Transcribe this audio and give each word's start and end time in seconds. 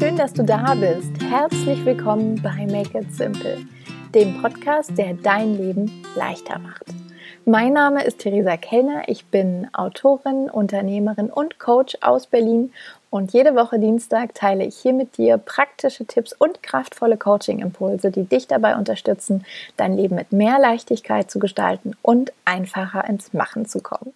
schön, 0.00 0.16
dass 0.16 0.32
du 0.32 0.42
da 0.42 0.74
bist. 0.76 1.22
Herzlich 1.28 1.84
willkommen 1.84 2.40
bei 2.40 2.66
Make 2.66 3.00
It 3.00 3.14
Simple, 3.14 3.58
dem 4.14 4.40
Podcast, 4.40 4.96
der 4.96 5.12
dein 5.12 5.58
Leben 5.58 6.02
leichter 6.16 6.58
macht. 6.58 6.84
Mein 7.44 7.74
Name 7.74 8.02
ist 8.04 8.20
Theresa 8.20 8.56
Kellner. 8.56 9.02
Ich 9.08 9.26
bin 9.26 9.68
Autorin, 9.74 10.48
Unternehmerin 10.48 11.28
und 11.28 11.58
Coach 11.58 11.98
aus 12.00 12.26
Berlin. 12.26 12.72
Und 13.10 13.34
jede 13.34 13.54
Woche 13.54 13.78
Dienstag 13.78 14.34
teile 14.34 14.64
ich 14.64 14.78
hier 14.78 14.94
mit 14.94 15.18
dir 15.18 15.36
praktische 15.36 16.06
Tipps 16.06 16.32
und 16.32 16.62
kraftvolle 16.62 17.18
Coaching-Impulse, 17.18 18.10
die 18.10 18.24
dich 18.24 18.46
dabei 18.46 18.76
unterstützen, 18.76 19.44
dein 19.76 19.98
Leben 19.98 20.14
mit 20.14 20.32
mehr 20.32 20.58
Leichtigkeit 20.58 21.30
zu 21.30 21.38
gestalten 21.38 21.94
und 22.00 22.32
einfacher 22.46 23.06
ins 23.06 23.34
Machen 23.34 23.66
zu 23.66 23.80
kommen. 23.82 24.14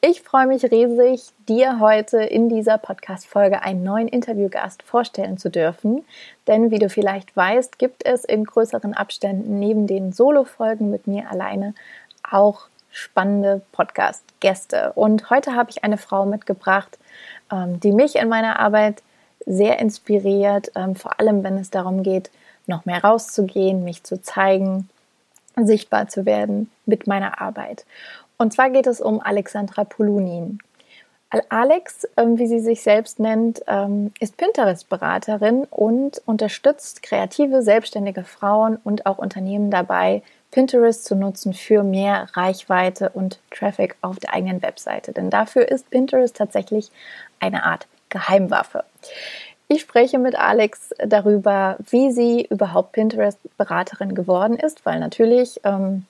Ich 0.00 0.22
freue 0.22 0.46
mich 0.46 0.64
riesig, 0.64 1.22
dir 1.48 1.80
heute 1.80 2.18
in 2.18 2.48
dieser 2.48 2.78
Podcast-Folge 2.78 3.62
einen 3.62 3.84
neuen 3.84 4.08
Interviewgast 4.08 4.82
vorstellen 4.82 5.38
zu 5.38 5.50
dürfen. 5.50 6.04
Denn 6.46 6.70
wie 6.70 6.78
du 6.78 6.88
vielleicht 6.88 7.36
weißt, 7.36 7.78
gibt 7.78 8.04
es 8.04 8.24
in 8.24 8.44
größeren 8.44 8.94
Abständen 8.94 9.58
neben 9.58 9.86
den 9.86 10.12
Solo-Folgen 10.12 10.90
mit 10.90 11.06
mir 11.06 11.30
alleine 11.30 11.74
auch 12.28 12.66
spannende 12.90 13.62
Podcast-Gäste. 13.72 14.92
Und 14.94 15.30
heute 15.30 15.54
habe 15.54 15.70
ich 15.70 15.84
eine 15.84 15.98
Frau 15.98 16.26
mitgebracht, 16.26 16.98
ähm, 17.50 17.80
die 17.80 17.92
mich 17.92 18.16
in 18.16 18.28
meiner 18.28 18.60
Arbeit 18.60 19.02
sehr 19.46 19.78
inspiriert, 19.78 20.70
ähm, 20.76 20.94
vor 20.94 21.18
allem 21.18 21.42
wenn 21.42 21.58
es 21.58 21.70
darum 21.70 22.02
geht, 22.02 22.30
noch 22.66 22.84
mehr 22.84 23.02
rauszugehen, 23.02 23.84
mich 23.84 24.04
zu 24.04 24.22
zeigen, 24.22 24.88
sichtbar 25.56 26.08
zu 26.08 26.24
werden 26.24 26.70
mit 26.86 27.06
meiner 27.06 27.40
Arbeit. 27.40 27.84
Und 28.38 28.52
zwar 28.52 28.70
geht 28.70 28.86
es 28.86 29.00
um 29.00 29.20
Alexandra 29.20 29.84
Polunin. 29.84 30.58
Alex, 31.48 32.06
ähm, 32.18 32.38
wie 32.38 32.46
sie 32.46 32.60
sich 32.60 32.82
selbst 32.82 33.18
nennt, 33.18 33.60
ist 34.20 34.36
Pinterest-Beraterin 34.36 35.64
und 35.70 36.20
unterstützt 36.26 37.02
kreative, 37.02 37.62
selbstständige 37.62 38.22
Frauen 38.24 38.76
und 38.84 39.06
auch 39.06 39.16
Unternehmen 39.16 39.70
dabei, 39.70 40.22
Pinterest 40.50 41.04
zu 41.04 41.16
nutzen 41.16 41.54
für 41.54 41.82
mehr 41.82 42.28
Reichweite 42.34 43.08
und 43.08 43.40
Traffic 43.50 43.96
auf 44.02 44.18
der 44.18 44.34
eigenen 44.34 44.60
Webseite. 44.62 45.12
Denn 45.12 45.30
dafür 45.30 45.66
ist 45.68 45.88
Pinterest 45.90 46.36
tatsächlich 46.36 46.90
eine 47.40 47.64
Art 47.64 47.86
Geheimwaffe. 48.10 48.84
Ich 49.68 49.80
spreche 49.80 50.18
mit 50.18 50.36
Alex 50.36 50.90
darüber, 50.98 51.78
wie 51.88 52.12
sie 52.12 52.46
überhaupt 52.50 52.92
Pinterest-Beraterin 52.92 54.14
geworden 54.14 54.58
ist, 54.58 54.84
weil 54.84 55.00
natürlich 55.00 55.60
ähm, 55.64 56.04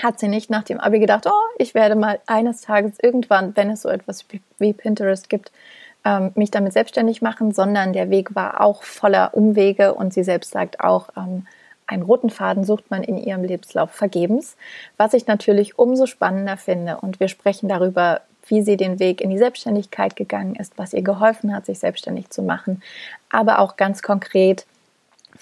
hat 0.00 0.18
sie 0.18 0.28
nicht 0.28 0.50
nach 0.50 0.62
dem 0.62 0.80
Abi 0.80 0.98
gedacht, 0.98 1.26
oh, 1.26 1.54
ich 1.58 1.74
werde 1.74 1.96
mal 1.96 2.20
eines 2.26 2.62
Tages 2.62 2.98
irgendwann, 3.02 3.56
wenn 3.56 3.70
es 3.70 3.82
so 3.82 3.88
etwas 3.88 4.24
wie 4.58 4.72
Pinterest 4.72 5.28
gibt, 5.28 5.52
ähm, 6.04 6.32
mich 6.34 6.50
damit 6.50 6.72
selbstständig 6.72 7.22
machen, 7.22 7.52
sondern 7.52 7.92
der 7.92 8.10
Weg 8.10 8.34
war 8.34 8.60
auch 8.60 8.82
voller 8.82 9.34
Umwege 9.34 9.94
und 9.94 10.12
sie 10.12 10.24
selbst 10.24 10.50
sagt 10.50 10.80
auch, 10.80 11.10
ähm, 11.16 11.46
einen 11.86 12.02
roten 12.02 12.30
Faden 12.30 12.64
sucht 12.64 12.90
man 12.90 13.02
in 13.02 13.18
ihrem 13.18 13.44
Lebenslauf 13.44 13.90
vergebens, 13.90 14.56
was 14.96 15.14
ich 15.14 15.26
natürlich 15.26 15.78
umso 15.78 16.06
spannender 16.06 16.56
finde. 16.56 16.98
Und 16.98 17.20
wir 17.20 17.28
sprechen 17.28 17.68
darüber, 17.68 18.22
wie 18.46 18.62
sie 18.62 18.76
den 18.76 18.98
Weg 18.98 19.20
in 19.20 19.30
die 19.30 19.38
Selbstständigkeit 19.38 20.16
gegangen 20.16 20.54
ist, 20.54 20.78
was 20.78 20.92
ihr 20.92 21.02
geholfen 21.02 21.54
hat, 21.54 21.66
sich 21.66 21.78
selbstständig 21.78 22.30
zu 22.30 22.42
machen, 22.42 22.82
aber 23.30 23.58
auch 23.58 23.76
ganz 23.76 24.02
konkret, 24.02 24.66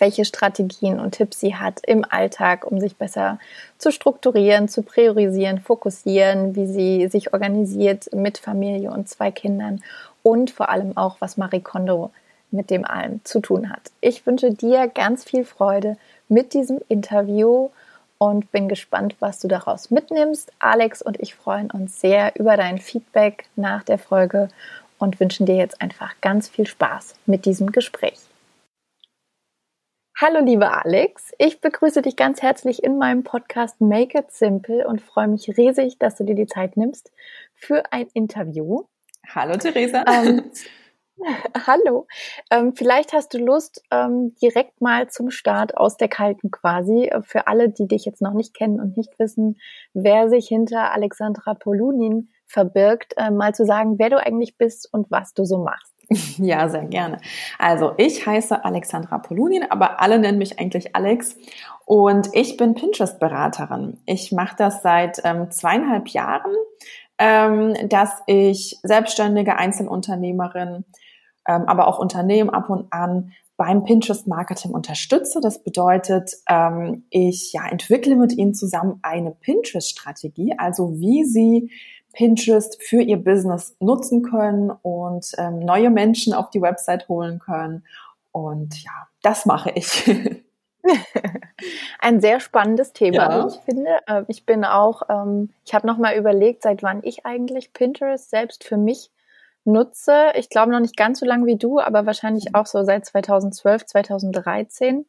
welche 0.01 0.25
Strategien 0.25 0.99
und 0.99 1.13
Tipps 1.13 1.41
sie 1.41 1.55
hat 1.55 1.81
im 1.87 2.05
Alltag, 2.09 2.67
um 2.71 2.81
sich 2.81 2.97
besser 2.97 3.39
zu 3.79 3.93
strukturieren, 3.93 4.69
zu 4.69 4.83
priorisieren, 4.83 5.61
fokussieren, 5.61 6.57
wie 6.57 6.67
sie 6.67 7.09
sich 7.09 7.33
organisiert 7.33 8.13
mit 8.15 8.39
Familie 8.39 8.91
und 8.91 9.09
zwei 9.09 9.31
Kindern 9.31 9.83
und 10.23 10.51
vor 10.51 10.69
allem 10.69 10.97
auch, 10.97 11.17
was 11.21 11.37
Marie 11.37 11.61
Kondo 11.61 12.11
mit 12.51 12.71
dem 12.71 12.85
allem 12.85 13.21
zu 13.25 13.41
tun 13.41 13.71
hat. 13.71 13.93
Ich 14.01 14.27
wünsche 14.27 14.53
dir 14.53 14.89
ganz 14.89 15.25
viel 15.25 15.45
Freude 15.45 15.97
mit 16.29 16.53
diesem 16.55 16.81
Interview 16.89 17.71
und 18.19 18.53
bin 18.53 18.69
gespannt, 18.69 19.17
was 19.21 19.41
du 19.41 19.49
daraus 19.49 19.91
mitnimmst. 19.91 20.53
Alex 20.59 21.01
und 21.01 21.19
ich 21.21 21.35
freuen 21.35 21.71
uns 21.71 22.01
sehr 22.01 22.39
über 22.39 22.57
dein 22.57 22.79
Feedback 22.79 23.47
nach 23.57 23.83
der 23.83 23.99
Folge 23.99 24.49
und 24.99 25.19
wünschen 25.21 25.47
dir 25.47 25.57
jetzt 25.57 25.81
einfach 25.81 26.15
ganz 26.21 26.49
viel 26.49 26.67
Spaß 26.67 27.15
mit 27.27 27.47
diesem 27.47 27.73
Gespräch. 27.73 28.30
Hallo 30.23 30.45
liebe 30.45 30.71
Alex, 30.71 31.33
ich 31.39 31.63
begrüße 31.63 32.03
dich 32.03 32.15
ganz 32.15 32.43
herzlich 32.43 32.85
in 32.85 32.99
meinem 32.99 33.23
Podcast 33.25 33.81
Make 33.81 34.19
It 34.19 34.31
Simple 34.33 34.87
und 34.87 35.01
freue 35.01 35.29
mich 35.29 35.49
riesig, 35.57 35.99
dass 35.99 36.17
du 36.17 36.25
dir 36.25 36.35
die 36.35 36.45
Zeit 36.45 36.77
nimmst 36.77 37.11
für 37.55 37.91
ein 37.91 38.07
Interview. 38.13 38.83
Hallo 39.35 39.57
Theresa. 39.57 40.05
Ähm, 40.07 40.51
Hallo. 41.67 42.07
Ähm, 42.51 42.75
vielleicht 42.75 43.15
hast 43.15 43.33
du 43.33 43.39
Lust, 43.39 43.83
ähm, 43.91 44.35
direkt 44.43 44.83
mal 44.83 45.09
zum 45.09 45.31
Start 45.31 45.79
aus 45.79 45.97
der 45.97 46.09
Kalten 46.09 46.51
quasi, 46.51 47.07
äh, 47.07 47.23
für 47.23 47.47
alle, 47.47 47.71
die 47.71 47.89
dich 47.89 48.05
jetzt 48.05 48.21
noch 48.21 48.35
nicht 48.35 48.53
kennen 48.53 48.79
und 48.79 48.99
nicht 48.99 49.19
wissen, 49.19 49.59
wer 49.95 50.29
sich 50.29 50.49
hinter 50.49 50.93
Alexandra 50.93 51.55
Polunin 51.55 52.29
verbirgt, 52.47 53.15
äh, 53.17 53.31
mal 53.31 53.55
zu 53.55 53.65
sagen, 53.65 53.99
wer 53.99 54.11
du 54.11 54.19
eigentlich 54.19 54.59
bist 54.59 54.87
und 54.93 55.11
was 55.11 55.33
du 55.33 55.47
so 55.47 55.65
machst. 55.65 55.90
Ja, 56.39 56.69
sehr 56.69 56.87
gerne. 56.87 57.19
Also 57.59 57.93
ich 57.97 58.27
heiße 58.27 58.65
Alexandra 58.65 59.19
Polunin, 59.19 59.65
aber 59.71 60.01
alle 60.01 60.19
nennen 60.19 60.39
mich 60.39 60.59
eigentlich 60.59 60.97
Alex 60.97 61.37
und 61.85 62.31
ich 62.33 62.57
bin 62.57 62.75
Pinterest-Beraterin. 62.75 63.99
Ich 64.07 64.33
mache 64.33 64.57
das 64.57 64.83
seit 64.83 65.21
ähm, 65.25 65.51
zweieinhalb 65.51 66.09
Jahren, 66.09 66.53
ähm, 67.19 67.89
dass 67.89 68.11
ich 68.27 68.79
selbstständige 68.83 69.57
Einzelunternehmerin 69.57 70.85
ähm, 71.47 71.65
aber 71.67 71.89
auch 71.89 71.99
Unternehmen 71.99 72.51
ab 72.51 72.71
und 72.71 72.93
an 72.93 73.33
beim 73.57 73.85
Pinterest 73.85 74.27
Marketing 74.27 74.71
unterstütze. 74.73 75.41
Das 75.41 75.63
bedeutet, 75.63 76.33
ähm, 76.49 77.05
ich 77.11 77.53
ja, 77.53 77.67
entwickle 77.69 78.17
mit 78.17 78.33
ihnen 78.33 78.55
zusammen 78.55 79.01
eine 79.03 79.33
Pinterest-Strategie, 79.33 80.55
also 80.57 80.99
wie 80.99 81.25
sie 81.25 81.71
Pinterest 82.13 82.83
für 82.83 83.03
ihr 83.03 83.17
Business 83.17 83.77
nutzen 83.81 84.23
können 84.23 84.71
und 84.83 85.33
ähm, 85.39 85.61
neue 85.61 85.91
Menschen 85.91 86.35
auf 86.35 86.51
die 86.51 86.63
Website 86.63 87.09
holen 87.09 87.39
können. 87.39 87.85
Und 88.33 88.83
ja, 88.83 89.09
das 89.23 89.47
mache 89.47 89.71
ich. 89.75 90.11
Ein 92.01 92.21
sehr 92.21 92.41
spannendes 92.41 92.93
Thema, 92.93 93.17
ja. 93.17 93.45
wie 93.45 93.49
ich 93.49 93.61
finde. 93.61 93.99
Ähm, 94.09 94.25
ich 94.29 94.47
bin 94.47 94.65
auch, 94.65 95.03
ähm, 95.09 95.51
ich 95.65 95.75
habe 95.75 95.87
nochmal 95.87 96.17
überlegt, 96.17 96.63
seit 96.63 96.83
wann 96.83 97.01
ich 97.03 97.27
eigentlich 97.27 97.73
Pinterest 97.73 98.31
selbst 98.31 98.65
für 98.65 98.77
mich 98.77 99.11
nutze. 99.65 100.33
Ich 100.35 100.49
glaube 100.49 100.73
noch 100.73 100.81
nicht 100.81 100.97
ganz 100.97 101.21
so 101.21 101.27
lange 101.27 101.47
wie 101.47 101.57
du, 101.57 101.81
aber 101.81 102.07
wahrscheinlich 102.07 102.47
mhm. 102.47 102.55
auch 102.55 102.67
so 102.67 102.83
seit 102.83 103.05
2012, 103.05 103.87
2013 103.87 105.07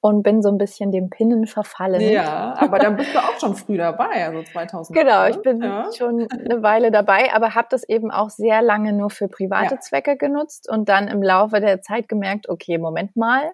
und 0.00 0.22
bin 0.22 0.42
so 0.42 0.48
ein 0.48 0.58
bisschen 0.58 0.92
dem 0.92 1.10
Pinnen 1.10 1.46
verfallen. 1.46 2.00
Ja, 2.00 2.54
aber 2.58 2.78
dann 2.78 2.96
bist 2.96 3.14
du 3.14 3.18
auch 3.18 3.38
schon 3.40 3.56
früh 3.56 3.76
dabei, 3.76 4.26
also 4.26 4.42
2000. 4.42 4.96
Genau, 4.96 5.26
ich 5.26 5.40
bin 5.42 5.60
ja. 5.60 5.88
schon 5.96 6.28
eine 6.30 6.62
Weile 6.62 6.90
dabei, 6.90 7.32
aber 7.34 7.54
habe 7.54 7.68
das 7.70 7.82
eben 7.88 8.10
auch 8.10 8.30
sehr 8.30 8.62
lange 8.62 8.92
nur 8.92 9.10
für 9.10 9.28
private 9.28 9.74
ja. 9.74 9.80
Zwecke 9.80 10.16
genutzt 10.16 10.68
und 10.70 10.88
dann 10.88 11.08
im 11.08 11.22
Laufe 11.22 11.60
der 11.60 11.82
Zeit 11.82 12.08
gemerkt, 12.08 12.48
okay, 12.48 12.78
Moment 12.78 13.16
mal, 13.16 13.50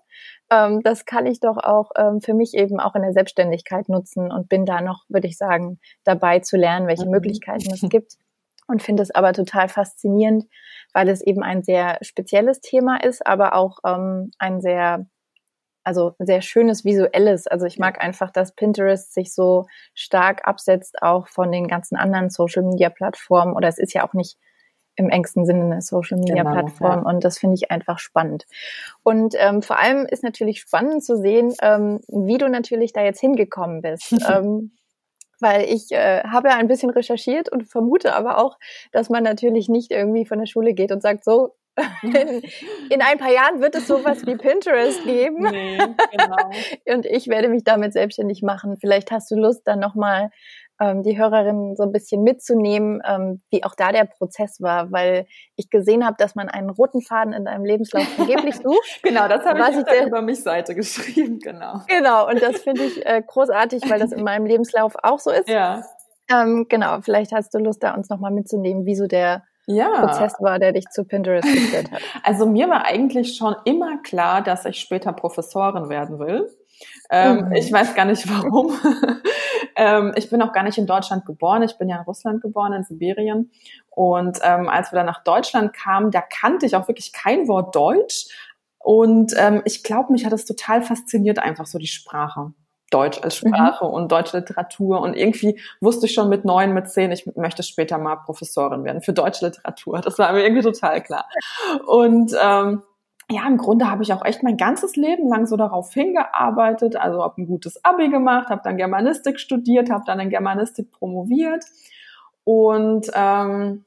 ähm, 0.50 0.82
das 0.82 1.06
kann 1.06 1.27
ich 1.27 1.41
doch 1.41 1.56
auch 1.56 1.91
ähm, 1.97 2.21
für 2.21 2.34
mich 2.34 2.55
eben 2.55 2.78
auch 2.78 2.94
in 2.94 3.03
der 3.03 3.12
Selbstständigkeit 3.12 3.88
nutzen 3.88 4.31
und 4.31 4.49
bin 4.49 4.66
da 4.66 4.82
noch, 4.82 5.05
würde 5.09 5.26
ich 5.26 5.38
sagen, 5.38 5.78
dabei 6.05 6.41
zu 6.41 6.56
lernen, 6.56 6.87
welche 6.87 7.06
mhm. 7.06 7.12
Möglichkeiten 7.12 7.72
es 7.72 7.81
gibt 7.88 8.15
und 8.66 8.82
finde 8.82 9.03
es 9.03 9.11
aber 9.11 9.32
total 9.32 9.69
faszinierend, 9.69 10.44
weil 10.93 11.09
es 11.09 11.22
eben 11.22 11.43
ein 11.43 11.62
sehr 11.62 11.99
spezielles 12.03 12.61
Thema 12.61 13.03
ist, 13.03 13.26
aber 13.26 13.55
auch 13.55 13.78
ähm, 13.84 14.31
ein 14.38 14.61
sehr, 14.61 15.06
also 15.84 16.14
sehr 16.18 16.42
schönes 16.42 16.84
visuelles. 16.84 17.46
Also 17.46 17.66
ich 17.66 17.78
mag 17.78 18.02
einfach, 18.02 18.30
dass 18.30 18.52
Pinterest 18.52 19.12
sich 19.12 19.32
so 19.32 19.66
stark 19.94 20.46
absetzt 20.46 21.02
auch 21.02 21.28
von 21.28 21.52
den 21.52 21.68
ganzen 21.68 21.96
anderen 21.96 22.30
Social 22.30 22.62
Media 22.62 22.88
Plattformen 22.88 23.54
oder 23.54 23.68
es 23.68 23.78
ist 23.78 23.92
ja 23.92 24.06
auch 24.06 24.14
nicht 24.14 24.38
im 24.96 25.10
engsten 25.10 25.44
Sinne 25.44 25.64
eine 25.64 25.82
Social 25.82 26.19
Media 26.19 26.42
genau, 26.42 26.52
Plattform 26.52 27.04
ja. 27.04 27.10
und 27.10 27.25
das 27.25 27.38
finde 27.38 27.54
ich 27.54 27.70
einfach 27.70 27.98
spannend. 27.98 28.46
Und 29.02 29.34
ähm, 29.38 29.62
vor 29.62 29.78
allem 29.78 30.06
ist 30.06 30.22
natürlich 30.22 30.60
spannend 30.60 31.04
zu 31.04 31.16
sehen, 31.16 31.52
ähm, 31.62 32.00
wie 32.08 32.38
du 32.38 32.48
natürlich 32.48 32.92
da 32.92 33.02
jetzt 33.02 33.20
hingekommen 33.20 33.82
bist. 33.82 34.12
ähm, 34.32 34.72
weil 35.40 35.64
ich 35.64 35.90
äh, 35.90 36.22
habe 36.22 36.48
ja 36.48 36.56
ein 36.56 36.69
bisschen 36.69 36.90
recherchiert 36.90 37.50
und 37.50 37.69
vermute 37.69 38.14
aber 38.14 38.38
auch, 38.38 38.56
dass 38.92 39.10
man 39.10 39.25
natürlich 39.25 39.69
nicht 39.69 39.90
irgendwie 39.90 40.25
von 40.25 40.38
der 40.38 40.46
Schule 40.46 40.75
geht 40.75 40.92
und 40.92 41.02
sagt, 41.02 41.25
so, 41.25 41.54
in, 42.03 42.12
in 42.91 43.03
ein 43.03 43.19
paar 43.19 43.32
Jahren 43.32 43.61
wird 43.61 43.75
es 43.75 43.87
sowas 43.87 44.26
wie 44.26 44.37
Pinterest 44.37 45.03
geben. 45.05 45.43
Nee, 45.50 45.79
genau. 46.12 46.50
und 46.94 47.06
ich 47.06 47.29
werde 47.29 47.49
mich 47.49 47.65
damit 47.65 47.93
selbstständig 47.93 48.43
machen. 48.43 48.76
Vielleicht 48.81 49.11
hast 49.11 49.31
du 49.31 49.37
Lust, 49.37 49.62
dann 49.67 49.81
nochmal 49.81 50.31
ähm, 50.81 51.03
die 51.03 51.17
Hörerinnen 51.19 51.76
so 51.76 51.85
ein 51.85 51.93
bisschen 51.93 52.23
mitzunehmen, 52.23 53.00
ähm, 53.06 53.43
wie 53.50 53.65
auch 53.65 53.75
da 53.75 53.93
der 53.93 54.05
Prozess 54.05 54.61
war, 54.61 54.91
weil 54.91 55.26
ich 55.56 55.71
gesehen 55.71 56.05
habe, 56.05 56.17
dass 56.19 56.35
man 56.35 56.49
einen 56.49 56.71
roten 56.71 57.00
Faden 57.00 57.32
in 57.32 57.44
deinem 57.44 57.65
Lebenslauf 57.65 58.06
vergeblich 58.09 58.56
sucht. 58.62 59.03
genau, 59.03 59.29
das 59.29 59.44
habe 59.44 59.61
ich 59.61 59.76
auf 59.79 59.85
der 59.85 60.06
über 60.06 60.23
mich 60.23 60.43
Seite 60.43 60.75
geschrieben, 60.75 61.38
genau. 61.38 61.81
Genau, 61.87 62.29
und 62.29 62.43
das 62.43 62.62
finde 62.62 62.85
ich 62.85 63.05
äh, 63.06 63.23
großartig, 63.25 63.88
weil 63.88 64.00
das 64.00 64.12
in 64.12 64.25
meinem 64.25 64.47
Lebenslauf 64.47 64.94
auch 65.03 65.21
so 65.21 65.31
ist. 65.31 65.49
Ja. 65.49 65.85
Ähm, 66.31 66.67
genau, 66.69 67.00
vielleicht 67.03 67.32
hast 67.32 67.55
du 67.55 67.59
Lust, 67.59 67.82
da 67.82 67.94
uns 67.94 68.09
nochmal 68.09 68.32
mitzunehmen, 68.32 68.87
wie 68.87 68.97
so 68.97 69.06
der 69.06 69.44
ja. 69.66 69.88
Prozess 70.00 70.34
war, 70.40 70.58
der 70.58 70.72
dich 70.72 70.87
zu 70.90 71.05
Pinterest 71.05 71.46
geführt 71.46 71.90
hat? 71.90 72.00
Also 72.22 72.46
mir 72.46 72.69
war 72.69 72.84
eigentlich 72.84 73.37
schon 73.37 73.55
immer 73.64 73.99
klar, 74.02 74.43
dass 74.43 74.64
ich 74.64 74.78
später 74.78 75.12
Professorin 75.12 75.88
werden 75.88 76.19
will. 76.19 76.49
Ähm, 77.11 77.46
mhm. 77.46 77.52
Ich 77.52 77.72
weiß 77.72 77.94
gar 77.94 78.05
nicht 78.05 78.28
warum. 78.28 78.72
ähm, 79.76 80.12
ich 80.16 80.31
bin 80.31 80.43
auch 80.43 80.52
gar 80.52 80.62
nicht 80.62 80.78
in 80.78 80.87
Deutschland 80.87 81.25
geboren. 81.26 81.62
Ich 81.62 81.78
bin 81.78 81.88
ja 81.88 81.96
in 81.96 82.02
Russland 82.02 82.40
geboren, 82.43 82.72
in 82.72 82.84
Sibirien. 82.84 83.50
Und 83.90 84.38
ähm, 84.43 84.69
als 84.69 84.93
wir 84.93 84.96
dann 84.96 85.06
nach 85.06 85.22
Deutschland 85.22 85.72
kamen, 85.72 86.11
da 86.11 86.20
kannte 86.20 86.66
ich 86.66 86.76
auch 86.76 86.88
wirklich 86.88 87.12
kein 87.12 87.49
Wort 87.49 87.75
Deutsch. 87.75 88.26
Und 88.78 89.34
ähm, 89.38 89.62
ich 89.64 89.82
glaube, 89.82 90.12
mich 90.12 90.26
hat 90.26 90.32
es 90.32 90.44
total 90.44 90.82
fasziniert, 90.82 91.38
einfach 91.38 91.66
so 91.66 91.78
die 91.78 91.87
Sprache. 91.87 92.52
Deutsch 92.90 93.20
als 93.22 93.42
mhm. 93.42 93.48
Sprache 93.48 93.84
mhm. 93.84 93.92
und 93.92 94.12
deutsche 94.12 94.38
Literatur. 94.38 95.00
Und 95.00 95.14
irgendwie 95.14 95.60
wusste 95.81 96.06
ich 96.06 96.14
schon 96.14 96.28
mit 96.28 96.44
neun, 96.44 96.75
mit 96.75 96.88
zehn, 96.88 97.10
ich 97.12 97.26
möchte 97.36 97.62
später 97.62 97.98
mal 97.98 98.16
Professorin 98.16 98.84
werden 98.84 99.02
für 99.02 99.12
deutsche 99.12 99.46
Literatur. 99.46 100.00
Das 100.00 100.19
war 100.19 100.32
mir 100.32 100.44
irgendwie 100.44 100.62
total 100.62 101.02
klar. 101.02 101.26
Und 101.86 102.32
ähm, 102.40 102.82
ja, 103.31 103.46
im 103.46 103.56
Grunde 103.56 103.90
habe 103.90 104.02
ich 104.02 104.12
auch 104.12 104.25
echt 104.25 104.42
mein 104.42 104.56
ganzes 104.56 104.96
Leben 104.96 105.28
lang 105.28 105.46
so 105.46 105.56
darauf 105.56 105.92
hingearbeitet. 105.92 106.96
Also 106.96 107.22
habe 107.22 107.40
ein 107.40 107.46
gutes 107.46 107.82
Abi 107.84 108.10
gemacht, 108.10 108.48
habe 108.48 108.60
dann 108.62 108.76
Germanistik 108.76 109.40
studiert, 109.40 109.90
habe 109.90 110.04
dann 110.06 110.20
in 110.20 110.30
Germanistik 110.30 110.92
promoviert 110.92 111.64
und 112.44 113.10
ähm, 113.14 113.84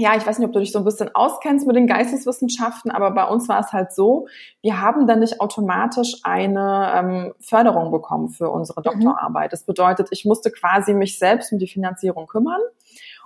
ja, 0.00 0.16
ich 0.16 0.26
weiß 0.26 0.38
nicht, 0.38 0.48
ob 0.48 0.54
du 0.54 0.60
dich 0.60 0.72
so 0.72 0.78
ein 0.78 0.84
bisschen 0.84 1.14
auskennst 1.14 1.66
mit 1.66 1.76
den 1.76 1.86
Geisteswissenschaften, 1.86 2.90
aber 2.90 3.10
bei 3.10 3.24
uns 3.24 3.50
war 3.50 3.60
es 3.60 3.70
halt 3.72 3.92
so, 3.92 4.26
wir 4.62 4.80
haben 4.80 5.06
dann 5.06 5.20
nicht 5.20 5.42
automatisch 5.42 6.16
eine 6.22 6.92
ähm, 6.94 7.34
Förderung 7.38 7.90
bekommen 7.90 8.30
für 8.30 8.48
unsere 8.48 8.80
mhm. 8.80 8.84
Doktorarbeit. 8.84 9.52
Das 9.52 9.64
bedeutet, 9.64 10.08
ich 10.10 10.24
musste 10.24 10.50
quasi 10.50 10.94
mich 10.94 11.18
selbst 11.18 11.52
um 11.52 11.58
die 11.58 11.66
Finanzierung 11.66 12.26
kümmern. 12.26 12.60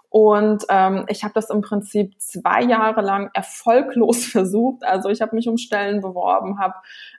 Und 0.08 0.64
ähm, 0.68 1.04
ich 1.08 1.22
habe 1.22 1.34
das 1.34 1.50
im 1.50 1.60
Prinzip 1.60 2.20
zwei 2.20 2.62
Jahre 2.62 3.02
lang 3.02 3.30
erfolglos 3.34 4.24
versucht. 4.32 4.82
Also 4.84 5.10
ich 5.10 5.22
habe 5.22 5.36
mich 5.36 5.48
um 5.48 5.56
Stellen 5.56 6.00
beworben, 6.00 6.58
habe 6.58 6.74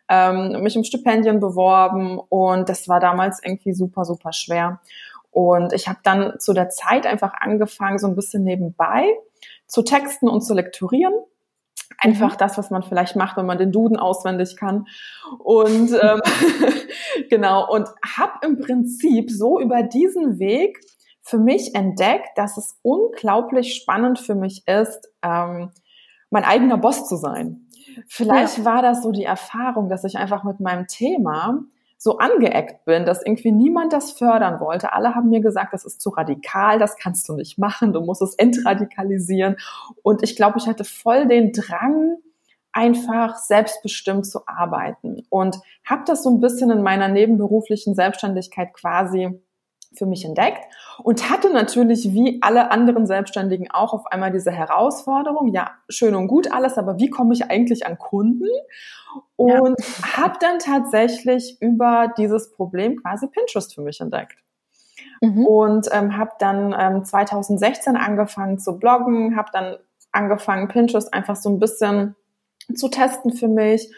ähm, 0.10 0.62
mich 0.64 0.76
um 0.78 0.84
Stipendien 0.84 1.40
beworben 1.40 2.20
und 2.20 2.68
das 2.68 2.90
war 2.90 3.00
damals 3.00 3.42
irgendwie 3.44 3.74
super, 3.74 4.04
super 4.04 4.34
schwer. 4.34 4.82
Und 5.32 5.72
ich 5.74 5.88
habe 5.88 6.00
dann 6.04 6.40
zu 6.40 6.54
der 6.54 6.70
Zeit 6.70 7.06
einfach 7.06 7.34
angefangen, 7.40 8.00
so 8.00 8.08
ein 8.08 8.16
bisschen 8.16 8.44
nebenbei 8.44 9.06
zu 9.68 9.84
texten 9.84 10.28
und 10.28 10.42
zu 10.42 10.54
lektorieren. 10.54 11.14
Einfach 12.00 12.34
mhm. 12.34 12.38
das, 12.40 12.58
was 12.58 12.72
man 12.72 12.84
vielleicht 12.84 13.16
macht, 13.16 13.38
wenn 13.38 13.46
man 13.46 13.58
den 13.58 13.72
Duden 13.72 13.98
auswendig 13.98 14.58
kann. 14.58 14.86
Und 15.40 15.92
ähm, 15.92 16.22
genau, 17.30 17.72
und 17.72 17.88
habe 18.18 18.46
im 18.46 18.60
Prinzip 18.60 19.32
so 19.32 19.60
über 19.60 19.84
diesen 19.84 20.40
Weg 20.40 20.80
für 21.22 21.38
mich 21.40 21.74
entdeckt, 21.74 22.30
dass 22.38 22.58
es 22.58 22.78
unglaublich 22.84 23.76
spannend 23.76 24.20
für 24.20 24.36
mich 24.36 24.68
ist, 24.68 25.10
ähm, 25.24 25.72
mein 26.30 26.44
eigener 26.44 26.78
Boss 26.78 27.08
zu 27.08 27.16
sein. 27.16 27.68
Vielleicht 28.08 28.60
ja. 28.60 28.66
war 28.66 28.82
das 28.82 29.02
so 29.02 29.12
die 29.12 29.24
Erfahrung, 29.24 29.90
dass 29.90 30.04
ich 30.04 30.18
einfach 30.18 30.44
mit 30.44 30.60
meinem 30.60 30.88
Thema 30.88 31.64
so 32.06 32.20
angeeckt 32.20 32.86
bin, 32.86 33.04
dass 33.04 33.26
irgendwie 33.26 33.52
niemand 33.52 33.92
das 33.92 34.12
fördern 34.12 34.60
wollte. 34.60 34.94
Alle 34.94 35.16
haben 35.16 35.30
mir 35.30 35.42
gesagt, 35.42 35.74
das 35.74 35.86
ist 35.86 36.00
zu 36.00 36.12
radikal, 36.12 36.78
das 36.78 36.98
kannst 36.98 37.28
du 37.28 37.34
nicht 37.34 37.58
machen, 37.58 37.94
du 37.94 38.02
musst 38.02 38.22
es 38.22 38.36
entradikalisieren. 38.36 39.56
Und 40.04 40.22
ich 40.22 40.36
glaube, 40.36 40.60
ich 40.60 40.68
hatte 40.68 40.84
voll 40.84 41.28
den 41.28 41.52
Drang, 41.52 42.18
einfach 42.72 43.38
selbstbestimmt 43.38 44.28
zu 44.28 44.42
arbeiten 44.46 45.24
und 45.30 45.58
habe 45.84 46.04
das 46.06 46.22
so 46.22 46.30
ein 46.30 46.42
bisschen 46.42 46.70
in 46.70 46.84
meiner 46.84 47.08
nebenberuflichen 47.08 47.96
Selbstständigkeit 47.96 48.74
quasi 48.74 49.42
für 49.98 50.06
mich 50.06 50.26
entdeckt 50.26 50.66
und 51.04 51.30
hatte 51.30 51.52
natürlich 51.52 52.14
wie 52.14 52.40
alle 52.42 52.72
anderen 52.72 53.08
Selbstständigen 53.08 53.72
auch 53.72 53.94
auf 53.94 54.08
einmal 54.08 54.32
diese 54.32 54.52
Herausforderung, 54.52 55.54
ja, 55.54 55.72
schön 55.90 56.16
und 56.16 56.28
gut 56.28 56.52
alles, 56.52 56.78
aber 56.78 56.98
wie 56.98 57.10
komme 57.10 57.34
ich 57.34 57.50
eigentlich 57.50 57.86
an 57.86 57.98
Kunden? 57.98 58.48
Und 59.36 59.80
ja. 59.80 60.18
habe 60.18 60.36
dann 60.40 60.60
tatsächlich 60.60 61.58
über 61.62 62.14
dieses 62.18 62.52
Problem 62.52 63.02
quasi 63.02 63.28
Pinterest 63.28 63.74
für 63.74 63.82
mich 63.82 64.02
entdeckt. 64.02 64.38
Mhm. 65.22 65.46
Und 65.46 65.88
ähm, 65.92 66.18
habe 66.18 66.32
dann 66.40 66.76
ähm, 66.78 67.06
2016 67.06 67.96
angefangen 67.96 68.60
zu 68.60 68.78
bloggen, 68.78 69.36
habe 69.36 69.50
dann 69.54 69.78
angefangen, 70.12 70.68
Pinterest 70.68 71.14
einfach 71.14 71.36
so 71.36 71.50
ein 71.50 71.60
bisschen 71.60 72.16
zu 72.74 72.90
testen 72.90 73.34
für 73.34 73.48
mich 73.48 73.92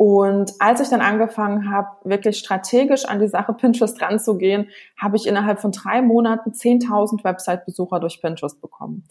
und 0.00 0.54
als 0.60 0.80
ich 0.80 0.88
dann 0.88 1.02
angefangen 1.02 1.70
habe, 1.70 1.88
wirklich 2.04 2.38
strategisch 2.38 3.04
an 3.04 3.20
die 3.20 3.28
Sache 3.28 3.52
Pinterest 3.52 4.00
ranzugehen, 4.00 4.70
habe 4.98 5.18
ich 5.18 5.26
innerhalb 5.26 5.60
von 5.60 5.72
drei 5.72 6.00
Monaten 6.00 6.52
10.000 6.52 7.22
Website-Besucher 7.22 8.00
durch 8.00 8.22
Pinterest 8.22 8.58
bekommen. 8.62 9.04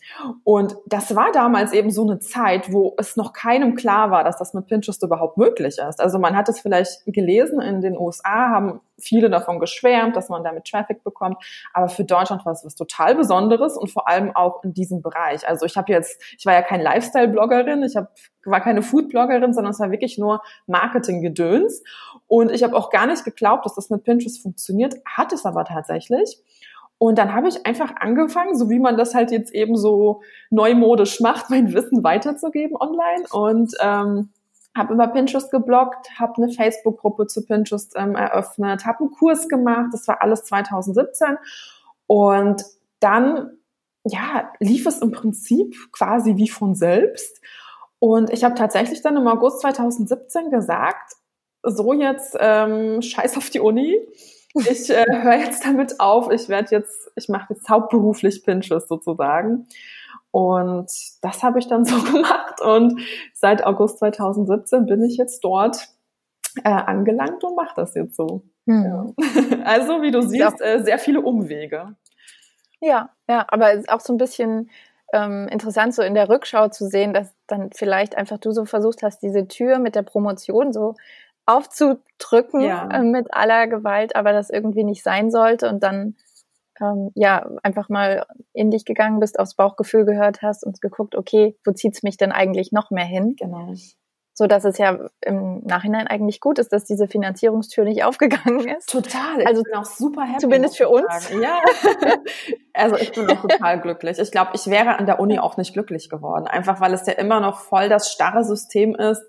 Und 0.44 0.76
das 0.88 1.16
war 1.16 1.32
damals 1.32 1.74
eben 1.74 1.92
so 1.92 2.02
eine 2.02 2.18
Zeit, 2.18 2.74
wo 2.74 2.96
es 2.98 3.18
noch 3.18 3.34
keinem 3.34 3.76
klar 3.76 4.10
war, 4.10 4.24
dass 4.24 4.40
das 4.40 4.56
mit 4.56 4.66
Pinterest 4.66 5.04
überhaupt 5.04 5.38
möglich 5.38 5.78
ist. 5.78 6.02
Also 6.02 6.18
man 6.18 6.36
hat 6.36 6.50
es 6.50 6.60
vielleicht 6.60 7.06
gelesen 7.06 7.62
in 7.62 7.82
den 7.82 7.96
USA, 7.96 8.50
haben 8.50 8.82
viele 9.00 9.30
davon 9.30 9.60
geschwärmt, 9.60 10.16
dass 10.16 10.30
man 10.30 10.44
damit 10.44 10.66
Traffic 10.66 11.04
bekommt. 11.04 11.38
Aber 11.74 11.90
für 11.90 12.04
Deutschland 12.04 12.46
war 12.46 12.54
es 12.54 12.64
was 12.64 12.76
total 12.76 13.16
Besonderes 13.16 13.78
und 13.78 13.90
vor 13.92 14.08
allem 14.08 14.36
auch 14.36 14.64
in 14.64 14.74
diesem 14.74 15.02
Bereich. 15.02 15.48
Also 15.48 15.66
ich 15.66 15.78
habe 15.78 15.92
jetzt, 15.92 16.22
ich 16.38 16.46
war 16.46 16.54
ja 16.54 16.62
kein 16.62 16.82
Lifestyle-Bloggerin, 16.82 17.84
ich 17.84 17.96
hab, 17.96 18.14
war 18.46 18.62
keine 18.62 18.82
Food-Bloggerin, 18.82 19.54
sondern 19.54 19.72
es 19.72 19.80
war 19.80 19.92
wirklich 19.92 20.18
nur 20.18 20.42
Marketing-Gedöns. 20.68 21.84
Und 22.28 22.52
ich 22.52 22.64
habe 22.64 22.76
auch 22.76 22.90
gar 22.90 23.08
nicht 23.08 23.24
geglaubt, 23.24 23.66
dass 23.66 23.76
das 23.76 23.90
mit 23.90 24.04
Pinterest 24.04 24.42
funktioniert, 24.42 24.96
hat 25.06 25.34
es 25.34 25.46
aber 25.46 25.66
tatsächlich. 25.66 26.40
Und 27.00 27.18
dann 27.18 27.34
habe 27.34 27.48
ich 27.48 27.66
einfach 27.66 27.96
angefangen, 27.96 28.56
so 28.58 28.70
wie 28.70 28.78
man 28.78 28.98
das 28.98 29.16
halt 29.16 29.32
jetzt 29.32 29.54
eben 29.54 29.78
so 29.78 30.22
neumodisch 30.50 31.22
macht, 31.22 31.50
mein 31.50 31.74
Wissen 31.74 32.04
weiterzugeben 32.04 32.76
online. 32.76 33.24
Und 33.32 33.74
ähm, 33.82 34.30
habe 34.80 34.94
über 34.94 35.08
Pinterest 35.08 35.52
gebloggt, 35.52 36.10
habe 36.18 36.42
eine 36.42 36.52
Facebook-Gruppe 36.52 37.28
zu 37.28 37.46
Pinterest 37.46 37.94
ähm, 37.96 38.16
eröffnet, 38.16 38.86
habe 38.86 39.02
einen 39.02 39.12
Kurs 39.12 39.48
gemacht, 39.48 39.90
das 39.94 40.08
war 40.08 40.24
alles 40.24 40.46
2017 40.46 41.38
und 42.08 42.64
dann 43.00 43.52
ja, 44.06 44.52
lief 44.60 44.86
es 44.88 45.00
im 45.00 45.12
Prinzip 45.12 45.76
quasi 45.92 46.38
wie 46.38 46.50
von 46.50 46.74
selbst. 46.74 47.42
Und 48.00 48.32
ich 48.32 48.44
habe 48.44 48.56
tatsächlich 48.56 49.02
dann 49.02 49.18
im 49.18 49.28
August 49.28 49.62
2017 49.62 50.50
gesagt, 50.50 51.14
so 51.62 51.94
jetzt 51.94 52.36
ähm, 52.40 53.02
scheiß 53.02 53.38
auf 53.38 53.50
die 53.50 53.60
Uni, 53.60 53.98
ich 54.56 54.90
äh, 54.90 55.06
höre 55.08 55.38
jetzt 55.38 55.66
damit 55.66 56.00
auf, 56.00 56.32
ich 56.32 56.50
werde 56.50 56.70
jetzt, 56.72 57.12
ich 57.16 57.30
mache 57.30 57.54
jetzt 57.54 57.70
hauptberuflich 57.70 58.44
Pinterest 58.44 58.88
sozusagen 58.88 59.68
und 60.32 60.92
das 61.22 61.44
habe 61.44 61.60
ich 61.60 61.68
dann 61.68 61.86
so 61.86 62.02
gemacht 62.02 62.62
und 62.62 63.02
seit 63.34 63.66
August 63.66 64.00
2017 64.00 64.86
bin 64.86 65.04
ich 65.04 65.18
jetzt 65.18 65.44
dort 65.44 65.90
äh, 66.64 66.70
angelangt 66.70 67.44
und 67.44 67.56
mache 67.56 67.74
das 67.76 67.96
jetzt 67.96 68.16
so. 68.16 68.44
Hm. 68.66 68.86
Ja. 68.86 69.06
Also 69.66 70.02
wie 70.02 70.12
du 70.12 70.22
siehst, 70.22 70.62
äh, 70.62 70.82
sehr 70.82 71.00
viele 71.00 71.22
Umwege. 71.22 71.96
Ja, 72.82 73.10
ja, 73.28 73.46
aber 73.50 73.74
es 73.74 73.80
ist 73.82 73.90
auch 73.90 74.00
so 74.00 74.14
ein 74.14 74.18
bisschen 74.18 74.70
ähm, 75.14 75.48
interessant, 75.50 75.94
so 75.94 76.02
in 76.02 76.14
der 76.14 76.30
Rückschau 76.30 76.70
zu 76.70 76.88
sehen, 76.88 77.14
dass 77.14 77.34
dann 77.48 77.72
vielleicht 77.74 78.16
einfach 78.18 78.38
du 78.38 78.52
so 78.52 78.66
versucht 78.66 79.04
hast, 79.04 79.22
diese 79.22 79.48
Tür 79.48 79.80
mit 79.80 79.96
der 79.96 80.04
Promotion 80.04 80.72
so 80.72 80.96
aufzudrücken 81.46 82.62
ja. 82.62 82.88
äh, 82.90 83.02
mit 83.02 83.34
aller 83.34 83.68
Gewalt, 83.68 84.16
aber 84.16 84.32
das 84.32 84.50
irgendwie 84.50 84.84
nicht 84.84 85.04
sein 85.04 85.32
sollte 85.32 85.68
und 85.68 85.84
dann 85.84 86.16
ähm, 86.82 87.12
ja, 87.16 87.50
einfach 87.64 87.90
mal 87.90 88.26
in 88.54 88.72
dich 88.72 88.86
gegangen 88.86 89.20
bist, 89.20 89.40
aufs 89.40 89.56
Bauchgefühl 89.56 90.06
gehört 90.06 90.42
hast 90.42 90.64
und 90.64 90.82
geguckt, 90.82 91.16
okay, 91.16 91.56
wo 91.66 91.72
zieht's 91.72 92.04
mich 92.04 92.18
denn 92.18 92.32
eigentlich 92.32 92.72
noch 92.72 92.92
mehr 92.92 93.06
hin? 93.06 93.36
Genau. 93.38 93.74
So 94.34 94.48
dass 94.48 94.64
es 94.64 94.78
ja 94.78 94.98
im 95.20 95.66
Nachhinein 95.66 96.08
eigentlich 96.08 96.40
gut 96.40 96.60
ist, 96.60 96.72
dass 96.72 96.86
diese 96.86 97.10
Finanzierungstür 97.10 97.84
nicht 97.84 98.04
aufgegangen 98.06 98.66
ist. 98.68 98.90
Total. 98.90 99.42
Ich 99.42 99.48
also 99.48 99.64
bin 99.64 99.76
auch 99.76 99.86
super 99.86 100.24
happy. 100.24 100.40
Zumindest 100.40 100.78
für 100.78 100.88
uns. 100.88 101.30
Ja. 101.42 101.60
also 102.74 102.96
ich 102.96 103.12
bin 103.12 103.30
auch 103.30 103.42
total 103.42 103.82
glücklich. 103.82 104.18
Ich 104.18 104.32
glaube, 104.32 104.52
ich 104.54 104.68
wäre 104.68 104.98
an 104.98 105.06
der 105.06 105.20
Uni 105.20 105.40
auch 105.40 105.58
nicht 105.58 105.74
glücklich 105.74 106.10
geworden. 106.10 106.48
Einfach 106.48 106.80
weil 106.80 106.94
es 106.94 107.06
ja 107.06 107.14
immer 107.14 107.42
noch 107.42 107.60
voll 107.60 107.90
das 107.90 108.12
starre 108.14 108.46
System 108.46 108.96
ist. 108.96 109.24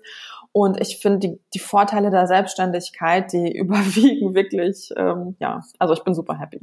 Und 0.53 0.79
ich 0.81 0.99
finde, 0.99 1.19
die, 1.19 1.39
die 1.53 1.59
Vorteile 1.59 2.09
der 2.09 2.27
Selbstständigkeit, 2.27 3.31
die 3.31 3.51
überwiegen 3.57 4.35
wirklich, 4.35 4.91
ähm, 4.95 5.35
ja, 5.39 5.61
also 5.79 5.93
ich 5.93 6.03
bin 6.03 6.13
super 6.13 6.39
happy. 6.39 6.59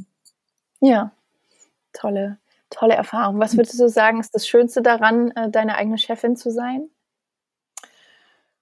Ja, 0.80 1.12
tolle, 1.92 2.38
tolle 2.70 2.94
Erfahrung. 2.94 3.40
Was 3.40 3.56
würdest 3.56 3.80
du 3.80 3.88
sagen, 3.88 4.20
ist 4.20 4.34
das 4.34 4.46
Schönste 4.46 4.82
daran, 4.82 5.30
äh, 5.32 5.50
deine 5.50 5.76
eigene 5.76 5.98
Chefin 5.98 6.36
zu 6.36 6.50
sein? 6.50 6.90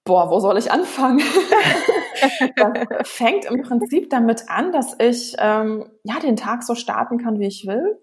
Boah, 0.05 0.31
wo 0.31 0.39
soll 0.39 0.57
ich 0.57 0.71
anfangen? 0.71 1.21
das 2.57 3.09
fängt 3.09 3.45
im 3.47 3.63
Prinzip 3.63 4.09
damit 4.09 4.49
an, 4.49 4.71
dass 4.71 4.95
ich 5.01 5.35
ähm, 5.39 5.91
ja 6.05 6.21
den 6.21 6.37
Tag 6.37 6.63
so 6.63 6.77
starten 6.77 7.19
kann, 7.19 7.41
wie 7.41 7.49
ich 7.49 7.67
will. 7.67 8.01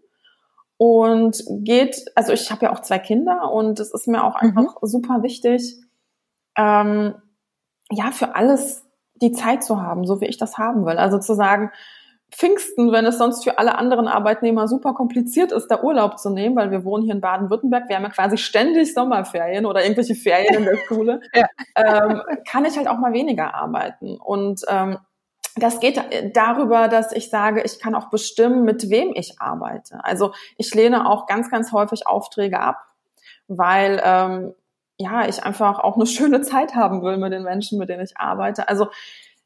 Und 0.76 1.42
geht, 1.48 2.04
also 2.16 2.34
ich 2.34 2.52
habe 2.52 2.66
ja 2.66 2.74
auch 2.74 2.82
zwei 2.82 3.00
Kinder 3.00 3.52
und 3.54 3.80
es 3.80 3.94
ist 3.94 4.08
mir 4.08 4.24
auch 4.24 4.42
mhm. 4.42 4.50
einfach 4.50 4.82
mhm. 4.82 4.88
super 4.88 5.24
wichtig, 5.24 5.78
ähm, 6.58 7.16
ja, 7.90 8.12
für 8.12 8.36
alles 8.36 8.86
die 9.16 9.32
Zeit 9.32 9.64
zu 9.64 9.82
haben, 9.82 10.06
so 10.06 10.20
wie 10.20 10.26
ich 10.26 10.38
das 10.38 10.58
haben 10.58 10.86
will. 10.86 10.98
Also 10.98 11.20
zu 11.20 11.36
sagen, 11.36 11.72
Pfingsten, 12.36 12.92
wenn 12.92 13.06
es 13.06 13.18
sonst 13.20 13.44
für 13.44 13.60
alle 13.60 13.78
anderen 13.78 14.08
Arbeitnehmer 14.08 14.68
super 14.68 14.94
kompliziert 14.94 15.52
ist, 15.52 15.68
da 15.68 15.82
Urlaub 15.84 16.18
zu 16.18 16.32
nehmen, 16.32 16.56
weil 16.56 16.72
wir 16.72 16.84
wohnen 16.84 17.04
hier 17.04 17.14
in 17.14 17.22
Baden-Württemberg, 17.22 17.88
wir 17.88 17.96
haben 17.96 18.04
ja 18.04 18.10
quasi 18.10 18.38
ständig 18.38 18.94
Sommerferien 18.94 19.66
oder 19.66 19.84
irgendwelche 19.84 20.16
Ferien 20.16 20.56
in 20.56 20.66
der 20.66 20.78
Schule, 20.88 21.22
ja. 21.34 21.46
ähm, 21.76 22.22
kann 22.50 22.66
ich 22.66 22.76
halt 22.76 22.88
auch 22.88 22.98
mal 22.98 23.14
weniger 23.14 23.54
arbeiten. 23.54 24.18
Und 24.18 24.62
ähm, 24.68 24.98
das 25.56 25.80
geht 25.80 26.02
darüber, 26.34 26.88
dass 26.88 27.12
ich 27.12 27.30
sage, 27.30 27.62
ich 27.62 27.80
kann 27.80 27.94
auch 27.94 28.10
bestimmen, 28.10 28.64
mit 28.64 28.90
wem 28.90 29.12
ich 29.14 29.40
arbeite. 29.40 30.04
Also 30.04 30.34
ich 30.58 30.74
lehne 30.74 31.08
auch 31.08 31.28
ganz, 31.28 31.52
ganz 31.52 31.72
häufig 31.72 32.08
Aufträge 32.08 32.60
ab, 32.60 32.78
weil 33.48 34.02
ähm, 34.04 34.56
ja 34.98 35.28
ich 35.28 35.44
einfach 35.44 35.78
auch 35.80 35.96
eine 35.96 36.06
schöne 36.08 36.42
Zeit 36.42 36.74
haben 36.74 37.04
will 37.04 37.18
mit 37.18 37.32
den 37.32 37.44
Menschen, 37.44 37.78
mit 37.78 37.90
denen 37.90 38.04
ich 38.04 38.18
arbeite. 38.18 38.68
Also 38.68 38.88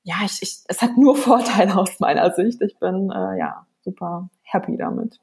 ja, 0.07 0.15
ich, 0.23 0.41
ich, 0.41 0.59
es 0.67 0.81
hat 0.81 0.97
nur 0.97 1.15
Vorteile 1.29 1.77
aus 1.77 1.99
meiner 1.99 2.33
Sicht. 2.33 2.61
Ich 2.61 2.79
bin 2.79 3.11
äh, 3.11 3.37
ja 3.37 3.65
super 3.81 4.29
happy 4.43 4.77
damit. 4.77 5.19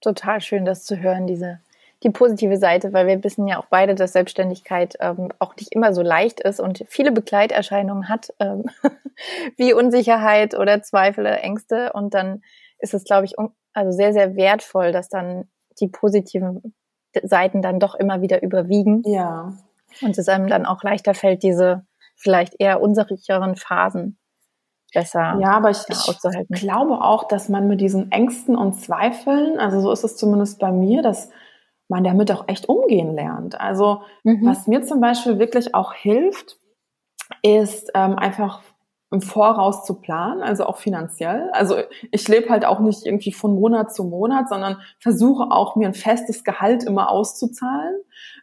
Total 0.00 0.40
schön, 0.40 0.64
das 0.64 0.84
zu 0.84 0.98
hören, 0.98 1.26
diese 1.26 1.60
die 2.02 2.10
positive 2.10 2.58
Seite, 2.58 2.92
weil 2.92 3.06
wir 3.06 3.24
wissen 3.24 3.46
ja 3.48 3.58
auch 3.58 3.66
beide, 3.66 3.94
dass 3.94 4.12
Selbstständigkeit 4.12 4.96
ähm, 5.00 5.30
auch 5.38 5.56
nicht 5.56 5.74
immer 5.74 5.94
so 5.94 6.02
leicht 6.02 6.40
ist 6.40 6.60
und 6.60 6.84
viele 6.86 7.12
Begleiterscheinungen 7.12 8.10
hat, 8.10 8.34
ähm, 8.40 8.64
wie 9.56 9.72
Unsicherheit 9.72 10.54
oder 10.54 10.82
Zweifel, 10.82 11.24
Ängste. 11.24 11.92
Und 11.94 12.12
dann 12.12 12.42
ist 12.78 12.92
es, 12.92 13.04
glaube 13.04 13.24
ich, 13.24 13.36
also 13.72 13.90
sehr, 13.90 14.12
sehr 14.12 14.36
wertvoll, 14.36 14.92
dass 14.92 15.08
dann 15.08 15.48
die 15.80 15.88
positiven 15.88 16.74
Seiten 17.22 17.62
dann 17.62 17.80
doch 17.80 17.94
immer 17.94 18.20
wieder 18.20 18.42
überwiegen. 18.42 19.02
Ja. 19.06 19.54
Und 20.02 20.18
es 20.18 20.28
einem 20.28 20.48
dann 20.48 20.66
auch 20.66 20.82
leichter 20.82 21.14
fällt, 21.14 21.42
diese 21.42 21.86
vielleicht 22.16 22.54
eher 22.58 22.80
unsicheren 22.80 23.56
Phasen 23.56 24.18
besser 24.94 25.38
ja, 25.40 25.50
aber 25.50 25.70
ich, 25.70 25.78
ich 25.88 26.60
glaube 26.60 27.00
auch, 27.02 27.26
dass 27.26 27.48
man 27.48 27.66
mit 27.68 27.80
diesen 27.80 28.12
Ängsten 28.12 28.56
und 28.56 28.74
Zweifeln, 28.74 29.58
also 29.58 29.80
so 29.80 29.90
ist 29.90 30.04
es 30.04 30.16
zumindest 30.16 30.60
bei 30.60 30.70
mir, 30.70 31.02
dass 31.02 31.30
man 31.88 32.04
damit 32.04 32.30
auch 32.32 32.48
echt 32.48 32.68
umgehen 32.68 33.14
lernt. 33.14 33.60
Also 33.60 34.02
mhm. 34.22 34.46
was 34.46 34.66
mir 34.66 34.82
zum 34.82 35.00
Beispiel 35.00 35.38
wirklich 35.38 35.74
auch 35.74 35.92
hilft, 35.92 36.56
ist 37.42 37.90
ähm, 37.94 38.16
einfach 38.16 38.62
im 39.14 39.22
Voraus 39.22 39.84
zu 39.84 39.94
planen, 39.94 40.42
also 40.42 40.66
auch 40.66 40.76
finanziell. 40.76 41.48
Also 41.52 41.76
ich 42.10 42.26
lebe 42.26 42.50
halt 42.50 42.64
auch 42.64 42.80
nicht 42.80 43.06
irgendwie 43.06 43.32
von 43.32 43.54
Monat 43.54 43.94
zu 43.94 44.02
Monat, 44.02 44.48
sondern 44.48 44.78
versuche 44.98 45.44
auch 45.50 45.76
mir 45.76 45.86
ein 45.86 45.94
festes 45.94 46.42
Gehalt 46.42 46.82
immer 46.82 47.10
auszuzahlen 47.10 47.94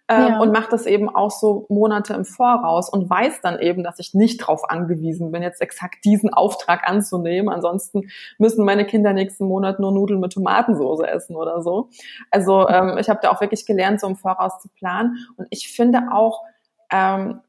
ähm, 0.07 0.27
ja. 0.27 0.39
und 0.39 0.53
mache 0.53 0.69
das 0.71 0.85
eben 0.85 1.13
auch 1.13 1.29
so 1.29 1.65
Monate 1.67 2.13
im 2.13 2.23
Voraus 2.23 2.89
und 2.89 3.09
weiß 3.09 3.41
dann 3.41 3.59
eben, 3.59 3.83
dass 3.83 3.99
ich 3.99 4.13
nicht 4.13 4.41
darauf 4.41 4.69
angewiesen 4.69 5.31
bin, 5.31 5.43
jetzt 5.43 5.61
exakt 5.61 6.05
diesen 6.05 6.33
Auftrag 6.33 6.87
anzunehmen. 6.87 7.53
Ansonsten 7.53 8.09
müssen 8.37 8.63
meine 8.63 8.85
Kinder 8.85 9.11
nächsten 9.11 9.45
Monat 9.45 9.79
nur 9.79 9.91
Nudeln 9.91 10.21
mit 10.21 10.31
Tomatensauce 10.31 11.01
essen 11.01 11.35
oder 11.35 11.61
so. 11.61 11.89
Also 12.29 12.67
ähm, 12.69 12.97
ich 12.97 13.09
habe 13.09 13.19
da 13.21 13.29
auch 13.31 13.41
wirklich 13.41 13.65
gelernt, 13.65 13.99
so 13.99 14.07
im 14.07 14.15
Voraus 14.15 14.61
zu 14.61 14.69
planen. 14.69 15.17
Und 15.35 15.47
ich 15.49 15.67
finde 15.69 15.99
auch, 16.13 16.43
ähm, 16.91 17.41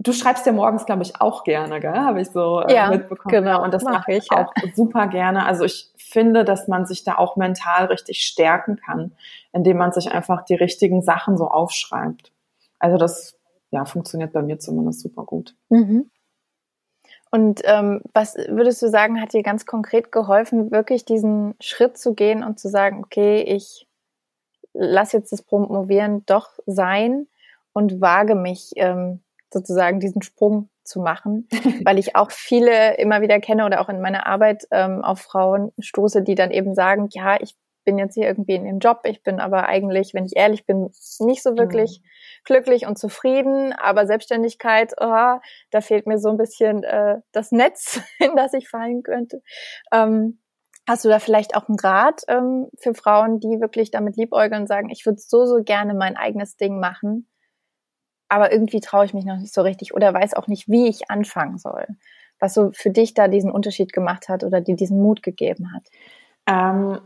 Du 0.00 0.12
schreibst 0.12 0.46
ja 0.46 0.52
morgens, 0.52 0.86
glaube 0.86 1.02
ich, 1.02 1.20
auch 1.20 1.42
gerne, 1.42 1.80
gell? 1.80 1.92
Habe 1.92 2.20
ich 2.20 2.30
so 2.30 2.60
äh, 2.60 2.72
ja, 2.72 2.88
mitbekommen. 2.88 3.34
Genau, 3.34 3.64
und 3.64 3.74
das 3.74 3.82
mache 3.82 4.12
ich 4.12 4.30
auch 4.30 4.52
ja. 4.56 4.70
super 4.74 5.08
gerne. 5.08 5.44
Also 5.44 5.64
ich 5.64 5.92
finde, 5.96 6.44
dass 6.44 6.68
man 6.68 6.86
sich 6.86 7.02
da 7.02 7.16
auch 7.16 7.34
mental 7.36 7.86
richtig 7.86 8.24
stärken 8.24 8.76
kann, 8.76 9.12
indem 9.52 9.76
man 9.76 9.92
sich 9.92 10.12
einfach 10.12 10.44
die 10.44 10.54
richtigen 10.54 11.02
Sachen 11.02 11.36
so 11.36 11.48
aufschreibt. 11.48 12.32
Also 12.78 12.96
das 12.96 13.36
ja 13.70 13.84
funktioniert 13.84 14.32
bei 14.32 14.42
mir 14.42 14.60
zumindest 14.60 15.00
super 15.00 15.24
gut. 15.24 15.56
Mhm. 15.68 16.10
Und 17.30 17.60
ähm, 17.64 18.00
was 18.14 18.36
würdest 18.36 18.80
du 18.80 18.88
sagen, 18.88 19.20
hat 19.20 19.32
dir 19.32 19.42
ganz 19.42 19.66
konkret 19.66 20.12
geholfen, 20.12 20.70
wirklich 20.70 21.04
diesen 21.04 21.54
Schritt 21.60 21.98
zu 21.98 22.14
gehen 22.14 22.42
und 22.42 22.58
zu 22.58 22.68
sagen, 22.68 23.02
okay, 23.04 23.42
ich 23.42 23.86
lasse 24.72 25.18
jetzt 25.18 25.32
das 25.32 25.42
Promovieren 25.42 26.24
doch 26.24 26.50
sein 26.66 27.26
und 27.72 28.00
wage 28.00 28.34
mich 28.34 28.72
ähm, 28.76 29.20
sozusagen 29.52 30.00
diesen 30.00 30.22
Sprung 30.22 30.70
zu 30.84 31.00
machen, 31.00 31.48
weil 31.84 31.98
ich 31.98 32.16
auch 32.16 32.30
viele 32.30 32.96
immer 32.96 33.20
wieder 33.20 33.40
kenne 33.40 33.66
oder 33.66 33.80
auch 33.80 33.88
in 33.88 34.00
meiner 34.00 34.26
Arbeit 34.26 34.66
ähm, 34.70 35.04
auf 35.04 35.20
Frauen 35.20 35.72
stoße, 35.78 36.22
die 36.22 36.34
dann 36.34 36.50
eben 36.50 36.74
sagen, 36.74 37.08
ja, 37.10 37.40
ich 37.40 37.54
bin 37.84 37.98
jetzt 37.98 38.14
hier 38.14 38.26
irgendwie 38.26 38.54
in 38.54 38.64
dem 38.64 38.80
Job, 38.80 39.00
ich 39.04 39.22
bin 39.22 39.40
aber 39.40 39.66
eigentlich, 39.66 40.12
wenn 40.12 40.26
ich 40.26 40.36
ehrlich 40.36 40.66
bin, 40.66 40.90
nicht 41.20 41.42
so 41.42 41.56
wirklich 41.56 42.02
mhm. 42.02 42.08
glücklich 42.44 42.86
und 42.86 42.98
zufrieden, 42.98 43.72
aber 43.72 44.06
Selbstständigkeit, 44.06 44.92
oh, 45.00 45.38
da 45.70 45.80
fehlt 45.80 46.06
mir 46.06 46.18
so 46.18 46.28
ein 46.28 46.36
bisschen 46.36 46.84
äh, 46.84 47.16
das 47.32 47.50
Netz, 47.50 48.00
in 48.18 48.36
das 48.36 48.52
ich 48.52 48.68
fallen 48.68 49.02
könnte. 49.02 49.42
Ähm, 49.92 50.38
Hast 50.88 51.04
du 51.04 51.10
da 51.10 51.18
vielleicht 51.18 51.54
auch 51.54 51.68
einen 51.68 51.78
Rat 51.78 52.22
ähm, 52.28 52.68
für 52.78 52.94
Frauen, 52.94 53.40
die 53.40 53.60
wirklich 53.60 53.90
damit 53.90 54.16
liebäugeln 54.16 54.62
und 54.62 54.68
sagen, 54.68 54.88
ich 54.88 55.04
würde 55.04 55.18
so, 55.20 55.44
so 55.44 55.62
gerne 55.62 55.92
mein 55.92 56.16
eigenes 56.16 56.56
Ding 56.56 56.80
machen? 56.80 57.28
Aber 58.28 58.52
irgendwie 58.52 58.80
traue 58.80 59.04
ich 59.04 59.14
mich 59.14 59.24
noch 59.24 59.38
nicht 59.38 59.54
so 59.54 59.62
richtig 59.62 59.94
oder 59.94 60.12
weiß 60.12 60.34
auch 60.34 60.46
nicht, 60.46 60.68
wie 60.68 60.88
ich 60.88 61.10
anfangen 61.10 61.58
soll. 61.58 61.86
Was 62.40 62.54
so 62.54 62.70
für 62.72 62.90
dich 62.90 63.14
da 63.14 63.28
diesen 63.28 63.50
Unterschied 63.50 63.92
gemacht 63.92 64.28
hat 64.28 64.44
oder 64.44 64.60
dir 64.60 64.76
diesen 64.76 65.02
Mut 65.02 65.22
gegeben 65.22 65.72
hat? 65.74 65.82
Ähm, 66.46 67.00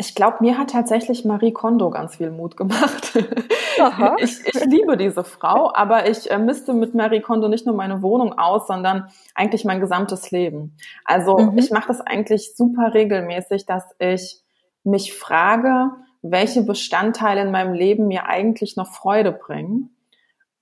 ich 0.00 0.14
glaube, 0.14 0.38
mir 0.40 0.56
hat 0.56 0.70
tatsächlich 0.70 1.24
Marie 1.24 1.52
Kondo 1.52 1.90
ganz 1.90 2.16
viel 2.16 2.30
Mut 2.30 2.56
gemacht. 2.56 3.16
ich, 4.18 4.46
ich, 4.46 4.64
liebe 4.64 4.96
diese 4.96 5.24
Frau, 5.24 5.72
aber 5.74 6.08
ich 6.08 6.30
äh, 6.30 6.38
misste 6.38 6.72
mit 6.72 6.94
Marie 6.94 7.20
Kondo 7.20 7.48
nicht 7.48 7.66
nur 7.66 7.74
meine 7.74 8.00
Wohnung 8.00 8.38
aus, 8.38 8.68
sondern 8.68 9.08
eigentlich 9.34 9.64
mein 9.64 9.80
gesamtes 9.80 10.30
Leben. 10.30 10.76
Also 11.04 11.36
mhm. 11.36 11.58
ich 11.58 11.70
mache 11.70 11.88
das 11.88 12.00
eigentlich 12.00 12.54
super 12.54 12.94
regelmäßig, 12.94 13.66
dass 13.66 13.84
ich 13.98 14.40
mich 14.84 15.12
frage, 15.12 15.90
welche 16.22 16.62
Bestandteile 16.62 17.42
in 17.42 17.50
meinem 17.50 17.74
Leben 17.74 18.06
mir 18.06 18.26
eigentlich 18.26 18.76
noch 18.76 18.86
Freude 18.86 19.32
bringen 19.32 19.90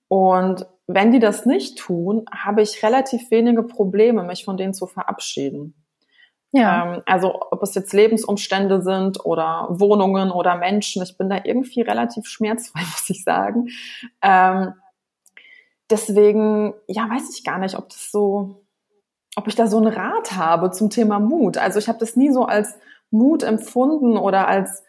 und 0.07 0.65
wenn 0.87 1.11
die 1.11 1.19
das 1.19 1.45
nicht 1.45 1.77
tun, 1.77 2.25
habe 2.31 2.61
ich 2.61 2.81
relativ 2.81 3.29
wenige 3.29 3.63
Probleme, 3.63 4.23
mich 4.23 4.45
von 4.45 4.55
denen 4.55 4.73
zu 4.73 4.87
verabschieden. 4.87 5.75
Ja. 6.51 6.95
Ähm, 6.95 7.01
also 7.05 7.41
ob 7.51 7.61
es 7.61 7.75
jetzt 7.75 7.93
Lebensumstände 7.93 8.81
sind 8.81 9.25
oder 9.25 9.67
Wohnungen 9.69 10.31
oder 10.31 10.55
Menschen, 10.55 11.03
ich 11.03 11.17
bin 11.17 11.29
da 11.29 11.41
irgendwie 11.43 11.81
relativ 11.81 12.25
schmerzfrei, 12.25 12.79
muss 12.91 13.09
ich 13.09 13.23
sagen. 13.23 13.67
Ähm, 14.21 14.73
deswegen, 15.89 16.73
ja, 16.87 17.09
weiß 17.09 17.35
ich 17.35 17.43
gar 17.43 17.59
nicht, 17.59 17.77
ob 17.77 17.89
das 17.89 18.11
so, 18.11 18.63
ob 19.35 19.47
ich 19.47 19.55
da 19.55 19.67
so 19.67 19.77
einen 19.77 19.93
Rat 19.93 20.33
habe 20.33 20.71
zum 20.71 20.89
Thema 20.89 21.19
Mut. 21.19 21.57
Also 21.57 21.79
ich 21.79 21.89
habe 21.89 21.99
das 21.99 22.15
nie 22.15 22.31
so 22.31 22.45
als 22.45 22.77
Mut 23.11 23.43
empfunden 23.43 24.17
oder 24.17 24.47
als, 24.47 24.83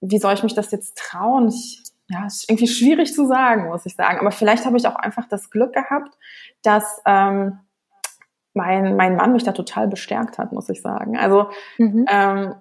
wie 0.00 0.18
soll 0.18 0.32
ich 0.32 0.42
mich 0.42 0.54
das 0.54 0.70
jetzt 0.70 0.96
trauen? 0.96 1.48
Ich, 1.48 1.82
ja, 2.10 2.26
ist 2.26 2.50
irgendwie 2.50 2.66
schwierig 2.66 3.14
zu 3.14 3.26
sagen, 3.26 3.68
muss 3.68 3.86
ich 3.86 3.94
sagen. 3.94 4.18
Aber 4.18 4.32
vielleicht 4.32 4.66
habe 4.66 4.76
ich 4.76 4.86
auch 4.86 4.96
einfach 4.96 5.28
das 5.28 5.50
Glück 5.50 5.72
gehabt, 5.72 6.18
dass 6.62 7.00
ähm, 7.06 7.60
mein, 8.52 8.96
mein 8.96 9.14
Mann 9.14 9.32
mich 9.32 9.44
da 9.44 9.52
total 9.52 9.86
bestärkt 9.86 10.36
hat, 10.36 10.52
muss 10.52 10.68
ich 10.68 10.82
sagen. 10.82 11.16
Also 11.16 11.50
mhm. 11.78 12.04
ähm, 12.10 12.54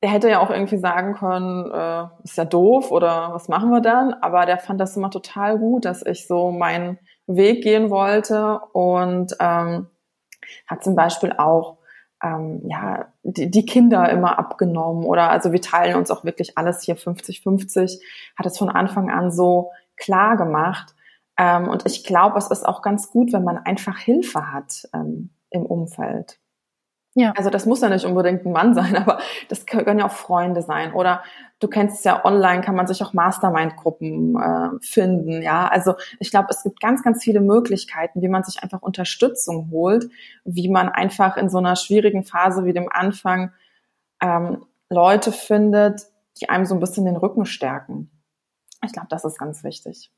er 0.00 0.10
hätte 0.10 0.30
ja 0.30 0.40
auch 0.40 0.50
irgendwie 0.50 0.78
sagen 0.78 1.14
können, 1.14 1.70
äh, 1.70 2.06
ist 2.24 2.38
ja 2.38 2.46
doof 2.46 2.90
oder 2.90 3.34
was 3.34 3.48
machen 3.48 3.70
wir 3.70 3.80
dann? 3.80 4.14
Aber 4.14 4.46
der 4.46 4.58
fand 4.58 4.80
das 4.80 4.96
immer 4.96 5.10
total 5.10 5.58
gut, 5.58 5.84
dass 5.84 6.04
ich 6.04 6.26
so 6.26 6.50
meinen 6.50 6.98
Weg 7.26 7.62
gehen 7.62 7.90
wollte 7.90 8.58
und 8.72 9.36
ähm, 9.38 9.88
hat 10.66 10.82
zum 10.82 10.96
Beispiel 10.96 11.34
auch 11.36 11.76
ähm, 12.22 12.62
ja, 12.68 13.06
die, 13.22 13.50
die 13.50 13.66
Kinder 13.66 14.08
immer 14.10 14.38
abgenommen 14.38 15.04
oder 15.04 15.30
also 15.30 15.52
wir 15.52 15.60
teilen 15.60 15.96
uns 15.96 16.10
auch 16.10 16.24
wirklich 16.24 16.56
alles 16.56 16.82
hier 16.82 16.96
50-50, 16.96 18.00
hat 18.36 18.46
es 18.46 18.58
von 18.58 18.68
Anfang 18.68 19.10
an 19.10 19.30
so 19.30 19.70
klar 19.96 20.36
gemacht. 20.36 20.94
Ähm, 21.38 21.68
und 21.68 21.86
ich 21.86 22.04
glaube, 22.04 22.38
es 22.38 22.48
ist 22.48 22.66
auch 22.66 22.82
ganz 22.82 23.10
gut, 23.10 23.32
wenn 23.32 23.44
man 23.44 23.58
einfach 23.58 23.98
Hilfe 23.98 24.52
hat 24.52 24.88
ähm, 24.94 25.30
im 25.50 25.66
Umfeld. 25.66 26.38
Ja. 27.14 27.32
Also 27.36 27.50
das 27.50 27.66
muss 27.66 27.82
ja 27.82 27.90
nicht 27.90 28.06
unbedingt 28.06 28.46
ein 28.46 28.52
Mann 28.52 28.74
sein, 28.74 28.96
aber 28.96 29.18
das 29.48 29.66
können 29.66 29.98
ja 29.98 30.06
auch 30.06 30.12
Freunde 30.12 30.62
sein. 30.62 30.92
Oder 30.92 31.22
du 31.60 31.68
kennst 31.68 31.98
es 31.98 32.04
ja 32.04 32.24
online, 32.24 32.62
kann 32.62 32.74
man 32.74 32.86
sich 32.86 33.02
auch 33.02 33.12
Mastermind-Gruppen 33.12 34.36
äh, 34.36 34.68
finden. 34.80 35.42
Ja, 35.42 35.68
also 35.68 35.94
ich 36.18 36.30
glaube, 36.30 36.48
es 36.50 36.62
gibt 36.62 36.80
ganz, 36.80 37.02
ganz 37.02 37.22
viele 37.22 37.40
Möglichkeiten, 37.40 38.22
wie 38.22 38.28
man 38.28 38.44
sich 38.44 38.62
einfach 38.62 38.82
Unterstützung 38.82 39.70
holt, 39.70 40.10
wie 40.44 40.68
man 40.68 40.88
einfach 40.88 41.36
in 41.36 41.50
so 41.50 41.58
einer 41.58 41.76
schwierigen 41.76 42.24
Phase 42.24 42.64
wie 42.64 42.72
dem 42.72 42.88
Anfang 42.90 43.52
ähm, 44.20 44.64
Leute 44.88 45.32
findet, 45.32 46.02
die 46.40 46.48
einem 46.48 46.64
so 46.64 46.74
ein 46.74 46.80
bisschen 46.80 47.04
den 47.04 47.16
Rücken 47.16 47.44
stärken. 47.44 48.10
Ich 48.84 48.92
glaube, 48.92 49.08
das 49.10 49.24
ist 49.24 49.38
ganz 49.38 49.62
wichtig. 49.64 50.10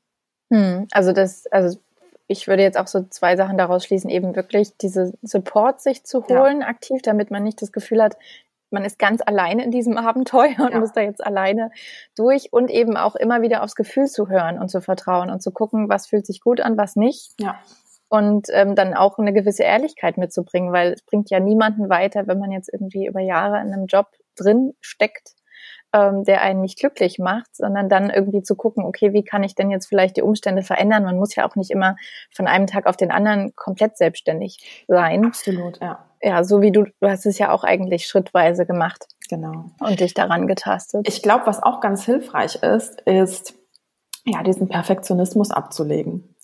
Hm, 0.51 0.87
also 0.91 1.11
das, 1.11 1.45
also 1.47 1.79
ich 2.27 2.47
würde 2.47 2.63
jetzt 2.63 2.77
auch 2.77 2.87
so 2.87 3.03
zwei 3.03 3.35
Sachen 3.35 3.57
daraus 3.57 3.85
schließen, 3.85 4.09
eben 4.09 4.35
wirklich 4.35 4.77
diese 4.77 5.13
Support 5.21 5.81
sich 5.81 6.03
zu 6.03 6.27
holen, 6.27 6.61
ja. 6.61 6.67
aktiv, 6.67 7.01
damit 7.03 7.31
man 7.31 7.43
nicht 7.43 7.61
das 7.61 7.71
Gefühl 7.71 8.01
hat, 8.01 8.17
man 8.71 8.83
ist 8.83 8.97
ganz 8.97 9.21
alleine 9.25 9.63
in 9.63 9.71
diesem 9.71 9.97
Abenteuer 9.97 10.59
und 10.59 10.71
ja. 10.71 10.79
muss 10.79 10.91
da 10.91 11.01
jetzt 11.01 11.25
alleine 11.25 11.71
durch 12.15 12.51
und 12.51 12.71
eben 12.71 12.97
auch 12.97 13.15
immer 13.15 13.41
wieder 13.41 13.63
aufs 13.63 13.75
Gefühl 13.75 14.07
zu 14.07 14.27
hören 14.27 14.59
und 14.59 14.69
zu 14.69 14.81
vertrauen 14.81 15.29
und 15.29 15.41
zu 15.41 15.51
gucken, 15.51 15.89
was 15.89 16.07
fühlt 16.07 16.25
sich 16.25 16.41
gut 16.41 16.61
an, 16.61 16.77
was 16.77 16.95
nicht. 16.95 17.33
Ja. 17.39 17.59
und 18.09 18.47
ähm, 18.51 18.75
dann 18.75 18.93
auch 18.93 19.17
eine 19.17 19.33
gewisse 19.33 19.63
Ehrlichkeit 19.63 20.17
mitzubringen, 20.17 20.71
weil 20.71 20.93
es 20.93 21.01
bringt 21.03 21.29
ja 21.29 21.39
niemanden 21.39 21.89
weiter, 21.89 22.27
wenn 22.27 22.39
man 22.39 22.51
jetzt 22.51 22.71
irgendwie 22.71 23.07
über 23.07 23.19
Jahre 23.19 23.59
in 23.61 23.73
einem 23.73 23.87
Job 23.87 24.07
drin 24.35 24.73
steckt, 24.79 25.33
ähm, 25.95 26.25
der 26.25 26.41
einen 26.41 26.59
nicht 26.59 26.77
glücklich 26.77 27.19
macht, 27.19 27.55
sondern 27.55 27.87
dann 27.87 28.09
irgendwie 28.09 28.43
zu 28.43 28.55
gucken, 28.55 28.83
okay, 28.83 29.13
wie 29.13 29.23
kann 29.23 29.43
ich 29.43 29.55
denn 29.55 29.71
jetzt 29.71 29.85
vielleicht 29.85 30.17
die 30.17 30.21
Umstände 30.21 30.61
verändern? 30.61 31.05
Man 31.05 31.17
muss 31.17 31.35
ja 31.35 31.47
auch 31.47 31.55
nicht 31.55 31.71
immer 31.71 31.95
von 32.33 32.47
einem 32.47 32.67
Tag 32.67 32.85
auf 32.85 32.97
den 32.97 33.11
anderen 33.11 33.55
komplett 33.55 33.97
selbstständig 33.97 34.85
sein. 34.89 35.25
Absolut, 35.25 35.79
ja. 35.81 36.05
Ja, 36.21 36.43
so 36.43 36.61
wie 36.61 36.71
du, 36.71 36.83
du 36.83 37.07
hast 37.07 37.25
es 37.25 37.37
ja 37.37 37.51
auch 37.51 37.63
eigentlich 37.63 38.07
schrittweise 38.07 38.65
gemacht. 38.65 39.07
Genau. 39.29 39.69
Und 39.79 39.99
dich 39.99 40.13
daran 40.13 40.47
getastet. 40.47 41.07
Ich 41.07 41.21
glaube, 41.21 41.45
was 41.45 41.63
auch 41.63 41.79
ganz 41.79 42.03
hilfreich 42.03 42.55
ist, 42.61 43.01
ist, 43.01 43.53
ja, 44.25 44.43
diesen 44.43 44.67
Perfektionismus 44.67 45.51
abzulegen. 45.51 46.35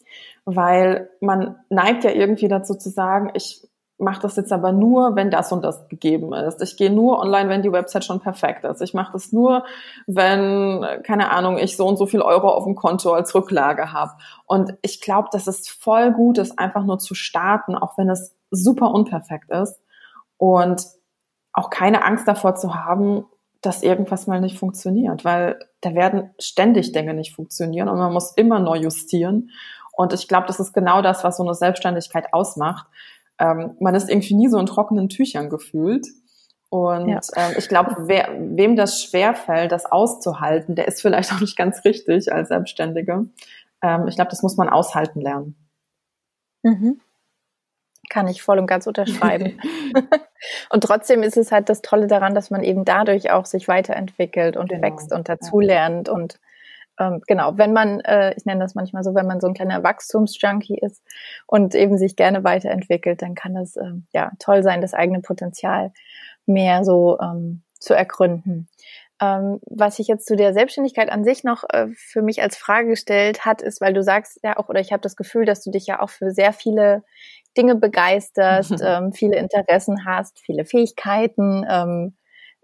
Weil 0.46 1.10
man 1.20 1.58
neigt 1.70 2.04
ja 2.04 2.12
irgendwie 2.12 2.48
dazu 2.48 2.76
zu 2.76 2.90
sagen, 2.90 3.32
ich 3.34 3.68
mache 4.02 4.22
das 4.22 4.36
jetzt 4.36 4.52
aber 4.52 4.72
nur, 4.72 5.16
wenn 5.16 5.32
das 5.32 5.52
und 5.52 5.64
das 5.64 5.88
gegeben 5.88 6.34
ist. 6.34 6.62
Ich 6.62 6.76
gehe 6.76 6.92
nur 6.92 7.20
online, 7.20 7.50
wenn 7.50 7.62
die 7.62 7.72
Website 7.72 8.04
schon 8.04 8.20
perfekt 8.20 8.66
ist. 8.66 8.82
Ich 8.82 8.94
mache 8.94 9.14
das 9.14 9.32
nur, 9.32 9.64
wenn, 10.08 10.86
keine 11.04 11.32
Ahnung, 11.32 11.58
ich 11.58 11.78
so 11.78 11.88
und 11.88 11.98
so 11.98 12.06
viel 12.06 12.22
Euro 12.22 12.50
auf 12.50 12.66
dem 12.66 12.76
Konto 12.76 13.14
als 13.14 13.34
Rücklage 13.34 13.94
habe. 13.94 14.12
Und 14.46 14.74
ich 14.82 15.02
glaube, 15.02 15.30
dass 15.32 15.48
es 15.48 15.70
voll 15.70 16.12
gut 16.12 16.38
ist, 16.38 16.58
einfach 16.60 16.84
nur 16.84 17.00
zu 17.00 17.16
starten, 17.16 17.76
auch 17.76 17.98
wenn 17.98 18.10
es 18.10 18.36
super 18.50 18.92
unperfekt 18.92 19.50
ist. 19.52 19.80
Und 20.38 20.86
auch 21.54 21.70
keine 21.70 22.04
Angst 22.04 22.28
davor 22.28 22.56
zu 22.56 22.76
haben, 22.76 23.26
dass 23.62 23.84
irgendwas 23.84 24.26
mal 24.28 24.42
nicht 24.42 24.58
funktioniert, 24.58 25.24
weil 25.24 25.60
da 25.82 25.94
werden 25.94 26.32
ständig 26.40 26.92
Dinge 26.94 27.14
nicht 27.14 27.36
funktionieren 27.36 27.90
und 27.90 28.00
man 28.00 28.12
muss 28.12 28.32
immer 28.32 28.60
neu 28.60 28.78
justieren. 28.78 29.52
Und 29.94 30.14
ich 30.14 30.28
glaube, 30.28 30.48
das 30.48 30.60
ist 30.60 30.74
genau 30.74 31.02
das, 31.02 31.24
was 31.24 31.38
so 31.38 31.44
eine 31.44 31.54
Selbstständigkeit 31.54 32.34
ausmacht. 32.34 32.88
Ähm, 33.40 33.76
man 33.80 33.96
ist 33.96 34.10
irgendwie 34.10 34.36
nie 34.36 34.48
so 34.48 34.58
in 34.58 34.66
trockenen 34.66 35.10
Tüchern 35.10 35.50
gefühlt. 35.50 36.08
Und 36.70 37.10
ja. 37.10 37.20
ähm, 37.36 37.56
ich 37.58 37.68
glaube, 37.68 38.08
wem 38.08 38.76
das 38.78 39.04
schwerfällt, 39.04 39.72
das 39.74 39.86
auszuhalten, 39.86 40.76
der 40.76 40.88
ist 40.88 41.02
vielleicht 41.02 41.34
auch 41.34 41.42
nicht 41.42 41.58
ganz 41.58 41.84
richtig 41.84 42.32
als 42.32 42.48
Selbstständige. 42.48 43.26
Ähm, 43.84 44.08
ich 44.08 44.16
glaube, 44.16 44.30
das 44.30 44.42
muss 44.42 44.56
man 44.56 44.70
aushalten 44.70 45.20
lernen. 45.20 45.56
Mhm. 46.64 47.02
Kann 48.10 48.28
ich 48.28 48.42
voll 48.42 48.60
und 48.60 48.68
ganz 48.68 48.88
unterschreiben. 48.88 49.60
und 50.70 50.84
trotzdem 50.84 51.24
ist 51.24 51.38
es 51.38 51.52
halt 51.52 51.68
das 51.68 51.82
Tolle 51.82 52.08
daran, 52.08 52.36
dass 52.36 52.52
man 52.52 52.64
eben 52.64 52.86
dadurch 52.86 53.32
auch 53.32 53.46
sich 53.46 53.68
weiterentwickelt 53.68 54.56
und 54.56 54.70
genau. 54.70 54.82
wächst 54.82 55.12
und 55.12 55.28
dazulernt 55.28 56.08
ja. 56.08 56.14
und 56.14 56.40
ähm, 57.02 57.22
genau, 57.26 57.58
wenn 57.58 57.74
man, 57.74 58.00
äh, 58.02 58.34
ich 58.38 58.46
nenne 58.46 58.60
das 58.60 58.76
manchmal 58.76 59.04
so, 59.04 59.16
wenn 59.16 59.26
man 59.26 59.42
so 59.42 59.48
ein 59.48 59.54
kleiner 59.54 59.84
Wachstumsjunkie 59.84 60.78
ist 60.78 61.02
und 61.48 61.74
eben 61.74 61.98
sich 61.98 62.16
gerne 62.16 62.44
weiterentwickelt, 62.44 63.22
dann 63.22 63.34
kann 63.34 63.56
das 63.56 63.76
ähm, 63.76 64.06
ja 64.14 64.32
toll 64.40 64.62
sein, 64.62 64.82
das 64.82 64.94
eigene 64.94 65.22
Potenzial 65.22 65.92
mehr 66.46 66.84
so 66.84 67.20
ähm, 67.20 67.64
zu 67.80 67.96
ergründen. 67.96 68.68
Ähm, 69.20 69.60
was 69.66 70.00
ich 70.00 70.08
jetzt 70.08 70.28
zu 70.28 70.36
der 70.36 70.54
Selbstständigkeit 70.54 71.12
an 71.12 71.24
sich 71.24 71.44
noch 71.44 71.64
äh, 71.70 71.88
für 71.96 72.22
mich 72.22 72.42
als 72.42 72.58
Frage 72.58 72.90
gestellt 72.90 73.46
hat, 73.46 73.62
ist, 73.62 73.82
weil 73.82 73.94
du 73.94 74.04
sagst 74.04 74.40
ja 74.44 74.58
auch, 74.58 74.70
oder 74.70 74.80
ich 74.80 74.92
habe 74.92 75.02
das 75.02 75.16
Gefühl, 75.16 75.46
dass 75.46 75.64
du 75.64 75.72
dich 75.72 75.88
ja 75.88 76.02
auch 76.02 76.10
für 76.10 76.32
sehr 76.32 76.54
viele 76.54 77.04
Dinge 77.58 77.76
begeisterst, 77.76 78.76
ähm, 78.84 79.12
viele 79.12 79.38
Interessen 79.38 80.06
hast, 80.06 80.40
viele 80.40 80.66
Fähigkeiten, 80.66 81.66
ähm, 81.70 82.16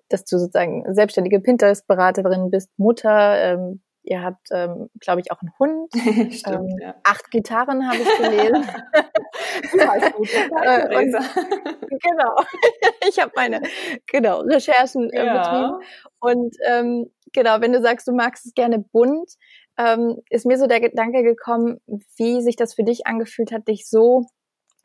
dass 0.09 0.25
du 0.25 0.37
sozusagen 0.37 0.83
selbstständige 0.93 1.39
Pinterest-Beraterin 1.39 2.49
bist, 2.49 2.71
Mutter, 2.77 3.41
ähm, 3.41 3.81
ihr 4.07 4.23
habt, 4.23 4.47
ähm, 4.51 4.89
glaube 4.99 5.21
ich, 5.21 5.31
auch 5.31 5.41
einen 5.41 5.53
Hund. 5.59 5.93
Stimmt, 6.33 6.71
ähm, 6.71 6.79
ja. 6.81 6.95
Acht 7.03 7.29
Gitarren 7.29 7.87
habe 7.87 7.97
ich 7.97 8.17
gelesen. 8.17 8.63
gut, 9.71 9.81
äh, 10.63 10.95
und, 10.95 11.11
genau. 12.01 12.35
ich 13.07 13.19
habe 13.19 13.31
meine 13.35 13.61
genau, 14.07 14.41
Recherchen 14.41 15.09
äh, 15.11 15.25
ja. 15.25 15.37
betrieben. 15.37 15.81
Und 16.19 16.55
ähm, 16.65 17.11
genau, 17.33 17.61
wenn 17.61 17.73
du 17.73 17.81
sagst, 17.81 18.07
du 18.07 18.13
magst 18.13 18.45
es 18.45 18.53
gerne 18.53 18.79
bunt, 18.79 19.33
ähm, 19.77 20.21
ist 20.29 20.45
mir 20.45 20.57
so 20.57 20.67
der 20.67 20.79
Gedanke 20.79 21.23
gekommen, 21.23 21.79
wie 22.17 22.41
sich 22.41 22.55
das 22.55 22.73
für 22.73 22.83
dich 22.83 23.05
angefühlt 23.05 23.51
hat, 23.51 23.67
dich 23.67 23.87
so 23.87 24.25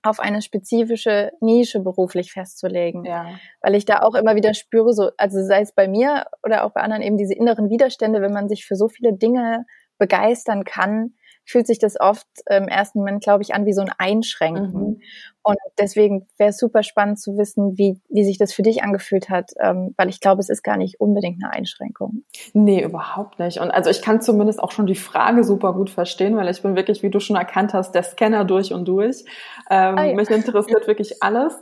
auf 0.03 0.19
eine 0.19 0.43
spezifische 0.43 1.33
Nische 1.41 1.81
beruflich 1.81 2.33
festzulegen. 2.33 3.05
Ja. 3.05 3.27
Weil 3.61 3.75
ich 3.75 3.85
da 3.85 4.01
auch 4.01 4.15
immer 4.15 4.35
wieder 4.35 4.55
spüre, 4.55 4.93
so, 4.93 5.11
also 5.17 5.43
sei 5.45 5.61
es 5.61 5.73
bei 5.73 5.89
mir 5.89 6.27
oder 6.43 6.65
auch 6.65 6.73
bei 6.73 6.81
anderen 6.81 7.03
eben 7.03 7.17
diese 7.17 7.35
inneren 7.35 7.71
Widerstände, 7.71 8.21
wenn 8.21 8.33
man 8.33 8.49
sich 8.49 8.67
für 8.67 8.77
so 8.77 8.89
viele 8.89 9.13
Dinge 9.13 9.65
begeistern 9.99 10.65
kann, 10.65 11.15
fühlt 11.45 11.67
sich 11.67 11.79
das 11.79 12.01
oft 12.01 12.27
im 12.49 12.69
ersten 12.69 12.99
Moment, 12.99 13.23
glaube 13.23 13.43
ich, 13.43 13.55
an 13.55 13.67
wie 13.67 13.73
so 13.73 13.83
ein 13.83 13.93
Einschränken. 13.99 14.73
Mhm. 14.73 15.01
Und 15.45 15.57
deswegen 15.77 16.29
wäre 16.39 16.51
es 16.51 16.59
super 16.59 16.85
spannend 16.85 17.19
zu 17.19 17.37
wissen, 17.37 17.77
wie, 17.77 18.01
wie 18.09 18.25
sich 18.25 18.39
das 18.39 18.53
für 18.53 18.63
dich 18.63 18.85
angefühlt 18.85 19.29
hat, 19.29 19.51
ähm, 19.59 19.93
weil 19.97 20.09
ich 20.09 20.21
glaube, 20.21 20.41
es 20.41 20.49
ist 20.49 20.63
gar 20.63 20.77
nicht 20.77 21.01
unbedingt 21.01 21.43
eine 21.43 21.53
Einschränkung. 21.53 22.23
Nee, 22.53 22.85
überhaupt 22.85 23.41
nicht. 23.41 23.59
Und 23.59 23.73
also 23.73 23.91
ich 23.91 24.03
kann 24.03 24.21
zumindest 24.21 24.63
auch 24.63 24.71
schon 24.71 24.87
die 24.87 24.95
Frage 24.95 25.43
super 25.43 25.73
gut 25.73 25.91
verstehen, 25.91 26.37
weil 26.37 26.49
ich 26.49 26.63
bin 26.63 26.77
wirklich, 26.77 27.03
wie 27.03 27.11
du 27.11 27.19
schon 27.19 27.35
erkannt 27.35 27.75
hast, 27.75 27.93
der 27.93 28.05
Scanner 28.05 28.45
durch 28.45 28.73
und 28.73 28.87
durch. 28.87 29.25
Ähm, 29.69 29.99
ah, 29.99 30.05
ja. 30.05 30.15
Mich 30.15 30.31
interessiert 30.31 30.87
wirklich 30.87 31.23
alles. 31.25 31.55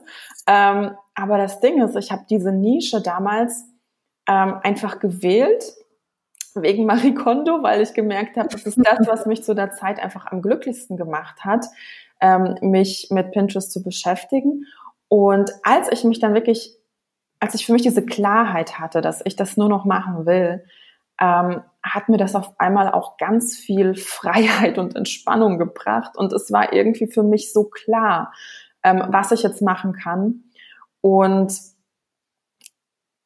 Ähm, 0.47 0.91
aber 1.15 1.39
das 1.39 1.61
Ding 1.61 1.83
ist, 1.83 1.97
ich 1.97 2.13
habe 2.13 2.27
diese 2.29 2.53
Nische 2.53 3.01
damals 3.01 3.65
ähm, 4.29 4.57
einfach 4.63 5.01
gewählt, 5.01 5.65
wegen 6.55 6.87
Marie 6.87 7.15
Kondo, 7.15 7.63
weil 7.63 7.81
ich 7.81 7.95
gemerkt 7.95 8.37
habe, 8.37 8.49
das 8.49 8.65
ist 8.65 8.79
das, 8.79 9.07
was 9.07 9.27
mich 9.27 9.43
zu 9.43 9.55
der 9.55 9.73
Zeit 9.73 10.01
einfach 10.01 10.27
am 10.27 10.43
glücklichsten 10.43 10.97
gemacht 10.97 11.45
hat, 11.45 11.67
ähm, 12.21 12.57
mich 12.61 13.09
mit 13.11 13.33
Pinterest 13.33 13.73
zu 13.73 13.83
beschäftigen. 13.83 14.67
Und 15.09 15.51
als 15.63 15.91
ich 15.91 16.05
mich 16.05 16.21
dann 16.21 16.35
wirklich, 16.35 16.77
als 17.41 17.55
ich 17.55 17.67
für 17.67 17.73
mich 17.73 17.83
diese 17.83 18.05
Klarheit 18.05 18.79
hatte, 18.79 19.01
dass 19.01 19.23
ich 19.25 19.37
das 19.37 19.57
nur 19.57 19.69
noch 19.69 19.85
machen 19.85 20.27
will, 20.27 20.65
ähm, 21.21 21.63
hat 21.83 22.09
mir 22.09 22.17
das 22.17 22.35
auf 22.35 22.59
einmal 22.59 22.91
auch 22.91 23.17
ganz 23.17 23.57
viel 23.57 23.95
Freiheit 23.97 24.79
und 24.79 24.97
Entspannung 24.97 25.59
gebracht. 25.59 26.17
Und 26.17 26.33
es 26.33 26.53
war 26.53 26.73
irgendwie 26.73 27.07
für 27.07 27.23
mich 27.23 27.53
so 27.53 27.65
klar, 27.65 28.33
ähm, 28.83 29.03
was 29.09 29.33
ich 29.33 29.43
jetzt 29.43 29.63
machen 29.63 29.93
kann. 29.93 30.45
Und 31.01 31.53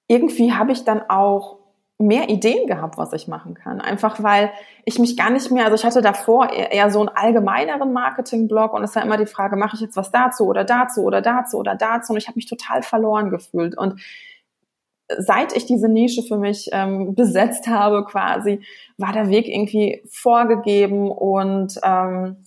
irgendwie 0.07 0.53
habe 0.53 0.73
ich 0.73 0.85
dann 0.85 1.03
auch 1.09 1.64
mehr 1.99 2.29
Ideen 2.29 2.67
gehabt, 2.67 2.99
was 2.99 3.13
ich 3.13 3.29
machen 3.29 3.55
kann. 3.55 3.81
Einfach 3.81 4.23
weil 4.23 4.51
ich 4.85 4.99
mich 4.99 5.17
gar 5.17 5.31
nicht 5.31 5.51
mehr, 5.51 5.65
also 5.65 5.77
ich 5.77 5.85
hatte 5.85 6.03
davor 6.03 6.51
eher 6.51 6.91
so 6.91 7.01
einen 7.01 7.09
allgemeineren 7.09 7.93
Marketing-Blog 7.93 8.73
und 8.73 8.83
es 8.83 8.97
war 8.97 9.03
immer 9.05 9.17
die 9.17 9.27
Frage, 9.27 9.57
mache 9.57 9.77
ich 9.77 9.83
jetzt 9.83 9.97
was 9.97 10.11
dazu 10.11 10.47
oder 10.47 10.65
dazu 10.65 11.03
oder 11.03 11.23
dazu 11.23 11.59
oder 11.59 11.77
dazu 11.77 12.13
und 12.13 12.19
ich 12.19 12.27
habe 12.27 12.37
mich 12.37 12.47
total 12.47 12.83
verloren 12.83 13.31
gefühlt. 13.31 13.79
Und 13.79 14.01
seit 15.19 15.55
ich 15.57 15.67
diese 15.67 15.89
Nische 15.89 16.23
für 16.23 16.39
mich 16.39 16.69
ähm, 16.73 17.15
besetzt 17.15 17.69
habe 17.69 18.05
quasi, 18.05 18.65
war 18.99 19.13
der 19.13 19.29
Weg 19.29 19.47
irgendwie 19.47 20.03
vorgegeben 20.11 21.11
und 21.11 21.79
ähm, 21.85 22.45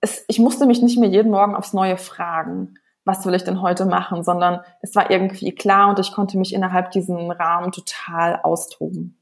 es, 0.00 0.24
ich 0.28 0.38
musste 0.38 0.66
mich 0.66 0.80
nicht 0.80 0.98
mehr 0.98 1.10
jeden 1.10 1.30
Morgen 1.30 1.54
aufs 1.54 1.74
Neue 1.74 1.98
fragen 1.98 2.74
was 3.04 3.26
will 3.26 3.34
ich 3.34 3.44
denn 3.44 3.62
heute 3.62 3.84
machen, 3.86 4.22
sondern 4.22 4.60
es 4.80 4.94
war 4.94 5.10
irgendwie 5.10 5.52
klar 5.54 5.90
und 5.90 5.98
ich 5.98 6.12
konnte 6.12 6.38
mich 6.38 6.54
innerhalb 6.54 6.90
diesen 6.92 7.30
Rahmen 7.30 7.72
total 7.72 8.40
austoben. 8.42 9.18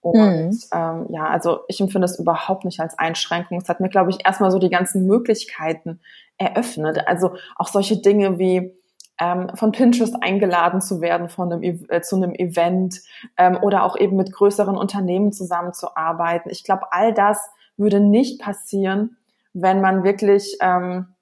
Und 0.00 0.18
mhm. 0.18 0.58
ähm, 0.74 1.06
ja, 1.08 1.24
also 1.28 1.60
ich 1.66 1.80
empfinde 1.80 2.04
es 2.04 2.18
überhaupt 2.18 2.66
nicht 2.66 2.78
als 2.78 2.98
Einschränkung. 2.98 3.56
Es 3.56 3.70
hat 3.70 3.80
mir, 3.80 3.88
glaube 3.88 4.10
ich, 4.10 4.18
erstmal 4.26 4.50
so 4.50 4.58
die 4.58 4.68
ganzen 4.68 5.06
Möglichkeiten 5.06 6.00
eröffnet. 6.36 7.08
Also 7.08 7.36
auch 7.56 7.68
solche 7.68 7.96
Dinge 8.02 8.38
wie 8.38 8.74
ähm, 9.18 9.48
von 9.54 9.72
Pinterest 9.72 10.14
eingeladen 10.20 10.82
zu 10.82 11.00
werden 11.00 11.30
von 11.30 11.50
einem, 11.50 11.86
äh, 11.88 12.02
zu 12.02 12.16
einem 12.16 12.34
Event 12.34 13.00
ähm, 13.38 13.58
oder 13.62 13.84
auch 13.84 13.96
eben 13.96 14.16
mit 14.16 14.30
größeren 14.30 14.76
Unternehmen 14.76 15.32
zusammenzuarbeiten. 15.32 16.50
Ich 16.50 16.64
glaube, 16.64 16.92
all 16.92 17.14
das 17.14 17.38
würde 17.78 18.00
nicht 18.00 18.42
passieren, 18.42 19.16
wenn 19.54 19.80
man 19.80 20.04
wirklich 20.04 20.58
ähm, 20.60 21.13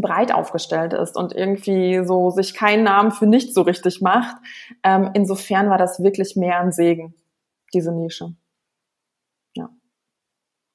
breit 0.00 0.32
aufgestellt 0.32 0.92
ist 0.92 1.16
und 1.16 1.34
irgendwie 1.34 2.04
so 2.04 2.30
sich 2.30 2.54
keinen 2.54 2.84
Namen 2.84 3.10
für 3.10 3.26
nichts 3.26 3.54
so 3.54 3.62
richtig 3.62 4.00
macht. 4.00 4.36
Ähm, 4.82 5.10
insofern 5.14 5.70
war 5.70 5.78
das 5.78 6.02
wirklich 6.02 6.36
mehr 6.36 6.60
ein 6.60 6.72
Segen, 6.72 7.14
diese 7.72 7.92
Nische. 7.92 8.34
Ja. 9.54 9.68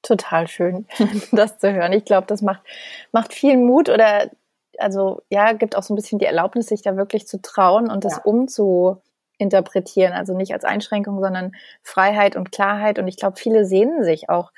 Total 0.01 0.47
schön, 0.47 0.87
das 1.31 1.59
zu 1.59 1.71
hören. 1.71 1.93
Ich 1.93 2.05
glaube, 2.05 2.27
das 2.27 2.41
macht, 2.41 2.61
macht 3.11 3.33
viel 3.33 3.57
Mut 3.57 3.89
oder 3.89 4.29
also 4.77 5.21
ja, 5.29 5.53
gibt 5.53 5.75
auch 5.75 5.83
so 5.83 5.93
ein 5.93 5.95
bisschen 5.95 6.19
die 6.19 6.25
Erlaubnis, 6.25 6.67
sich 6.67 6.81
da 6.81 6.97
wirklich 6.97 7.27
zu 7.27 7.41
trauen 7.41 7.89
und 7.89 8.03
das 8.03 8.17
ja. 8.17 8.23
umzuinterpretieren. 8.23 10.13
Also 10.13 10.35
nicht 10.35 10.53
als 10.53 10.63
Einschränkung, 10.63 11.19
sondern 11.19 11.53
Freiheit 11.83 12.35
und 12.35 12.51
Klarheit. 12.51 12.97
Und 12.99 13.07
ich 13.07 13.17
glaube, 13.17 13.37
viele 13.37 13.65
sehnen 13.65 14.03
sich 14.03 14.29
auch 14.29 14.51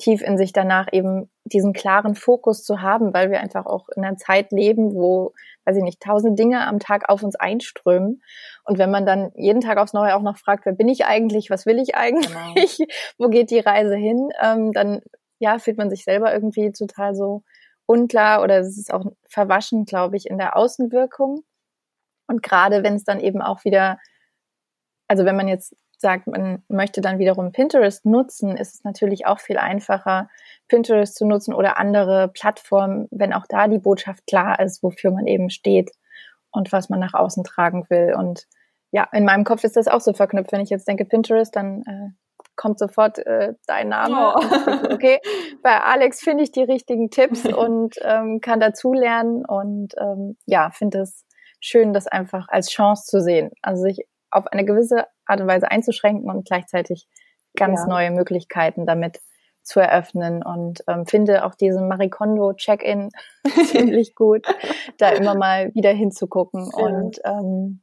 tief 0.00 0.22
in 0.22 0.38
sich 0.38 0.52
danach 0.52 0.88
eben 0.92 1.30
diesen 1.44 1.72
klaren 1.72 2.14
Fokus 2.14 2.64
zu 2.64 2.80
haben, 2.80 3.12
weil 3.14 3.30
wir 3.30 3.40
einfach 3.40 3.66
auch 3.66 3.88
in 3.94 4.04
einer 4.04 4.16
Zeit 4.16 4.50
leben, 4.50 4.94
wo, 4.94 5.32
weiß 5.64 5.76
ich 5.76 5.82
nicht, 5.82 6.00
tausend 6.00 6.38
Dinge 6.38 6.66
am 6.66 6.78
Tag 6.78 7.08
auf 7.08 7.22
uns 7.22 7.36
einströmen. 7.36 8.22
Und 8.64 8.78
wenn 8.78 8.90
man 8.90 9.06
dann 9.06 9.30
jeden 9.34 9.60
Tag 9.60 9.78
aufs 9.78 9.92
Neue 9.92 10.16
auch 10.16 10.22
noch 10.22 10.38
fragt, 10.38 10.66
wer 10.66 10.72
bin 10.72 10.88
ich 10.88 11.04
eigentlich, 11.04 11.50
was 11.50 11.66
will 11.66 11.78
ich 11.78 11.94
eigentlich, 11.94 12.78
genau. 12.78 12.90
wo 13.18 13.28
geht 13.28 13.50
die 13.50 13.60
Reise 13.60 13.94
hin, 13.94 14.30
ähm, 14.42 14.72
dann 14.72 15.02
ja, 15.38 15.58
fühlt 15.58 15.78
man 15.78 15.90
sich 15.90 16.04
selber 16.04 16.32
irgendwie 16.32 16.72
total 16.72 17.14
so 17.14 17.42
unklar 17.86 18.42
oder 18.42 18.58
es 18.58 18.78
ist 18.78 18.92
auch 18.92 19.04
verwaschen, 19.28 19.84
glaube 19.84 20.16
ich, 20.16 20.26
in 20.26 20.38
der 20.38 20.56
Außenwirkung. 20.56 21.44
Und 22.26 22.42
gerade 22.42 22.82
wenn 22.84 22.94
es 22.94 23.04
dann 23.04 23.20
eben 23.20 23.42
auch 23.42 23.64
wieder, 23.64 23.98
also 25.08 25.24
wenn 25.24 25.36
man 25.36 25.48
jetzt 25.48 25.74
sagt, 26.00 26.26
man 26.26 26.62
möchte 26.68 27.00
dann 27.00 27.18
wiederum 27.18 27.52
Pinterest 27.52 28.04
nutzen, 28.06 28.56
ist 28.56 28.74
es 28.74 28.84
natürlich 28.84 29.26
auch 29.26 29.38
viel 29.38 29.58
einfacher, 29.58 30.28
Pinterest 30.68 31.14
zu 31.14 31.26
nutzen 31.26 31.52
oder 31.54 31.78
andere 31.78 32.28
Plattformen, 32.28 33.06
wenn 33.10 33.32
auch 33.32 33.46
da 33.48 33.68
die 33.68 33.78
Botschaft 33.78 34.26
klar 34.26 34.60
ist, 34.60 34.82
wofür 34.82 35.10
man 35.10 35.26
eben 35.26 35.50
steht 35.50 35.90
und 36.50 36.72
was 36.72 36.88
man 36.88 37.00
nach 37.00 37.14
außen 37.14 37.44
tragen 37.44 37.84
will. 37.90 38.14
Und 38.16 38.46
ja, 38.90 39.06
in 39.12 39.24
meinem 39.24 39.44
Kopf 39.44 39.64
ist 39.64 39.76
das 39.76 39.88
auch 39.88 40.00
so 40.00 40.12
verknüpft. 40.12 40.52
Wenn 40.52 40.62
ich 40.62 40.70
jetzt 40.70 40.88
denke 40.88 41.04
Pinterest, 41.04 41.54
dann 41.54 41.82
äh, 41.82 42.10
kommt 42.56 42.78
sofort 42.78 43.18
äh, 43.18 43.54
dein 43.66 43.88
Name. 43.88 44.34
Oh. 44.36 44.92
Okay, 44.92 45.20
bei 45.62 45.80
Alex 45.80 46.20
finde 46.20 46.44
ich 46.44 46.52
die 46.52 46.62
richtigen 46.62 47.10
Tipps 47.10 47.44
und 47.46 47.96
ähm, 48.02 48.40
kann 48.40 48.60
dazulernen 48.60 49.44
und 49.44 49.94
ähm, 49.98 50.36
ja, 50.46 50.70
finde 50.70 51.00
es 51.00 51.24
schön, 51.60 51.92
das 51.92 52.06
einfach 52.06 52.48
als 52.48 52.70
Chance 52.70 53.04
zu 53.06 53.20
sehen. 53.20 53.50
Also 53.62 53.82
sich 53.82 54.06
auf 54.30 54.46
eine 54.46 54.64
gewisse 54.64 55.06
Art 55.30 55.40
und 55.40 55.48
Weise 55.48 55.70
einzuschränken 55.70 56.30
und 56.30 56.46
gleichzeitig 56.46 57.08
ganz 57.56 57.80
ja. 57.80 57.86
neue 57.86 58.10
Möglichkeiten 58.10 58.86
damit 58.86 59.20
zu 59.62 59.80
eröffnen 59.80 60.42
und 60.42 60.82
ähm, 60.88 61.06
finde 61.06 61.44
auch 61.44 61.54
diesen 61.54 61.88
Marikondo 61.88 62.54
Check-in 62.54 63.10
ziemlich 63.66 64.14
gut, 64.14 64.46
da 64.98 65.10
immer 65.10 65.34
mal 65.34 65.74
wieder 65.74 65.92
hinzugucken 65.92 66.70
ja. 66.76 66.84
und 66.84 67.20
ähm, 67.24 67.82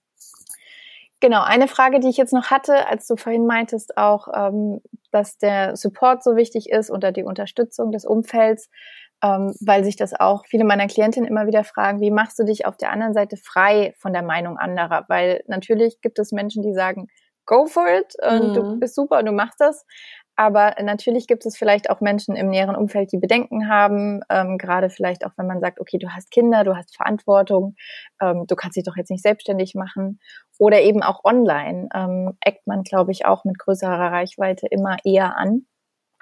Genau, 1.20 1.42
eine 1.42 1.68
Frage, 1.68 2.00
die 2.00 2.10
ich 2.10 2.18
jetzt 2.18 2.34
noch 2.34 2.52
hatte, 2.52 2.88
als 2.88 3.08
du 3.08 3.16
vorhin 3.16 3.48
meintest 3.48 3.98
auch, 3.98 4.28
ähm, 4.36 4.82
dass 5.10 5.40
der 5.40 5.76
Support 5.76 6.24
so 6.24 6.36
wichtig 6.36 6.70
ist 6.70 6.92
oder 6.92 7.12
die 7.12 7.24
Unterstützung 7.24 7.92
des 7.92 8.06
Umfelds, 8.06 8.70
ähm, 9.24 9.56
weil 9.60 9.84
sich 9.84 9.96
das 9.96 10.14
auch 10.14 10.46
viele 10.46 10.64
meiner 10.64 10.86
Klientinnen 10.86 11.28
immer 11.28 11.48
wieder 11.48 11.64
fragen, 11.64 12.02
wie 12.02 12.12
machst 12.12 12.38
du 12.38 12.44
dich 12.44 12.68
auf 12.68 12.78
der 12.78 12.92
anderen 12.92 13.16
Seite 13.16 13.36
frei 13.36 13.96
von 13.98 14.14
der 14.14 14.22
Meinung 14.22 14.58
anderer? 14.58 15.06
Weil 15.08 15.44
natürlich 15.48 16.02
gibt 16.02 16.20
es 16.20 16.32
Menschen, 16.32 16.62
die 16.62 16.74
sagen, 16.74 17.08
go 17.48 17.66
for 17.66 17.88
it, 17.88 18.14
und 18.22 18.50
mhm. 18.50 18.54
du 18.54 18.80
bist 18.80 18.94
super 18.94 19.20
und 19.20 19.26
du 19.26 19.32
machst 19.32 19.60
das. 19.60 19.86
Aber 20.40 20.76
natürlich 20.84 21.26
gibt 21.26 21.48
es 21.48 21.58
vielleicht 21.58 21.90
auch 21.90 22.00
Menschen 22.00 22.36
im 22.36 22.50
näheren 22.50 22.76
Umfeld, 22.76 23.12
die 23.12 23.18
Bedenken 23.18 23.70
haben, 23.70 24.22
ähm, 24.30 24.60
gerade 24.60 24.92
vielleicht 24.92 25.26
auch, 25.26 25.32
wenn 25.36 25.48
man 25.48 25.60
sagt, 25.60 25.80
okay, 25.82 25.98
du 25.98 26.10
hast 26.10 26.30
Kinder, 26.30 26.64
du 26.64 26.78
hast 26.78 26.96
Verantwortung, 26.96 27.76
ähm, 28.22 28.46
du 28.48 28.56
kannst 28.56 28.78
dich 28.78 28.84
doch 28.84 28.96
jetzt 28.96 29.10
nicht 29.10 29.24
selbstständig 29.24 29.74
machen. 29.74 30.20
Oder 30.60 30.82
eben 30.82 31.02
auch 31.02 31.24
online 31.24 31.90
ähm, 31.96 32.38
eckt 32.42 32.68
man, 32.68 32.84
glaube 32.84 33.12
ich, 33.12 33.26
auch 33.26 33.46
mit 33.46 33.58
größerer 33.58 34.12
Reichweite 34.12 34.68
immer 34.68 34.98
eher 35.04 35.38
an. 35.38 35.66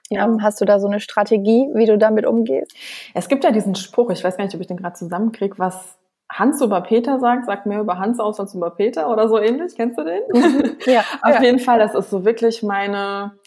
Ja. 0.10 0.24
Ähm, 0.24 0.42
hast 0.42 0.62
du 0.62 0.66
da 0.66 0.80
so 0.80 0.88
eine 0.88 1.02
Strategie, 1.02 1.68
wie 1.74 1.86
du 1.86 1.98
damit 1.98 2.26
umgehst? 2.26 2.74
Es 3.14 3.28
gibt 3.28 3.44
ja 3.44 3.52
diesen 3.52 3.76
Spruch, 3.76 4.12
ich 4.12 4.24
weiß 4.24 4.38
gar 4.38 4.46
nicht, 4.46 4.56
ob 4.56 4.62
ich 4.62 4.68
den 4.68 4.78
gerade 4.78 4.96
zusammenkriege, 4.96 5.60
was 5.60 5.98
Hans 6.32 6.62
über 6.62 6.82
Peter 6.82 7.20
sagt, 7.20 7.46
sagt 7.46 7.66
mehr 7.66 7.82
über 7.82 8.00
Hans 8.00 8.20
aus 8.20 8.40
als 8.40 8.56
über 8.56 8.72
Peter 8.72 9.10
oder 9.10 9.30
so 9.30 9.38
ähnlich. 9.40 9.76
Kennst 9.76 9.98
du 9.98 10.04
den? 10.04 10.22
Mhm. 10.32 10.78
Ja. 10.86 11.02
Auf 11.22 11.36
ja. 11.36 11.44
jeden 11.44 11.60
Fall, 11.60 11.80
das 11.80 11.96
ist 11.96 12.10
so 12.10 12.26
wirklich 12.26 12.64
meine, 12.64 13.38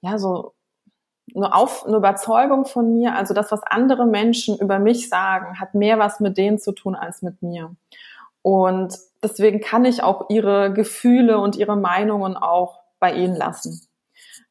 ja, 0.00 0.18
so 0.18 0.54
eine, 1.34 1.54
Auf, 1.54 1.86
eine 1.86 1.96
Überzeugung 1.96 2.64
von 2.64 2.96
mir, 2.96 3.14
also 3.14 3.34
das, 3.34 3.50
was 3.50 3.62
andere 3.62 4.06
Menschen 4.06 4.58
über 4.58 4.78
mich 4.78 5.08
sagen, 5.08 5.58
hat 5.58 5.74
mehr 5.74 5.98
was 5.98 6.20
mit 6.20 6.38
denen 6.38 6.58
zu 6.58 6.72
tun 6.72 6.94
als 6.94 7.22
mit 7.22 7.42
mir. 7.42 7.74
Und 8.42 8.98
deswegen 9.22 9.60
kann 9.60 9.84
ich 9.84 10.02
auch 10.02 10.28
ihre 10.28 10.72
Gefühle 10.72 11.38
und 11.38 11.56
ihre 11.56 11.76
Meinungen 11.76 12.36
auch 12.36 12.80
bei 12.98 13.14
ihnen 13.14 13.36
lassen. 13.36 13.86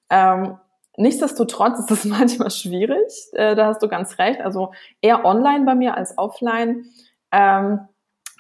Ähm, 0.09 0.57
nichtsdestotrotz 0.97 1.79
ist 1.79 1.91
es 1.91 2.05
manchmal 2.05 2.51
schwierig, 2.51 3.13
äh, 3.33 3.55
da 3.55 3.67
hast 3.67 3.81
du 3.81 3.87
ganz 3.87 4.17
recht, 4.17 4.41
also 4.41 4.73
eher 5.01 5.25
online 5.25 5.65
bei 5.65 5.75
mir 5.75 5.95
als 5.95 6.17
offline. 6.17 6.85
Ähm, 7.33 7.79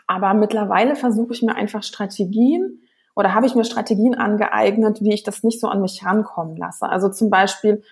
aber 0.07 0.33
mittlerweile 0.35 0.95
versuche 0.95 1.33
ich 1.33 1.41
mir 1.41 1.55
einfach 1.55 1.83
Strategien 1.83 2.81
oder 3.15 3.33
habe 3.33 3.47
ich 3.47 3.55
mir 3.55 3.65
Strategien 3.65 4.15
angeeignet, 4.15 5.01
wie 5.01 5.13
ich 5.13 5.23
das 5.23 5.43
nicht 5.43 5.59
so 5.59 5.67
an 5.67 5.81
mich 5.81 6.05
rankommen 6.05 6.55
lasse. 6.55 6.87
Also 6.87 7.09
zum 7.09 7.29
Beispiel 7.29 7.83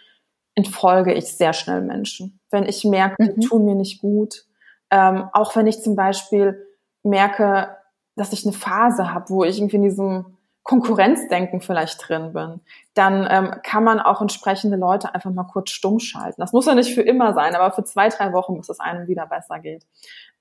entfolge 0.55 1.13
ich 1.13 1.35
sehr 1.35 1.53
schnell 1.53 1.81
Menschen. 1.81 2.39
Wenn 2.51 2.65
ich 2.65 2.83
merke, 2.83 3.23
mhm. 3.23 3.35
die 3.35 3.47
tun 3.47 3.65
mir 3.65 3.75
nicht 3.75 4.01
gut. 4.01 4.45
Ähm, 4.91 5.29
auch 5.33 5.55
wenn 5.55 5.67
ich 5.67 5.81
zum 5.81 5.95
Beispiel 5.95 6.65
merke, 7.03 7.75
dass 8.15 8.33
ich 8.33 8.45
eine 8.45 8.53
Phase 8.53 9.13
habe, 9.13 9.29
wo 9.29 9.43
ich 9.43 9.57
irgendwie 9.57 9.77
in 9.77 9.83
diesem 9.83 10.37
Konkurrenzdenken 10.63 11.59
vielleicht 11.59 12.07
drin 12.07 12.33
bin, 12.33 12.61
dann 12.93 13.27
ähm, 13.29 13.55
kann 13.63 13.83
man 13.83 13.99
auch 13.99 14.21
entsprechende 14.21 14.77
Leute 14.77 15.13
einfach 15.13 15.31
mal 15.31 15.45
kurz 15.45 15.71
stumm 15.71 15.99
schalten. 15.99 16.39
Das 16.39 16.53
muss 16.53 16.67
ja 16.67 16.75
nicht 16.75 16.93
für 16.93 17.01
immer 17.01 17.33
sein, 17.33 17.55
aber 17.55 17.73
für 17.73 17.83
zwei, 17.83 18.09
drei 18.09 18.31
Wochen, 18.31 18.57
bis 18.57 18.69
es 18.69 18.79
einem 18.79 19.07
wieder 19.07 19.25
besser 19.25 19.59
geht. 19.59 19.87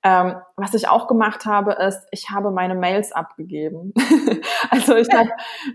Ähm, 0.03 0.35
was 0.55 0.73
ich 0.73 0.87
auch 0.87 1.07
gemacht 1.07 1.45
habe, 1.45 1.73
ist, 1.73 2.07
ich 2.11 2.29
habe 2.29 2.51
meine 2.51 2.75
Mails 2.75 3.11
abgegeben. 3.11 3.93
also 4.69 4.95
ich 4.95 5.09
habe, 5.11 5.29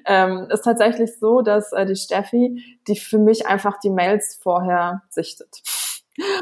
ähm, 0.05 0.49
ist 0.51 0.63
tatsächlich 0.63 1.19
so, 1.19 1.43
dass 1.43 1.73
äh, 1.73 1.87
die 1.87 1.97
Steffi, 1.97 2.79
die 2.87 2.97
für 2.97 3.19
mich 3.19 3.47
einfach 3.47 3.79
die 3.81 3.91
Mails 3.91 4.39
vorher 4.41 5.03
sichtet. 5.09 5.63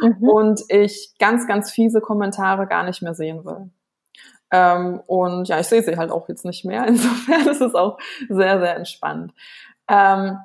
Mhm. 0.03 0.29
Und 0.29 0.61
ich 0.69 1.15
ganz, 1.19 1.47
ganz 1.47 1.71
fiese 1.71 2.01
Kommentare 2.01 2.67
gar 2.67 2.85
nicht 2.85 3.03
mehr 3.03 3.15
sehen 3.15 3.45
will. 3.45 3.71
Ähm, 4.55 5.01
und 5.09 5.49
ja, 5.49 5.59
ich 5.59 5.67
sehe 5.67 5.83
sie 5.83 5.97
halt 5.97 6.13
auch 6.13 6.29
jetzt 6.29 6.45
nicht 6.45 6.65
mehr. 6.65 6.87
Insofern 6.89 7.49
ist 7.49 7.61
es 7.61 7.75
auch 7.75 7.99
sehr, 8.29 8.61
sehr 8.61 8.77
entspannt. 8.77 9.33
Ähm, 9.89 10.39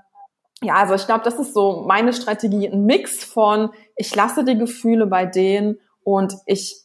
ja, 0.62 0.76
also 0.76 0.96
ich 0.96 1.06
glaube, 1.06 1.24
das 1.24 1.36
ist 1.36 1.54
so 1.54 1.84
meine 1.88 2.12
Strategie, 2.12 2.68
ein 2.68 2.86
Mix 2.86 3.24
von, 3.24 3.70
ich 3.96 4.14
lasse 4.16 4.44
die 4.44 4.58
Gefühle 4.58 5.06
bei 5.06 5.26
denen 5.26 5.78
und 6.04 6.34
ich 6.48 6.82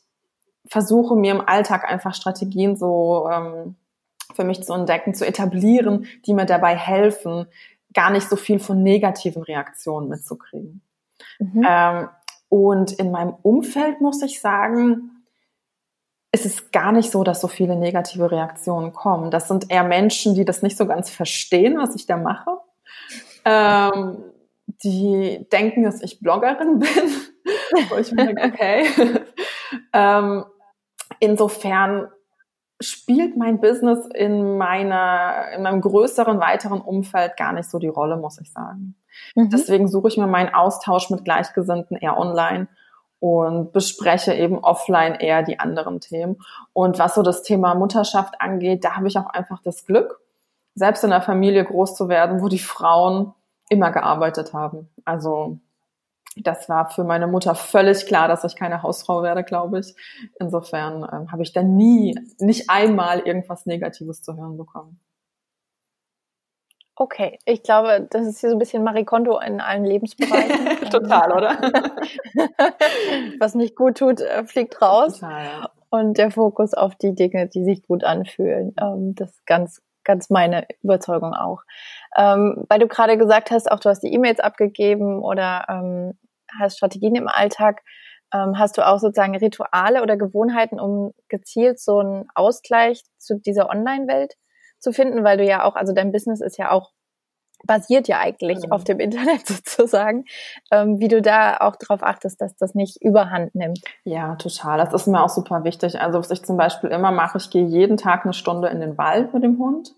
versuche 0.67 1.17
mir 1.17 1.33
im 1.33 1.41
Alltag 1.41 1.91
einfach 1.91 2.15
Strategien 2.15 2.77
so 2.77 3.29
ähm, 3.33 3.77
für 4.35 4.45
mich 4.45 4.63
zu 4.63 4.75
entdecken, 4.75 5.15
zu 5.15 5.27
etablieren, 5.27 6.07
die 6.27 6.35
mir 6.35 6.47
dabei 6.47 6.77
helfen, 6.77 7.47
gar 7.95 8.11
nicht 8.11 8.29
so 8.29 8.37
viel 8.37 8.59
von 8.59 8.83
negativen 8.83 9.43
Reaktionen 9.43 10.09
mitzukriegen. 10.09 10.83
Mhm. 11.39 11.67
Ähm, 11.67 12.09
und 12.49 12.93
in 12.93 13.11
meinem 13.11 13.35
Umfeld 13.43 14.01
muss 14.01 14.23
ich 14.23 14.41
sagen, 14.41 15.14
ist 16.35 16.45
es 16.45 16.73
gar 16.73 16.91
nicht 16.91 17.13
so, 17.13 17.23
dass 17.23 17.41
so 17.41 17.47
viele 17.47 17.77
negative 17.77 18.29
Reaktionen 18.29 18.93
kommen. 18.93 19.31
Das 19.31 19.47
sind 19.47 19.71
eher 19.71 19.85
Menschen, 19.85 20.35
die 20.35 20.45
das 20.45 20.63
nicht 20.63 20.77
so 20.77 20.85
ganz 20.85 21.09
verstehen, 21.09 21.79
was 21.79 21.95
ich 21.95 22.07
da 22.07 22.17
mache. 22.17 22.59
Ähm, 23.45 24.17
die 24.83 25.47
denken, 25.53 25.85
dass 25.85 26.03
ich 26.03 26.19
Bloggerin 26.19 26.79
bin. 26.81 26.89
Wo 27.89 27.97
ich 27.97 28.11
mir 28.11 28.27
denke, 28.27 28.43
okay. 28.53 28.85
ähm, 29.93 30.45
insofern 31.21 32.09
spielt 32.81 33.37
mein 33.37 33.61
Business 33.61 34.05
in 34.13 34.59
meiner, 34.59 35.53
in 35.55 35.63
meinem 35.63 35.81
größeren, 35.81 36.41
weiteren 36.41 36.81
Umfeld 36.81 37.37
gar 37.37 37.53
nicht 37.53 37.71
so 37.71 37.79
die 37.79 37.87
Rolle, 37.87 38.17
muss 38.17 38.41
ich 38.41 38.51
sagen. 38.51 38.97
Mhm. 39.37 39.51
Deswegen 39.51 39.87
suche 39.87 40.09
ich 40.09 40.17
mir 40.17 40.27
meinen 40.27 40.53
Austausch 40.53 41.11
mit 41.11 41.25
Gleichgesinnten 41.25 41.97
eher 41.97 42.19
online 42.19 42.67
und 43.25 43.73
bespreche 43.73 44.35
eben 44.35 44.59
offline 44.59 45.15
eher 45.15 45.43
die 45.43 45.59
anderen 45.59 45.99
Themen. 45.99 46.37
Und 46.75 46.99
was 46.99 47.15
so 47.15 47.23
das 47.23 47.43
Thema 47.43 47.75
Mutterschaft 47.75 48.39
angeht, 48.39 48.85
da 48.85 48.97
habe 48.97 49.09
ich 49.09 49.17
auch 49.17 49.31
einfach 49.31 49.63
das 49.63 49.87
Glück, 49.87 50.21
selbst 50.75 51.05
in 51.05 51.11
einer 51.11 51.23
Familie 51.23 51.65
groß 51.65 51.97
zu 51.97 52.11
werden, 52.11 52.43
wo 52.43 52.49
die 52.49 52.59
Frauen 52.59 53.33
immer 53.71 53.93
gearbeitet 53.93 54.53
haben. 54.53 54.91
Also 55.07 55.57
das 56.37 56.69
war 56.69 56.91
für 56.91 57.05
meine 57.05 57.27
Mutter 57.27 57.55
völlig 57.55 58.05
klar, 58.05 58.29
dass 58.29 58.45
ich 58.45 58.57
keine 58.57 58.83
Hausfrau 58.83 59.23
werde, 59.23 59.43
glaube 59.43 59.79
ich. 59.79 59.97
Insofern 60.39 61.09
ähm, 61.11 61.33
habe 61.33 61.45
ich 61.45 61.55
da 61.55 61.63
nie, 61.63 62.15
nicht 62.41 62.69
einmal 62.69 63.21
irgendwas 63.21 63.65
Negatives 63.65 64.21
zu 64.21 64.37
hören 64.37 64.59
bekommen. 64.59 65.01
Okay, 66.97 67.41
ich 67.45 67.65
glaube, 67.65 68.07
das 68.11 68.25
ist 68.25 68.39
hier 68.41 68.51
so 68.51 68.57
ein 68.57 68.61
bisschen 68.61 68.85
Marikondo 68.85 69.41
in 69.41 69.61
allen 69.61 69.85
Lebensbereichen. 69.85 70.91
Total, 70.91 71.33
oder? 71.33 71.59
Was 73.41 73.57
nicht 73.57 73.75
gut 73.75 73.99
tut, 73.99 74.21
äh, 74.21 74.45
fliegt 74.45 74.81
raus. 74.81 75.19
Total, 75.19 75.45
ja. 75.45 75.71
Und 75.91 76.19
der 76.19 76.31
Fokus 76.31 76.73
auf 76.73 76.95
die 76.95 77.15
Dinge, 77.15 77.49
die 77.49 77.65
sich 77.65 77.83
gut 77.83 78.05
anfühlen. 78.05 78.75
Ähm, 78.81 79.15
das 79.17 79.31
ist 79.31 79.47
ganz, 79.47 79.83
ganz 80.05 80.31
meine 80.31 80.69
Überzeugung 80.83 81.35
auch. 81.35 81.63
Ähm, 82.17 82.65
weil 82.69 82.79
du 82.79 82.87
gerade 82.87 83.19
gesagt 83.19 83.51
hast, 83.51 83.71
auch 83.71 83.81
du 83.81 83.89
hast 83.89 84.01
die 84.05 84.13
E-Mails 84.13 84.39
abgegeben 84.39 85.21
oder 85.21 85.65
ähm, 85.69 86.17
hast 86.61 86.77
Strategien 86.77 87.17
im 87.17 87.29
Alltag. 87.29 87.83
Hast 88.33 88.77
du 88.77 88.85
auch 88.85 88.99
sozusagen 88.99 89.37
Rituale 89.37 90.03
oder 90.03 90.17
Gewohnheiten, 90.17 90.81
um 90.81 91.13
gezielt 91.29 91.79
so 91.79 92.01
einen 92.01 92.27
Ausgleich 92.35 93.05
zu 93.17 93.39
dieser 93.39 93.69
Online-Welt 93.69 94.35
zu 94.85 94.93
finden? 94.93 95.25
Weil 95.25 95.39
du 95.39 95.45
ja 95.45 95.65
auch, 95.65 95.75
also 95.75 95.93
dein 95.93 96.13
Business 96.13 96.41
ist 96.41 96.59
ja 96.59 96.71
auch 96.71 96.93
basiert 97.67 98.09
ja 98.09 98.21
eigentlich 98.21 98.67
mhm. 98.67 98.73
auf 98.73 98.85
dem 98.85 99.01
Internet 99.01 99.47
sozusagen, 99.47 100.25
ähm, 100.71 101.01
wie 101.01 101.09
du 101.09 101.23
da 101.23 101.57
auch 101.59 101.77
darauf 101.77 102.03
achtest, 102.03 102.41
dass 102.41 102.55
das 102.57 102.75
nicht 102.75 103.03
überhand 103.03 103.55
nimmt. 103.55 103.81
Ja, 104.05 104.37
total. 104.37 104.79
Das 104.79 104.93
ist 104.93 105.07
mir 105.07 105.23
auch 105.23 105.29
super 105.29 105.65
wichtig. 105.65 106.01
Also 106.01 106.19
was 106.19 106.31
ich 106.31 106.45
zum 106.45 106.57
Beispiel 106.57 106.91
immer 106.91 107.11
mache, 107.11 107.39
ich 107.39 107.51
gehe 107.51 107.65
jeden 107.65 107.97
Tag 107.97 108.25
eine 108.25 108.35
Stunde 108.35 108.69
in 108.69 108.81
den 108.81 108.99
Wald 108.99 109.35
mit 109.35 109.43
dem 109.43 109.59
Hund. 109.59 109.95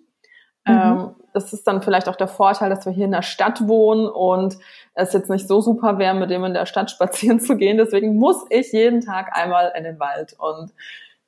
Mhm. 0.66 0.74
Ähm, 0.74 1.14
das 1.32 1.52
ist 1.52 1.66
dann 1.66 1.82
vielleicht 1.82 2.08
auch 2.08 2.16
der 2.16 2.28
Vorteil, 2.28 2.70
dass 2.70 2.86
wir 2.86 2.92
hier 2.92 3.04
in 3.04 3.12
der 3.12 3.22
Stadt 3.22 3.68
wohnen 3.68 4.08
und 4.08 4.56
es 4.94 5.12
jetzt 5.12 5.28
nicht 5.28 5.46
so 5.46 5.60
super 5.60 5.98
wäre, 5.98 6.14
mit 6.14 6.30
dem 6.30 6.44
in 6.44 6.54
der 6.54 6.66
Stadt 6.66 6.90
spazieren 6.92 7.40
zu 7.40 7.56
gehen. 7.56 7.76
Deswegen 7.76 8.16
muss 8.16 8.44
ich 8.50 8.72
jeden 8.72 9.00
Tag 9.00 9.36
einmal 9.36 9.72
in 9.76 9.84
den 9.84 10.00
Wald 10.00 10.34
und 10.38 10.72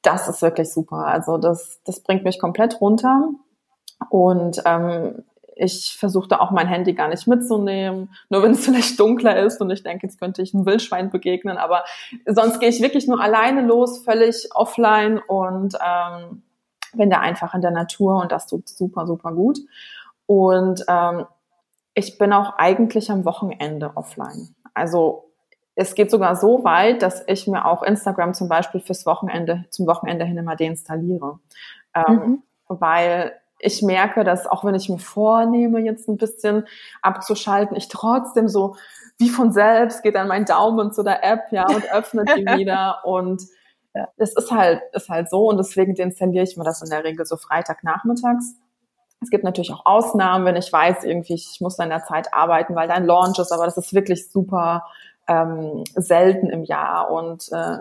das 0.02 0.28
ist 0.28 0.42
wirklich 0.42 0.72
super. 0.72 1.06
Also 1.06 1.38
das, 1.38 1.80
das 1.84 2.00
bringt 2.00 2.24
mich 2.24 2.38
komplett 2.38 2.80
runter. 2.80 3.30
Und 4.10 4.62
ähm, 4.64 5.24
ich 5.58 5.96
versuchte 5.98 6.40
auch 6.40 6.50
mein 6.50 6.68
Handy 6.68 6.94
gar 6.94 7.08
nicht 7.08 7.26
mitzunehmen, 7.26 8.14
nur 8.28 8.42
wenn 8.42 8.52
es 8.52 8.64
vielleicht 8.64 8.98
dunkler 8.98 9.38
ist 9.38 9.60
und 9.60 9.70
ich 9.70 9.82
denke, 9.82 10.06
jetzt 10.06 10.18
könnte 10.18 10.42
ich 10.42 10.54
einem 10.54 10.66
Wildschwein 10.66 11.10
begegnen, 11.10 11.58
aber 11.58 11.84
sonst 12.26 12.60
gehe 12.60 12.68
ich 12.68 12.80
wirklich 12.80 13.06
nur 13.06 13.20
alleine 13.20 13.62
los, 13.62 14.04
völlig 14.04 14.48
offline 14.54 15.18
und 15.18 15.74
ähm, 15.84 16.42
bin 16.94 17.10
da 17.10 17.18
einfach 17.18 17.54
in 17.54 17.60
der 17.60 17.70
Natur 17.70 18.20
und 18.22 18.32
das 18.32 18.46
tut 18.46 18.68
super, 18.68 19.06
super 19.06 19.32
gut. 19.32 19.58
Und 20.26 20.84
ähm, 20.88 21.26
ich 21.94 22.18
bin 22.18 22.32
auch 22.32 22.54
eigentlich 22.56 23.10
am 23.10 23.24
Wochenende 23.24 23.92
offline. 23.94 24.54
Also 24.74 25.32
es 25.74 25.94
geht 25.94 26.10
sogar 26.10 26.36
so 26.36 26.64
weit, 26.64 27.02
dass 27.02 27.24
ich 27.26 27.46
mir 27.46 27.64
auch 27.64 27.82
Instagram 27.82 28.34
zum 28.34 28.48
Beispiel 28.48 28.80
fürs 28.80 29.06
Wochenende, 29.06 29.64
zum 29.70 29.86
Wochenende 29.86 30.24
hin 30.24 30.36
immer 30.36 30.56
deinstalliere. 30.56 31.38
Ähm, 31.94 32.14
mhm. 32.14 32.42
Weil 32.68 33.32
ich 33.58 33.82
merke, 33.82 34.24
dass 34.24 34.46
auch 34.46 34.64
wenn 34.64 34.74
ich 34.74 34.88
mir 34.88 34.98
vornehme, 34.98 35.80
jetzt 35.80 36.08
ein 36.08 36.16
bisschen 36.16 36.66
abzuschalten, 37.02 37.76
ich 37.76 37.88
trotzdem 37.88 38.48
so 38.48 38.76
wie 39.18 39.30
von 39.30 39.52
selbst 39.52 40.02
geht 40.02 40.14
dann 40.14 40.28
mein 40.28 40.44
Daumen 40.44 40.92
zu 40.92 41.02
der 41.02 41.24
App, 41.24 41.50
ja, 41.50 41.66
und 41.66 41.90
öffnet 41.92 42.28
die 42.36 42.46
wieder. 42.58 43.00
Und 43.04 43.42
es 44.16 44.34
ist 44.36 44.50
halt, 44.50 44.82
ist 44.92 45.08
halt 45.08 45.28
so. 45.28 45.48
Und 45.48 45.58
deswegen 45.58 45.94
deinstalliere 45.94 46.44
ich 46.44 46.56
mir 46.56 46.64
das 46.64 46.82
in 46.82 46.90
der 46.90 47.04
Regel 47.04 47.26
so 47.26 47.36
Freitagnachmittags. 47.36 48.54
Es 49.20 49.30
gibt 49.30 49.42
natürlich 49.42 49.72
auch 49.72 49.84
Ausnahmen, 49.84 50.44
wenn 50.44 50.56
ich 50.56 50.72
weiß, 50.72 51.02
irgendwie, 51.02 51.34
ich 51.34 51.60
muss 51.60 51.78
in 51.78 51.88
der 51.88 52.04
Zeit 52.04 52.32
arbeiten, 52.32 52.76
weil 52.76 52.86
da 52.86 52.94
ein 52.94 53.06
Launch 53.06 53.38
ist, 53.38 53.50
aber 53.50 53.64
das 53.64 53.76
ist 53.76 53.92
wirklich 53.92 54.30
super 54.30 54.86
ähm, 55.26 55.82
selten 55.96 56.48
im 56.50 56.62
Jahr. 56.62 57.10
Und 57.10 57.50
äh, 57.50 57.78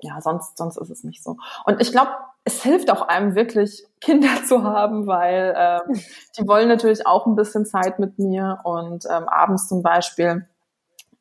ja, 0.00 0.20
sonst, 0.20 0.56
sonst 0.56 0.78
ist 0.78 0.90
es 0.90 1.04
nicht 1.04 1.22
so. 1.22 1.36
Und 1.66 1.80
ich 1.82 1.92
glaube, 1.92 2.12
es 2.48 2.62
hilft 2.62 2.90
auch 2.90 3.02
einem 3.02 3.34
wirklich, 3.34 3.84
Kinder 4.00 4.42
zu 4.46 4.62
haben, 4.62 5.06
weil 5.06 5.54
ähm, 5.56 6.00
die 6.38 6.48
wollen 6.48 6.68
natürlich 6.68 7.06
auch 7.06 7.26
ein 7.26 7.34
bisschen 7.34 7.66
Zeit 7.66 7.98
mit 7.98 8.18
mir 8.18 8.60
und 8.64 9.04
ähm, 9.04 9.28
abends 9.28 9.68
zum 9.68 9.82
Beispiel 9.82 10.46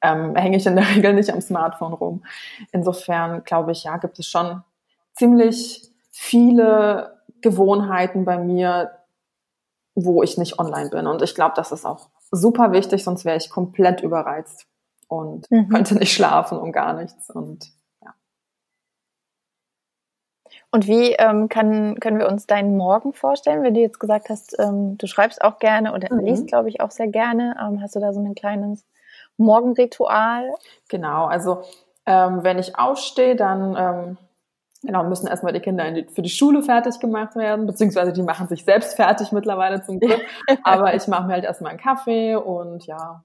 ähm, 0.02 0.36
hänge 0.36 0.56
ich 0.56 0.66
in 0.66 0.78
der 0.78 0.88
Regel 0.96 1.14
nicht 1.14 1.34
am 1.34 1.42
Smartphone 1.42 1.94
rum. 1.94 2.24
Insofern 2.72 3.44
glaube 3.44 3.74
ich, 3.74 3.84
ja, 3.84 3.98
gibt 3.98 4.18
es 4.20 4.28
schon 4.28 4.64
ziemlich 5.16 5.92
viele 6.12 7.20
Gewohnheiten 7.42 8.24
bei 8.24 8.38
mir, 8.38 8.92
wo 9.96 10.24
ich 10.24 10.38
nicht 10.38 10.60
online 10.60 10.92
bin. 10.92 11.08
Und 11.08 11.22
ich 11.24 11.36
glaube, 11.36 11.56
das 11.58 11.74
ist 11.74 11.86
auch 11.86 12.08
super 12.32 12.72
wichtig, 12.72 13.04
sonst 13.04 13.26
wäre 13.26 13.38
ich 13.38 13.50
komplett 13.50 14.02
überreizt 14.02 14.66
und 15.10 15.52
mhm. 15.52 15.68
könnte 15.68 15.96
nicht 15.96 16.14
schlafen 16.14 16.58
und 16.58 16.72
gar 16.72 16.94
nichts. 16.94 17.30
Und 17.30 17.72
und 20.78 20.86
wie 20.86 21.14
ähm, 21.14 21.50
kann, 21.50 22.00
können 22.00 22.20
wir 22.20 22.28
uns 22.28 22.46
deinen 22.46 22.78
Morgen 22.78 23.12
vorstellen, 23.12 23.64
wenn 23.64 23.74
du 23.74 23.80
jetzt 23.80 24.00
gesagt 24.00 24.30
hast, 24.30 24.56
ähm, 24.60 24.96
du 25.00 25.08
schreibst 25.08 25.42
auch 25.42 25.58
gerne 25.58 25.92
oder 25.92 26.14
mhm. 26.14 26.20
liest, 26.20 26.46
glaube 26.46 26.70
ich, 26.70 26.82
auch 26.82 26.92
sehr 26.92 27.08
gerne. 27.08 27.56
Ähm, 27.60 27.82
hast 27.82 27.96
du 27.96 28.00
da 28.00 28.14
so 28.14 28.24
ein 28.24 28.36
kleines 28.36 28.86
Morgenritual? 29.38 30.54
Genau, 30.88 31.26
also 31.26 31.64
ähm, 32.06 32.44
wenn 32.44 32.60
ich 32.60 32.78
aufstehe, 32.78 33.36
dann 33.36 33.76
ähm, 33.76 34.18
genau, 34.84 35.04
müssen 35.04 35.26
erstmal 35.26 35.52
die 35.52 35.62
Kinder 35.62 35.90
die, 35.90 36.06
für 36.14 36.22
die 36.22 36.30
Schule 36.30 36.62
fertig 36.62 37.00
gemacht 37.00 37.36
werden, 37.36 37.66
beziehungsweise 37.66 38.14
die 38.14 38.22
machen 38.22 38.48
sich 38.48 38.64
selbst 38.64 38.96
fertig 38.98 39.32
mittlerweile 39.32 39.82
zum 39.82 40.00
Glück. 40.00 40.22
Aber 40.64 40.94
ich 40.94 41.08
mache 41.08 41.26
mir 41.26 41.34
halt 41.34 41.46
erstmal 41.46 41.72
einen 41.72 41.80
Kaffee 41.80 42.36
und 42.36 42.86
ja, 42.86 43.24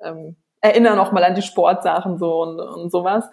ähm, 0.00 0.34
erinnere 0.60 0.96
noch 0.96 1.12
mal 1.12 1.24
an 1.24 1.34
die 1.34 1.42
Sportsachen 1.42 2.18
so 2.18 2.42
und, 2.42 2.60
und 2.60 2.90
sowas. 2.90 3.24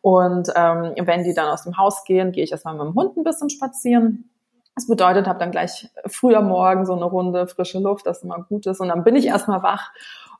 Und 0.00 0.50
ähm, 0.54 0.94
wenn 1.00 1.24
die 1.24 1.34
dann 1.34 1.48
aus 1.48 1.64
dem 1.64 1.76
Haus 1.76 2.04
gehen, 2.04 2.32
gehe 2.32 2.44
ich 2.44 2.52
erstmal 2.52 2.74
mit 2.74 2.84
dem 2.84 2.94
Hund 2.94 3.16
ein 3.16 3.24
bisschen 3.24 3.50
spazieren. 3.50 4.30
Das 4.74 4.86
bedeutet, 4.86 5.28
habe 5.28 5.38
dann 5.38 5.52
gleich 5.52 5.88
früher 6.06 6.40
Morgen 6.42 6.84
so 6.84 6.94
eine 6.94 7.04
Runde 7.04 7.46
frische 7.46 7.78
Luft, 7.78 8.06
das 8.06 8.22
immer 8.22 8.42
gut 8.42 8.66
ist. 8.66 8.80
Und 8.80 8.88
dann 8.88 9.04
bin 9.04 9.16
ich 9.16 9.26
erstmal 9.26 9.62
wach 9.62 9.92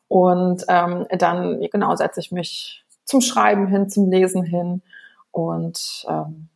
und 0.08 0.64
ähm, 0.68 1.06
dann 1.18 1.60
genau 1.60 1.94
setze 1.94 2.20
ich 2.20 2.32
mich 2.32 2.84
zum 3.04 3.20
Schreiben 3.20 3.66
hin, 3.68 3.88
zum 3.88 4.10
Lesen 4.10 4.42
hin. 4.42 4.82
Und 5.30 6.04
ähm, 6.08 6.48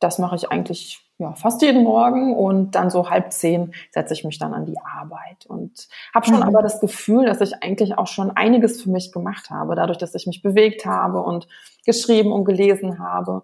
das 0.00 0.18
mache 0.18 0.36
ich 0.36 0.50
eigentlich 0.50 1.09
ja, 1.20 1.34
fast 1.34 1.60
jeden 1.60 1.84
Morgen 1.84 2.34
und 2.34 2.74
dann 2.74 2.88
so 2.88 3.10
halb 3.10 3.30
zehn 3.30 3.74
setze 3.90 4.14
ich 4.14 4.24
mich 4.24 4.38
dann 4.38 4.54
an 4.54 4.64
die 4.64 4.78
Arbeit 4.78 5.44
und 5.46 5.86
habe 6.14 6.24
schon 6.24 6.36
mhm. 6.36 6.44
aber 6.44 6.62
das 6.62 6.80
Gefühl, 6.80 7.26
dass 7.26 7.42
ich 7.42 7.62
eigentlich 7.62 7.98
auch 7.98 8.06
schon 8.06 8.30
einiges 8.30 8.82
für 8.82 8.88
mich 8.88 9.12
gemacht 9.12 9.50
habe, 9.50 9.74
dadurch, 9.74 9.98
dass 9.98 10.14
ich 10.14 10.26
mich 10.26 10.40
bewegt 10.40 10.86
habe 10.86 11.20
und 11.20 11.46
geschrieben 11.84 12.32
und 12.32 12.46
gelesen 12.46 12.98
habe. 12.98 13.42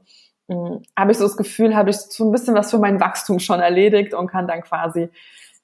Hm, 0.49 0.85
habe 0.99 1.13
ich 1.13 1.19
so 1.19 1.25
das 1.25 1.37
Gefühl, 1.37 1.77
habe 1.77 1.91
ich 1.91 1.97
so 1.99 2.25
ein 2.25 2.33
bisschen 2.33 2.55
was 2.55 2.71
für 2.71 2.79
mein 2.79 2.99
Wachstum 2.99 3.41
schon 3.41 3.61
erledigt 3.61 4.15
und 4.15 4.29
kann 4.29 4.49
dann 4.49 4.63
quasi 4.63 5.11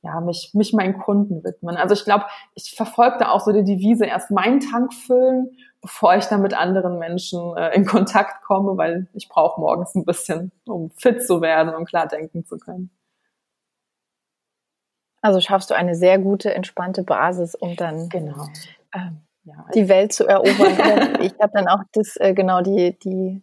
ja, 0.02 0.20
mich, 0.20 0.50
mich 0.52 0.72
meinen 0.72 0.98
Kunden 0.98 1.44
widmen. 1.44 1.76
Also 1.76 1.94
ich 1.94 2.04
glaube, 2.04 2.26
ich 2.54 2.74
verfolge 2.74 3.18
da 3.18 3.30
auch 3.30 3.40
so 3.40 3.52
die 3.52 3.64
Devise, 3.64 4.04
erst 4.04 4.30
meinen 4.30 4.60
Tank 4.60 4.92
füllen, 4.92 5.56
bevor 5.80 6.16
ich 6.16 6.26
dann 6.26 6.42
mit 6.42 6.54
anderen 6.54 6.98
Menschen 6.98 7.56
äh, 7.56 7.74
in 7.74 7.84
Kontakt 7.86 8.42
komme, 8.44 8.76
weil 8.76 9.08
ich 9.14 9.28
brauche 9.28 9.60
morgens 9.60 9.94
ein 9.94 10.04
bisschen, 10.04 10.52
um 10.66 10.90
fit 10.90 11.24
zu 11.24 11.40
werden 11.40 11.74
und 11.74 11.86
klar 11.86 12.08
denken 12.08 12.44
zu 12.44 12.58
können. 12.58 12.90
Also 15.20 15.40
schaffst 15.40 15.70
du 15.70 15.74
eine 15.74 15.94
sehr 15.94 16.18
gute, 16.18 16.52
entspannte 16.52 17.04
Basis, 17.04 17.54
um 17.54 17.76
dann 17.76 18.08
genau. 18.08 18.46
ähm, 18.92 19.20
ja, 19.44 19.66
die 19.72 19.88
Welt 19.88 20.12
zu 20.12 20.26
erobern. 20.26 21.20
ich 21.20 21.34
habe 21.40 21.52
dann 21.54 21.68
auch 21.68 21.82
das, 21.92 22.16
äh, 22.16 22.34
genau, 22.34 22.60
die, 22.60 22.98
die, 22.98 23.40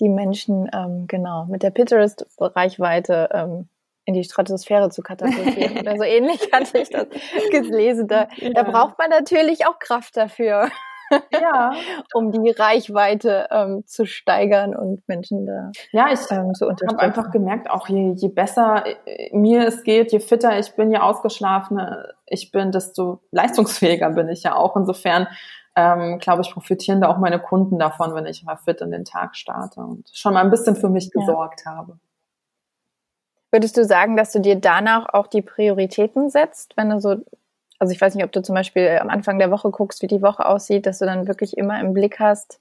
die 0.00 0.08
Menschen, 0.08 0.70
ähm, 0.72 1.06
genau, 1.06 1.44
mit 1.44 1.62
der 1.62 1.70
Pinterest-Reichweite 1.70 3.28
ähm, 3.32 3.68
in 4.04 4.14
die 4.14 4.24
Stratosphäre 4.24 4.90
zu 4.90 5.02
katapultieren 5.02 5.78
oder 5.78 5.96
so 5.96 6.02
ähnlich 6.02 6.48
hatte 6.52 6.78
ich 6.78 6.90
das 6.90 7.06
gelesen. 7.50 8.08
Da, 8.08 8.28
ja. 8.36 8.50
da 8.50 8.62
braucht 8.62 8.98
man 8.98 9.10
natürlich 9.10 9.66
auch 9.66 9.78
Kraft 9.78 10.16
dafür. 10.16 10.68
Ja. 11.32 11.72
um 12.14 12.32
die 12.32 12.50
Reichweite 12.50 13.46
ähm, 13.50 13.84
zu 13.86 14.06
steigern 14.06 14.74
und 14.74 15.06
Menschen 15.06 15.46
da 15.46 15.70
ja, 15.92 16.06
ich 16.10 16.20
ähm, 16.30 16.54
zu 16.54 16.66
unterstützen. 16.66 16.86
Ich 16.86 16.92
habe 16.92 17.00
einfach 17.00 17.30
gemerkt, 17.30 17.70
auch 17.70 17.88
je, 17.88 18.12
je 18.16 18.28
besser 18.28 18.84
äh, 19.06 19.30
mir 19.36 19.66
es 19.66 19.82
geht, 19.84 20.12
je 20.12 20.20
fitter 20.20 20.58
ich 20.58 20.74
bin, 20.74 20.90
je 20.90 20.98
ausgeschlafener 20.98 22.08
ich 22.26 22.50
bin, 22.50 22.72
desto 22.72 23.20
leistungsfähiger 23.30 24.10
bin 24.10 24.28
ich 24.28 24.42
ja 24.42 24.56
auch. 24.56 24.76
Insofern 24.76 25.28
ähm, 25.76 26.18
glaube 26.18 26.42
ich, 26.42 26.52
profitieren 26.52 27.00
da 27.00 27.08
auch 27.08 27.18
meine 27.18 27.40
Kunden 27.40 27.78
davon, 27.78 28.14
wenn 28.14 28.26
ich 28.26 28.44
mal 28.44 28.56
fit 28.56 28.80
in 28.80 28.90
den 28.90 29.04
Tag 29.04 29.36
starte 29.36 29.80
und 29.80 30.08
schon 30.12 30.34
mal 30.34 30.44
ein 30.44 30.50
bisschen 30.50 30.76
für 30.76 30.88
mich 30.88 31.10
gesorgt 31.10 31.62
ja. 31.66 31.72
habe. 31.72 31.98
Würdest 33.54 33.76
du 33.76 33.84
sagen, 33.84 34.16
dass 34.16 34.32
du 34.32 34.40
dir 34.40 34.56
danach 34.56 35.14
auch 35.14 35.28
die 35.28 35.40
Prioritäten 35.40 36.28
setzt, 36.28 36.76
wenn 36.76 36.90
du 36.90 37.00
so, 37.00 37.10
also 37.78 37.92
ich 37.92 38.00
weiß 38.00 38.16
nicht, 38.16 38.24
ob 38.24 38.32
du 38.32 38.42
zum 38.42 38.56
Beispiel 38.56 38.98
am 39.00 39.08
Anfang 39.08 39.38
der 39.38 39.52
Woche 39.52 39.70
guckst, 39.70 40.02
wie 40.02 40.08
die 40.08 40.22
Woche 40.22 40.44
aussieht, 40.44 40.86
dass 40.86 40.98
du 40.98 41.04
dann 41.04 41.28
wirklich 41.28 41.56
immer 41.56 41.78
im 41.80 41.94
Blick 41.94 42.18
hast, 42.18 42.58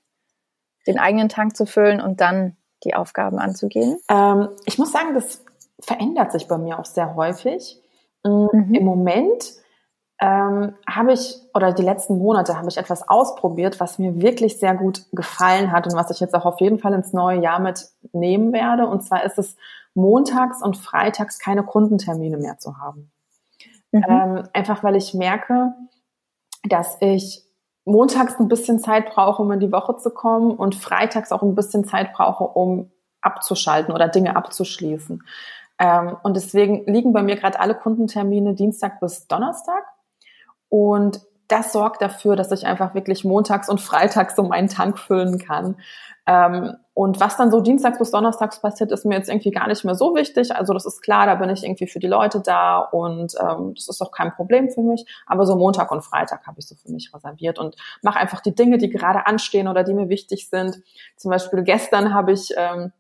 den 0.86 1.00
eigenen 1.00 1.30
Tank 1.30 1.58
zu 1.58 1.66
füllen 1.66 2.00
und 2.00 2.22
dann 2.22 2.58
die 2.84 2.94
Aufgaben 2.94 3.40
anzugehen? 3.40 3.98
Ähm, 4.08 4.50
ich 4.66 4.78
muss 4.78 4.92
sagen, 4.92 5.16
das 5.16 5.44
verändert 5.80 6.32
sich 6.32 6.48
bei 6.48 6.60
mir 6.60 6.78
auch 6.78 6.86
sehr 6.86 7.16
häufig. 7.16 7.82
Mm, 8.24 8.46
mhm. 8.52 8.74
Im 8.76 8.86
Moment 8.86 9.52
ähm, 10.22 10.76
habe 10.88 11.14
ich, 11.14 11.38
oder 11.56 11.72
die 11.72 11.82
letzten 11.82 12.20
Monate 12.20 12.56
habe 12.56 12.70
ich 12.70 12.78
etwas 12.78 13.10
ausprobiert, 13.10 13.80
was 13.80 13.98
mir 13.98 14.22
wirklich 14.22 14.60
sehr 14.60 14.76
gut 14.76 15.08
gefallen 15.12 15.72
hat 15.72 15.88
und 15.88 15.96
was 15.96 16.12
ich 16.12 16.20
jetzt 16.20 16.36
auch 16.36 16.46
auf 16.46 16.62
jeden 16.62 16.78
Fall 16.78 16.94
ins 16.94 17.14
neue 17.14 17.42
Jahr 17.42 17.60
mitnehmen 17.60 18.54
werde. 18.54 18.86
Und 18.86 19.02
zwar 19.02 19.24
ist 19.24 19.40
es 19.40 19.58
montags 19.94 20.62
und 20.62 20.78
freitags 20.78 21.40
keine 21.40 21.64
Kundentermine 21.64 22.38
mehr 22.38 22.58
zu 22.58 22.78
haben. 22.78 23.12
Mhm. 23.92 24.04
Ähm, 24.08 24.44
einfach 24.54 24.84
weil 24.84 24.96
ich 24.96 25.14
merke, 25.14 25.74
dass 26.64 26.98
ich 27.00 27.44
montags 27.86 28.40
ein 28.40 28.48
bisschen 28.48 28.80
Zeit 28.80 29.14
brauche, 29.14 29.42
um 29.42 29.52
in 29.52 29.60
die 29.60 29.72
Woche 29.72 29.98
zu 29.98 30.10
kommen 30.10 30.52
und 30.52 30.76
freitags 30.76 31.32
auch 31.32 31.44
ein 31.44 31.56
bisschen 31.56 31.86
Zeit 31.86 32.14
brauche, 32.14 32.46
um 32.46 32.92
abzuschalten 33.22 33.94
oder 33.94 34.08
Dinge 34.08 34.36
abzuschließen. 34.36 35.24
Ähm, 35.80 36.18
und 36.24 36.36
deswegen 36.36 36.86
liegen 36.86 37.14
bei 37.14 37.24
mir 37.24 37.36
gerade 37.36 37.60
alle 37.60 37.76
Kundentermine 37.76 38.54
Dienstag 38.54 39.00
bis 39.00 39.28
Donnerstag. 39.28 39.84
Und 40.70 41.22
das 41.48 41.74
sorgt 41.74 42.02
dafür, 42.02 42.36
dass 42.36 42.52
ich 42.52 42.66
einfach 42.66 42.94
wirklich 42.96 43.24
montags 43.24 43.70
und 43.70 43.82
freitags 43.82 44.36
so 44.36 44.44
meinen 44.44 44.70
Tank 44.70 44.98
füllen 44.98 45.38
kann. 45.40 45.76
Ähm, 46.26 46.76
und 46.94 47.20
was 47.20 47.38
dann 47.38 47.52
so 47.52 47.60
dienstags 47.60 47.98
bis 47.98 48.12
donnerstags 48.12 48.62
passiert, 48.62 48.92
ist 48.92 49.04
mir 49.04 49.16
jetzt 49.16 49.28
irgendwie 49.28 49.52
gar 49.52 49.68
nicht 49.68 49.84
mehr 49.84 49.96
so 49.96 50.16
wichtig. 50.16 50.56
Also 50.56 50.74
das 50.74 50.86
ist 50.86 51.02
klar, 51.02 51.26
da 51.26 51.36
bin 51.36 51.50
ich 51.50 51.64
irgendwie 51.64 51.88
für 51.88 52.00
die 52.00 52.08
Leute 52.08 52.40
da 52.40 52.80
und 52.80 53.34
ähm, 53.42 53.74
das 53.76 53.90
ist 53.90 54.02
auch 54.02 54.12
kein 54.12 54.32
Problem 54.32 54.70
für 54.70 54.82
mich. 54.82 55.06
Aber 55.26 55.46
so 55.46 55.56
Montag 55.56 55.92
und 55.92 56.04
Freitag 56.04 56.46
habe 56.46 56.60
ich 56.60 56.68
so 56.68 56.76
für 56.76 56.92
mich 56.92 57.12
reserviert 57.14 57.58
und 57.60 57.76
mache 58.04 58.20
einfach 58.20 58.42
die 58.42 58.54
Dinge, 58.54 58.78
die 58.78 58.90
gerade 58.90 59.26
anstehen 59.26 59.68
oder 59.68 59.84
die 59.84 59.94
mir 59.94 60.08
wichtig 60.08 60.50
sind. 60.50 60.82
Zum 61.18 61.32
Beispiel 61.32 61.64
gestern 61.64 62.14
habe 62.14 62.32
ich 62.32 62.54
ähm, 62.56 62.94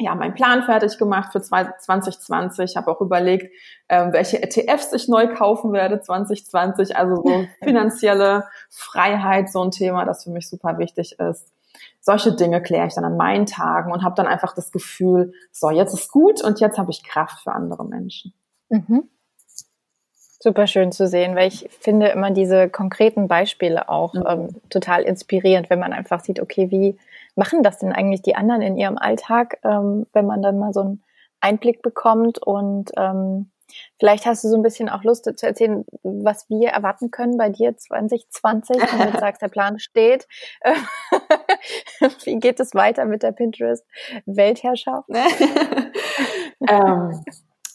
ja, 0.00 0.14
meinen 0.14 0.34
Plan 0.34 0.62
fertig 0.62 0.96
gemacht 0.96 1.32
für 1.32 1.42
2020, 1.42 2.76
habe 2.76 2.90
auch 2.90 3.00
überlegt, 3.00 3.52
ähm, 3.88 4.12
welche 4.12 4.40
ETFs 4.42 4.92
ich 4.92 5.08
neu 5.08 5.34
kaufen 5.34 5.72
werde 5.72 6.00
2020, 6.00 6.96
also 6.96 7.16
so 7.16 7.46
finanzielle 7.62 8.44
Freiheit, 8.70 9.50
so 9.50 9.62
ein 9.62 9.72
Thema, 9.72 10.04
das 10.04 10.24
für 10.24 10.30
mich 10.30 10.48
super 10.48 10.78
wichtig 10.78 11.18
ist. 11.18 11.52
Solche 12.00 12.34
Dinge 12.34 12.62
kläre 12.62 12.86
ich 12.86 12.94
dann 12.94 13.04
an 13.04 13.16
meinen 13.16 13.46
Tagen 13.46 13.92
und 13.92 14.04
habe 14.04 14.14
dann 14.14 14.28
einfach 14.28 14.54
das 14.54 14.70
Gefühl, 14.70 15.32
so, 15.50 15.70
jetzt 15.70 15.94
ist 15.94 16.10
gut 16.10 16.42
und 16.42 16.60
jetzt 16.60 16.78
habe 16.78 16.90
ich 16.90 17.02
Kraft 17.02 17.42
für 17.42 17.52
andere 17.52 17.84
Menschen. 17.84 18.32
Mhm. 18.68 19.08
Super 20.40 20.68
schön 20.68 20.92
zu 20.92 21.08
sehen, 21.08 21.34
weil 21.34 21.48
ich 21.48 21.68
finde 21.80 22.08
immer 22.08 22.30
diese 22.30 22.68
konkreten 22.68 23.26
Beispiele 23.26 23.88
auch 23.88 24.14
mhm. 24.14 24.24
ähm, 24.28 24.48
total 24.70 25.02
inspirierend, 25.02 25.70
wenn 25.70 25.80
man 25.80 25.92
einfach 25.92 26.20
sieht, 26.20 26.38
okay, 26.40 26.70
wie 26.70 26.96
machen 27.38 27.62
das 27.62 27.78
denn 27.78 27.92
eigentlich 27.92 28.22
die 28.22 28.34
anderen 28.36 28.62
in 28.62 28.76
ihrem 28.76 28.98
Alltag, 28.98 29.58
ähm, 29.62 30.06
wenn 30.12 30.26
man 30.26 30.42
dann 30.42 30.58
mal 30.58 30.72
so 30.72 30.80
einen 30.80 31.02
Einblick 31.40 31.82
bekommt 31.82 32.38
und 32.42 32.90
ähm, 32.96 33.50
Vielleicht 33.98 34.24
hast 34.24 34.44
du 34.44 34.48
so 34.48 34.56
ein 34.56 34.62
bisschen 34.62 34.88
auch 34.88 35.04
Lust 35.04 35.24
zu 35.24 35.46
erzählen, 35.46 35.84
was 36.02 36.48
wir 36.48 36.70
erwarten 36.70 37.10
können 37.10 37.36
bei 37.36 37.50
dir 37.50 37.76
2020, 37.76 38.78
wenn 38.78 39.12
du 39.12 39.18
sagst, 39.20 39.42
der 39.42 39.48
Plan 39.48 39.78
steht. 39.78 40.26
Wie 42.24 42.38
geht 42.38 42.60
es 42.60 42.74
weiter 42.74 43.04
mit 43.04 43.22
der 43.22 43.32
Pinterest-Weltherrschaft? 43.32 45.10
ähm, 46.66 47.24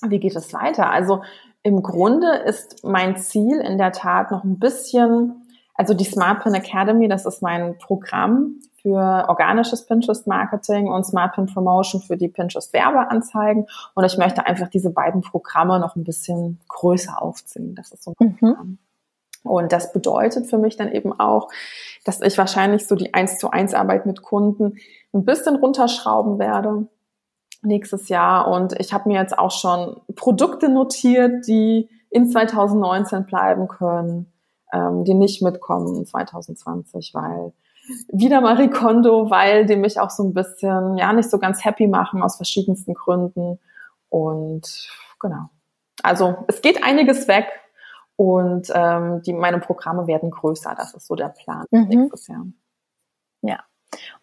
wie 0.07 0.19
geht 0.19 0.35
es 0.35 0.51
weiter? 0.51 0.89
Also 0.89 1.21
im 1.61 1.83
Grunde 1.83 2.37
ist 2.37 2.83
mein 2.83 3.15
Ziel 3.17 3.59
in 3.59 3.77
der 3.77 3.91
Tat 3.91 4.31
noch 4.31 4.43
ein 4.43 4.57
bisschen, 4.57 5.45
also 5.75 5.93
die 5.93 6.05
Smart 6.05 6.43
Pin 6.43 6.55
Academy, 6.55 7.07
das 7.07 7.27
ist 7.27 7.43
mein 7.43 7.77
Programm 7.77 8.59
für 8.83 9.25
organisches 9.29 9.85
Pinterest 9.85 10.27
Marketing 10.27 10.91
und 10.91 11.05
Smart 11.05 11.33
Pin 11.33 11.47
Promotion 11.47 12.01
für 12.01 12.17
die 12.17 12.27
Pinterest 12.27 12.71
Werbeanzeigen. 12.73 13.65
Und 13.95 14.03
ich 14.03 14.17
möchte 14.17 14.45
einfach 14.45 14.67
diese 14.67 14.91
beiden 14.91 15.21
Programme 15.21 15.79
noch 15.79 15.95
ein 15.95 16.03
bisschen 16.03 16.59
größer 16.67 17.19
aufziehen. 17.19 17.73
Das 17.75 17.91
ist 17.91 18.03
so 18.03 18.13
ein 18.19 18.27
mhm. 18.27 18.37
Programm. 18.37 18.77
Und 19.43 19.73
das 19.73 19.91
bedeutet 19.91 20.47
für 20.47 20.57
mich 20.57 20.77
dann 20.77 20.91
eben 20.91 21.17
auch, 21.17 21.49
dass 22.05 22.21
ich 22.21 22.37
wahrscheinlich 22.37 22.87
so 22.87 22.95
die 22.95 23.13
1 23.13 23.39
zu 23.39 23.51
1 23.51 23.73
Arbeit 23.73 24.05
mit 24.05 24.21
Kunden 24.21 24.77
ein 25.13 25.25
bisschen 25.25 25.55
runterschrauben 25.55 26.39
werde 26.39 26.87
nächstes 27.61 28.09
Jahr. 28.09 28.49
Und 28.49 28.73
ich 28.79 28.93
habe 28.93 29.09
mir 29.09 29.19
jetzt 29.19 29.37
auch 29.37 29.51
schon 29.51 30.01
Produkte 30.15 30.69
notiert, 30.69 31.47
die 31.47 31.89
in 32.09 32.29
2019 32.29 33.25
bleiben 33.25 33.67
können, 33.67 34.31
ähm, 34.73 35.03
die 35.03 35.13
nicht 35.13 35.41
mitkommen 35.41 35.95
in 35.95 36.05
2020, 36.05 37.13
weil 37.13 37.53
wieder 38.11 38.41
Marie 38.41 38.69
Kondo, 38.69 39.29
weil 39.29 39.65
die 39.65 39.75
mich 39.75 39.99
auch 39.99 40.09
so 40.09 40.23
ein 40.23 40.33
bisschen, 40.33 40.97
ja, 40.97 41.11
nicht 41.13 41.29
so 41.29 41.39
ganz 41.39 41.63
happy 41.65 41.87
machen 41.87 42.21
aus 42.21 42.37
verschiedensten 42.37 42.93
Gründen. 42.93 43.59
Und 44.09 44.89
genau. 45.19 45.49
Also 46.01 46.45
es 46.47 46.61
geht 46.61 46.83
einiges 46.83 47.27
weg 47.27 47.47
und 48.15 48.71
ähm, 48.73 49.21
die, 49.23 49.33
meine 49.33 49.59
Programme 49.59 50.07
werden 50.07 50.31
größer. 50.31 50.75
Das 50.77 50.93
ist 50.93 51.07
so 51.07 51.15
der 51.15 51.29
Plan 51.29 51.65
mhm. 51.71 51.87
nächstes 51.87 52.27
Jahr. 52.27 52.45
Ja. 53.41 53.59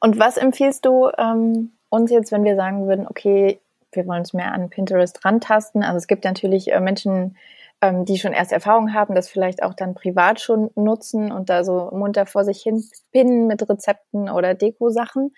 Und 0.01 0.19
was 0.19 0.37
empfiehlst 0.37 0.85
du 0.85 1.11
ähm, 1.19 1.73
uns 1.91 2.11
jetzt, 2.11 2.33
wenn 2.33 2.45
wir 2.45 2.57
sagen 2.57 2.87
würden, 2.87 3.07
okay, 3.07 3.61
wir 3.93 4.07
wollen 4.07 4.21
uns 4.21 4.33
mehr 4.33 4.53
an 4.53 4.71
Pinterest 4.71 5.25
rantasten? 5.25 5.83
Also 5.83 5.99
es 5.99 6.07
gibt 6.07 6.25
natürlich 6.25 6.73
äh, 6.73 6.81
Menschen, 6.81 7.37
ähm, 7.83 8.05
die 8.05 8.19
schon 8.19 8.33
erste 8.33 8.55
Erfahrungen 8.55 8.95
haben, 8.95 9.15
das 9.15 9.29
vielleicht 9.29 9.63
auch 9.63 9.75
dann 9.75 9.95
privat 9.95 10.41
schon 10.41 10.71
nutzen 10.75 11.33
und 11.33 11.49
da 11.49 11.65
so 11.65 11.91
munter 11.93 12.27
vor 12.27 12.45
sich 12.45 12.63
hin 12.63 12.85
pinnen 13.13 13.47
mit 13.47 13.67
Rezepten 13.69 14.29
oder 14.29 14.55
Deko-Sachen. 14.55 15.35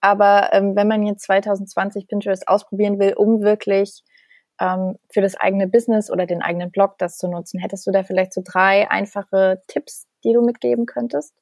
Aber 0.00 0.50
ähm, 0.52 0.76
wenn 0.76 0.88
man 0.88 1.04
jetzt 1.04 1.22
2020 1.24 2.06
Pinterest 2.06 2.46
ausprobieren 2.46 2.98
will, 2.98 3.14
um 3.14 3.42
wirklich 3.42 4.04
ähm, 4.60 4.98
für 5.10 5.20
das 5.20 5.36
eigene 5.36 5.66
Business 5.66 6.10
oder 6.10 6.26
den 6.26 6.42
eigenen 6.42 6.70
Blog 6.70 6.96
das 6.98 7.18
zu 7.18 7.28
nutzen, 7.28 7.58
hättest 7.58 7.86
du 7.86 7.90
da 7.90 8.04
vielleicht 8.04 8.34
so 8.34 8.42
drei 8.44 8.88
einfache 8.88 9.62
Tipps, 9.66 10.06
die 10.22 10.32
du 10.32 10.42
mitgeben 10.42 10.86
könntest? 10.86 11.34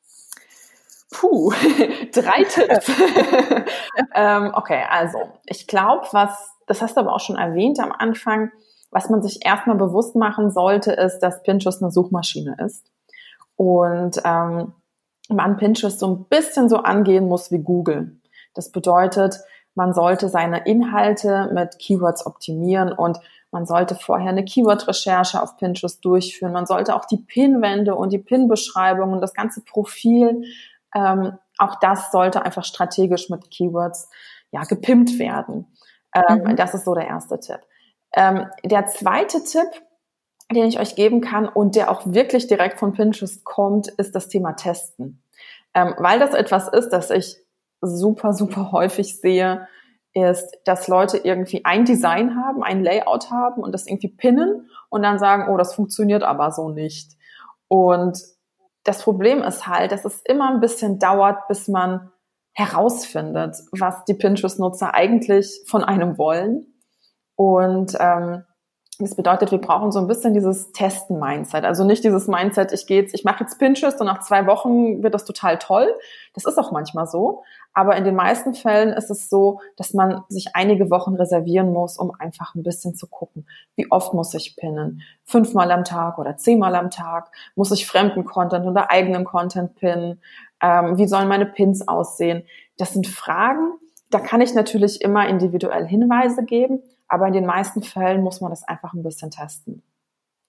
Puh, 1.11 1.53
drei 2.13 2.45
Tipps. 2.45 2.89
ähm, 4.15 4.53
okay, 4.55 4.83
also 4.89 5.19
ich 5.47 5.67
glaube, 5.67 6.07
was, 6.13 6.51
das 6.67 6.81
hast 6.81 6.97
du 6.97 7.01
aber 7.01 7.15
auch 7.15 7.21
schon 7.21 7.37
erwähnt 7.37 7.81
am 7.81 7.93
Anfang, 7.93 8.51
was 8.91 9.11
man 9.11 9.23
sich 9.23 9.45
erstmal 9.45 9.77
bewusst 9.77 10.17
machen 10.17 10.51
sollte, 10.51 10.93
ist, 10.93 11.21
dass 11.21 11.43
Pinterest 11.43 11.83
eine 11.83 11.91
Suchmaschine 11.91 12.57
ist. 12.65 12.91
Und 13.57 14.21
ähm, 14.25 14.73
man 15.29 15.57
Pinterest 15.57 15.99
so 15.99 16.07
ein 16.07 16.25
bisschen 16.25 16.69
so 16.69 16.79
angehen 16.79 17.29
muss 17.29 17.51
wie 17.51 17.59
Google. 17.59 18.17
Das 18.55 18.71
bedeutet, 18.73 19.41
man 19.75 19.93
sollte 19.93 20.29
seine 20.29 20.67
Inhalte 20.67 21.51
mit 21.53 21.79
Keywords 21.79 22.27
optimieren 22.27 22.93
und 22.93 23.19
man 23.51 23.65
sollte 23.65 23.95
vorher 23.95 24.31
eine 24.31 24.45
Keyword-Recherche 24.45 25.43
auf 25.43 25.57
Pinterest 25.57 26.05
durchführen. 26.05 26.53
Man 26.53 26.67
sollte 26.67 26.95
auch 26.95 27.05
die 27.05 27.17
Pin-Wände 27.17 27.95
und 27.95 28.13
die 28.13 28.19
Pin-Beschreibung 28.19 29.13
und 29.13 29.21
das 29.21 29.35
ganze 29.35 29.63
Profil, 29.63 30.43
ähm, 30.95 31.39
auch 31.59 31.77
das 31.81 32.11
sollte 32.13 32.43
einfach 32.43 32.65
strategisch 32.65 33.31
mit 33.31 33.51
Keywords 33.51 34.09
ja 34.51 34.63
gepimpt 34.63 35.19
werden. 35.19 35.67
Ähm, 36.15 36.43
mhm. 36.45 36.57
Das 36.57 36.75
ist 36.75 36.85
so 36.85 36.95
der 36.95 37.07
erste 37.07 37.39
Tipp. 37.41 37.61
Ähm, 38.15 38.47
der 38.65 38.87
zweite 38.87 39.45
Tipp, 39.45 39.69
den 40.51 40.67
ich 40.67 40.81
euch 40.81 40.97
geben 40.97 41.21
kann 41.21 41.49
und 41.49 41.77
der 41.77 41.91
auch 41.91 42.03
wirklich 42.07 42.47
direkt 42.47 42.79
von 42.79 42.93
Pinterest 42.93 43.45
kommt, 43.45 43.89
ist 43.89 44.15
das 44.15 44.29
Thema 44.29 44.53
Testen. 44.53 45.23
Ähm, 45.75 45.95
weil 45.99 46.19
das 46.19 46.35
etwas 46.35 46.69
ist, 46.69 46.91
das 46.91 47.11
ich 47.11 47.37
super, 47.81 48.33
super 48.33 48.73
häufig 48.73 49.21
sehe, 49.21 49.69
ist, 50.15 50.59
dass 50.65 50.89
Leute 50.89 51.19
irgendwie 51.19 51.65
ein 51.65 51.85
Design 51.85 52.35
haben, 52.35 52.63
ein 52.63 52.83
Layout 52.83 53.31
haben 53.31 53.63
und 53.63 53.73
das 53.73 53.87
irgendwie 53.87 54.09
pinnen 54.09 54.71
und 54.89 55.03
dann 55.03 55.19
sagen, 55.19 55.53
oh, 55.53 55.57
das 55.57 55.75
funktioniert 55.75 56.23
aber 56.23 56.51
so 56.51 56.71
nicht. 56.71 57.13
Und 57.69 58.19
das 58.85 59.03
Problem 59.03 59.43
ist 59.43 59.67
halt, 59.67 59.93
dass 59.93 60.05
es 60.05 60.23
immer 60.23 60.51
ein 60.51 60.61
bisschen 60.61 60.99
dauert, 60.99 61.47
bis 61.49 61.69
man 61.69 62.11
herausfindet, 62.55 63.57
was 63.71 64.05
die 64.07 64.15
Pinterest-Nutzer 64.15 64.95
eigentlich 64.95 65.63
von 65.67 65.85
einem 65.85 66.17
wollen 66.17 66.78
und 67.39 67.97
ähm, 68.01 68.43
das 68.99 69.15
bedeutet, 69.15 69.53
wir 69.53 69.61
brauchen 69.61 69.93
so 69.93 70.01
ein 70.01 70.09
bisschen 70.09 70.35
dieses 70.35 70.73
Testen-Mindset. 70.73 71.65
Also 71.65 71.85
nicht 71.85 72.03
dieses 72.03 72.27
Mindset, 72.27 72.73
ich 72.73 72.85
gehe 72.89 73.01
jetzt, 73.01 73.15
ich 73.15 73.23
mache 73.23 73.45
jetzt 73.45 73.61
Pinterest 73.61 74.01
und 74.01 74.09
nach 74.09 74.25
zwei 74.25 74.49
Wochen 74.49 75.05
wird 75.05 75.15
das 75.15 75.25
total 75.25 75.57
toll. 75.59 75.87
Das 76.35 76.47
ist 76.47 76.59
auch 76.59 76.73
manchmal 76.73 77.07
so. 77.07 77.45
Aber 77.73 77.95
in 77.95 78.03
den 78.03 78.17
meisten 78.17 78.55
Fällen 78.55 78.89
ist 78.89 79.09
es 79.09 79.29
so, 79.29 79.61
dass 79.77 79.95
man 79.95 80.25
sich 80.29 80.49
einige 80.55 80.91
Wochen 80.91 81.15
reservieren 81.15 81.73
muss, 81.73 81.97
um 81.97 82.11
einfach 82.19 82.57
ein 82.57 82.65
bisschen 82.65 82.97
zu 82.97 83.07
gucken, 83.07 83.47
wie 83.77 83.89
oft 83.93 84.15
muss 84.15 84.35
ich 84.35 84.57
pinnen? 84.57 85.03
Fünfmal 85.23 85.71
am 85.71 85.85
Tag 85.85 86.19
oder 86.19 86.37
zehnmal 86.37 86.75
am 86.75 86.91
Tag? 86.91 87.31
Muss 87.55 87.71
ich 87.71 87.87
fremden 87.87 88.25
Content 88.25 88.67
oder 88.67 88.91
eigenen 88.91 89.25
Content 89.25 89.77
pinnen? 89.77 90.21
Ähm, 90.61 90.99
wie 90.99 91.07
sollen 91.07 91.29
meine 91.29 91.47
Pins 91.47 91.87
aussehen? 91.87 92.43
Das 92.79 92.95
sind 92.95 93.07
Fragen, 93.07 93.75
da 94.11 94.19
kann 94.19 94.41
ich 94.41 94.55
natürlich 94.55 95.03
immer 95.03 95.29
individuell 95.29 95.87
Hinweise 95.87 96.45
geben, 96.45 96.83
aber 97.09 97.27
in 97.27 97.33
den 97.33 97.47
meisten 97.47 97.83
Fällen 97.83 98.23
muss 98.23 98.41
man 98.41 98.51
das 98.51 98.63
einfach 98.65 98.93
ein 98.93 99.03
bisschen 99.03 99.31
testen. 99.31 99.83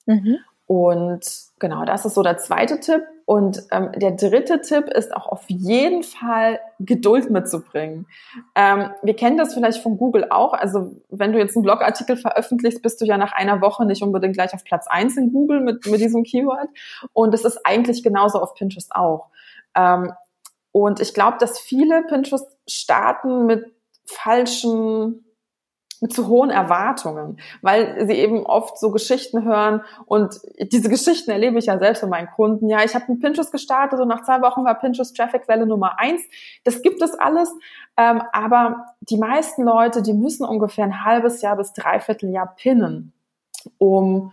Mhm. 0.05 0.37
Und 0.69 1.25
genau, 1.57 1.83
das 1.83 2.05
ist 2.05 2.13
so 2.13 2.21
der 2.21 2.37
zweite 2.37 2.79
Tipp. 2.79 3.01
Und 3.25 3.63
ähm, 3.71 3.91
der 3.95 4.11
dritte 4.11 4.61
Tipp 4.61 4.85
ist 4.85 5.15
auch 5.15 5.25
auf 5.25 5.49
jeden 5.49 6.03
Fall 6.03 6.59
Geduld 6.79 7.31
mitzubringen. 7.31 8.05
Ähm, 8.53 8.91
wir 9.01 9.15
kennen 9.15 9.37
das 9.37 9.55
vielleicht 9.55 9.81
von 9.81 9.97
Google 9.97 10.27
auch. 10.29 10.53
Also 10.53 10.95
wenn 11.09 11.33
du 11.33 11.39
jetzt 11.39 11.55
einen 11.55 11.63
Blogartikel 11.63 12.17
veröffentlichst, 12.17 12.83
bist 12.83 13.01
du 13.01 13.05
ja 13.05 13.17
nach 13.17 13.31
einer 13.31 13.61
Woche 13.61 13.85
nicht 13.85 14.03
unbedingt 14.03 14.35
gleich 14.35 14.53
auf 14.53 14.63
Platz 14.63 14.85
eins 14.87 15.17
in 15.17 15.33
Google 15.33 15.61
mit, 15.61 15.87
mit 15.87 16.01
diesem 16.01 16.23
Keyword. 16.23 16.69
Und 17.13 17.33
es 17.33 17.45
ist 17.45 17.65
eigentlich 17.65 18.03
genauso 18.03 18.39
auf 18.39 18.53
Pinterest 18.53 18.95
auch. 18.95 19.29
Ähm, 19.75 20.13
und 20.71 20.99
ich 20.99 21.15
glaube, 21.15 21.37
dass 21.39 21.59
viele 21.59 22.03
Pinterest 22.03 22.47
starten 22.67 23.47
mit 23.47 23.65
falschen 24.05 25.25
mit 26.01 26.13
zu 26.13 26.27
hohen 26.27 26.49
Erwartungen, 26.49 27.39
weil 27.61 28.05
sie 28.07 28.13
eben 28.13 28.45
oft 28.45 28.77
so 28.77 28.91
Geschichten 28.91 29.43
hören 29.43 29.81
und 30.05 30.39
diese 30.71 30.89
Geschichten 30.89 31.31
erlebe 31.31 31.59
ich 31.59 31.65
ja 31.65 31.77
selbst 31.77 31.99
von 31.99 32.09
meinen 32.09 32.29
Kunden. 32.35 32.69
Ja, 32.69 32.83
ich 32.83 32.95
habe 32.95 33.05
einen 33.07 33.19
Pinterest 33.19 33.51
gestartet 33.51 33.99
und 33.99 34.07
nach 34.07 34.23
zwei 34.23 34.41
Wochen 34.41 34.63
war 34.63 34.75
Pinterest 34.79 35.15
Traffic-Quelle 35.15 35.65
Nummer 35.65 35.99
eins. 35.99 36.21
Das 36.63 36.81
gibt 36.81 37.01
es 37.01 37.13
alles, 37.15 37.49
ähm, 37.97 38.21
aber 38.31 38.85
die 39.01 39.17
meisten 39.17 39.63
Leute, 39.63 40.01
die 40.01 40.13
müssen 40.13 40.45
ungefähr 40.45 40.85
ein 40.85 41.03
halbes 41.03 41.41
Jahr 41.41 41.57
bis 41.57 41.73
dreiviertel 41.73 42.29
Jahr 42.29 42.55
pinnen, 42.55 43.13
um 43.77 44.31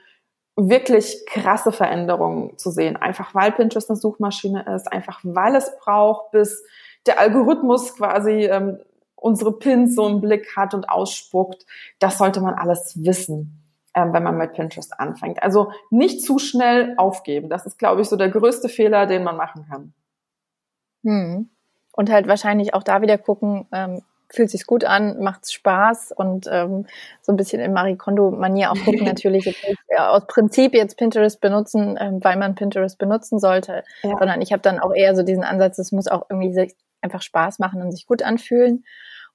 wirklich 0.57 1.25
krasse 1.29 1.71
Veränderungen 1.71 2.57
zu 2.57 2.71
sehen. 2.71 2.97
Einfach 2.97 3.35
weil 3.35 3.53
Pinterest 3.53 3.91
eine 3.91 3.99
Suchmaschine 3.99 4.65
ist, 4.75 4.91
einfach 4.91 5.21
weil 5.23 5.55
es 5.55 5.71
braucht, 5.79 6.31
bis 6.31 6.65
der 7.07 7.21
Algorithmus 7.21 7.95
quasi 7.95 8.47
ähm, 8.47 8.79
unsere 9.27 9.59
Pins 9.59 9.97
so 9.97 10.07
im 10.07 10.21
Blick 10.21 10.57
hat 10.57 10.73
und 10.73 10.89
ausspuckt. 10.89 11.67
Das 11.99 12.17
sollte 12.17 12.41
man 12.41 12.55
alles 12.55 13.05
wissen, 13.05 13.63
ähm, 13.95 14.13
wenn 14.13 14.23
man 14.23 14.39
mit 14.39 14.55
Pinterest 14.55 14.99
anfängt. 14.99 15.43
Also 15.43 15.73
nicht 15.91 16.23
zu 16.23 16.39
schnell 16.39 16.95
aufgeben. 16.97 17.51
Das 17.51 17.67
ist, 17.67 17.79
glaube 17.79 18.03
ich, 18.03 18.09
so 18.09 18.17
der 18.17 18.31
größte 18.31 18.69
Fehler, 18.69 19.07
den 19.07 19.25
man 19.25 19.37
machen 19.37 19.67
kann. 19.69 19.93
Hm. 21.03 21.51
Und 21.93 22.11
halt 22.11 22.29
wahrscheinlich 22.29 22.73
auch 22.75 22.85
da 22.85 23.03
wieder 23.03 23.19
gucken, 23.19 23.67
ähm, 23.73 24.03
fühlt 24.29 24.51
sich 24.51 24.67
gut 24.67 24.85
an, 24.85 25.23
macht 25.23 25.51
Spaß 25.51 26.13
und 26.13 26.47
ähm, 26.51 26.87
so 27.23 27.33
ein 27.33 27.37
bisschen 27.37 27.61
in 27.61 27.73
Marie 27.73 27.97
Kondo-Manier 27.97 28.71
auch 28.71 28.77
gucken 28.77 29.05
natürlich 29.05 29.45
jetzt 29.45 29.67
nicht, 29.67 29.79
äh, 29.89 29.99
aus 29.99 30.27
Prinzip 30.27 30.75
jetzt 30.75 30.99
Pinterest 30.99 31.41
benutzen, 31.41 31.97
ähm, 31.99 32.23
weil 32.23 32.37
man 32.37 32.55
Pinterest 32.55 32.99
benutzen 32.99 33.39
sollte, 33.39 33.83
ja. 34.03 34.17
sondern 34.19 34.41
ich 34.43 34.53
habe 34.53 34.63
dann 34.63 34.79
auch 34.79 34.95
eher 34.95 35.15
so 35.15 35.23
diesen 35.23 35.45
Ansatz, 35.45 35.79
es 35.79 35.93
muss 35.93 36.09
auch 36.09 36.27
irgendwie 36.29 36.73
einfach 37.01 37.23
Spaß 37.23 37.59
machen 37.59 37.83
und 37.83 37.93
sich 37.93 38.07
gut 38.07 38.23
anfühlen. 38.23 38.85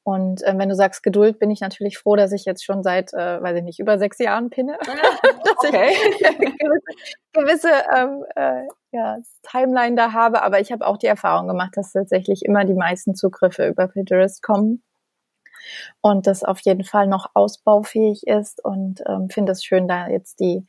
Und 0.04 0.41
äh, 0.43 0.58
wenn 0.58 0.70
du 0.70 0.76
sagst 0.76 1.04
Geduld, 1.04 1.38
bin 1.38 1.52
ich 1.52 1.62
natürlich 1.62 1.97
froh, 1.97 2.16
dass 2.16 2.32
ich 2.32 2.45
jetzt 2.45 2.66
schon 2.66 2.82
seit, 2.82 3.14
äh, 3.14 3.41
weiß 3.41 3.58
ich 3.58 3.64
nicht, 3.64 3.80
über 3.80 3.99
sechs 3.99 4.18
Jahren 4.18 4.49
pinne. 4.49 4.78
dass 5.43 5.58
okay. 5.58 5.91
ich 6.20 6.58
gewisse, 6.58 6.82
gewisse 7.34 7.72
ähm, 7.95 8.26
äh, 8.36 8.64
ja, 8.91 9.18
Timeline 9.43 9.95
da 9.95 10.14
habe. 10.14 10.41
Aber 10.41 10.60
ich 10.60 10.72
habe 10.72 10.88
auch 10.88 10.97
die 10.97 11.08
Erfahrung 11.08 11.47
gemacht, 11.47 11.72
dass 11.76 11.91
tatsächlich 11.91 12.43
immer 12.43 12.66
die 12.66 12.74
meisten 12.74 13.14
Zugriffe 13.14 13.68
über 13.68 13.88
Pinterest 13.88 14.41
kommen. 14.41 14.84
Und 16.02 16.26
das 16.26 16.43
auf 16.43 16.60
jeden 16.62 16.84
Fall 16.84 17.06
noch 17.06 17.30
ausbaufähig 17.36 18.26
ist 18.26 18.64
und 18.66 19.04
ähm, 19.08 19.30
finde 19.30 19.52
es 19.52 19.64
schön, 19.64 19.88
da 19.88 20.08
jetzt 20.08 20.39
die, 20.39 20.66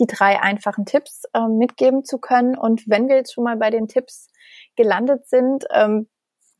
die 0.00 0.06
drei 0.06 0.40
einfachen 0.40 0.84
Tipps 0.84 1.22
ähm, 1.32 1.58
mitgeben 1.58 2.04
zu 2.04 2.18
können. 2.18 2.58
Und 2.58 2.88
wenn 2.88 3.08
wir 3.08 3.14
jetzt 3.14 3.32
schon 3.32 3.44
mal 3.44 3.56
bei 3.56 3.70
den 3.70 3.86
Tipps 3.86 4.30
gelandet 4.74 5.28
sind, 5.28 5.64
ähm, 5.70 6.08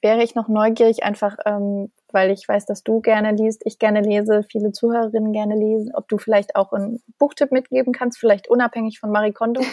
wäre 0.01 0.23
ich 0.23 0.35
noch 0.35 0.49
neugierig, 0.49 1.03
einfach 1.05 1.37
ähm, 1.47 1.93
weil 2.13 2.31
ich 2.31 2.47
weiß, 2.47 2.67
dass 2.67 2.83
du 2.83 3.01
gerne 3.01 3.33
liest, 3.33 3.63
ich 3.65 3.79
gerne 3.79 4.01
lese, 4.01 4.43
viele 4.51 4.73
Zuhörerinnen 4.73 5.33
gerne 5.33 5.57
lesen, 5.57 5.93
ob 5.95 6.09
du 6.09 6.19
vielleicht 6.19 6.57
auch 6.57 6.73
einen 6.73 7.03
Buchtipp 7.19 7.53
mitgeben 7.53 7.93
kannst, 7.93 8.19
vielleicht 8.19 8.49
unabhängig 8.49 8.99
von 8.99 9.11
Marie 9.11 9.33
Kondo. 9.33 9.63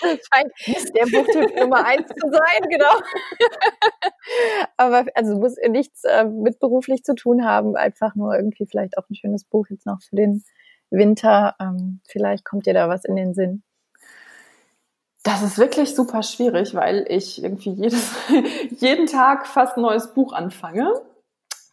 scheint 0.00 0.52
der 0.94 1.04
Buchtipp 1.04 1.56
Nummer 1.58 1.84
eins 1.84 2.08
zu 2.08 2.30
sein, 2.30 2.68
genau. 2.68 2.92
Aber 4.76 5.06
also 5.14 5.38
muss 5.38 5.56
nichts 5.68 6.04
äh, 6.04 6.24
mit 6.24 6.58
beruflich 6.58 7.04
zu 7.04 7.14
tun 7.14 7.44
haben, 7.44 7.76
einfach 7.76 8.14
nur 8.14 8.34
irgendwie 8.34 8.66
vielleicht 8.66 8.98
auch 8.98 9.08
ein 9.10 9.14
schönes 9.14 9.44
Buch 9.44 9.66
jetzt 9.70 9.86
noch 9.86 10.00
für 10.02 10.16
den 10.16 10.42
Winter. 10.90 11.54
Ähm, 11.60 12.00
vielleicht 12.08 12.44
kommt 12.44 12.66
dir 12.66 12.74
da 12.74 12.88
was 12.88 13.04
in 13.04 13.16
den 13.16 13.34
Sinn. 13.34 13.62
Das 15.22 15.42
ist 15.42 15.58
wirklich 15.58 15.94
super 15.94 16.22
schwierig, 16.22 16.74
weil 16.74 17.04
ich 17.08 17.42
irgendwie 17.42 17.72
jedes, 17.72 18.14
jeden 18.78 19.06
Tag 19.06 19.46
fast 19.46 19.76
ein 19.76 19.82
neues 19.82 20.14
Buch 20.14 20.32
anfange. 20.32 20.94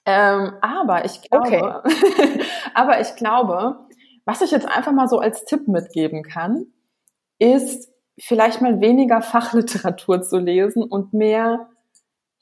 Ähm, 0.07 0.53
aber 0.61 1.03
ich 1.03 1.21
glaube, 1.21 1.83
okay. 1.83 2.41
aber 2.73 3.01
ich 3.01 3.15
glaube, 3.17 3.77
was 4.25 4.41
ich 4.41 4.51
jetzt 4.51 4.67
einfach 4.67 4.93
mal 4.93 5.09
so 5.09 5.19
als 5.19 5.43
Tipp 5.43 5.67
mitgeben 5.67 6.23
kann, 6.23 6.67
ist 7.39 7.91
vielleicht 8.17 8.61
mal 8.61 8.79
weniger 8.79 9.21
Fachliteratur 9.21 10.21
zu 10.21 10.37
lesen 10.37 10.81
und 10.83 11.13
mehr 11.13 11.67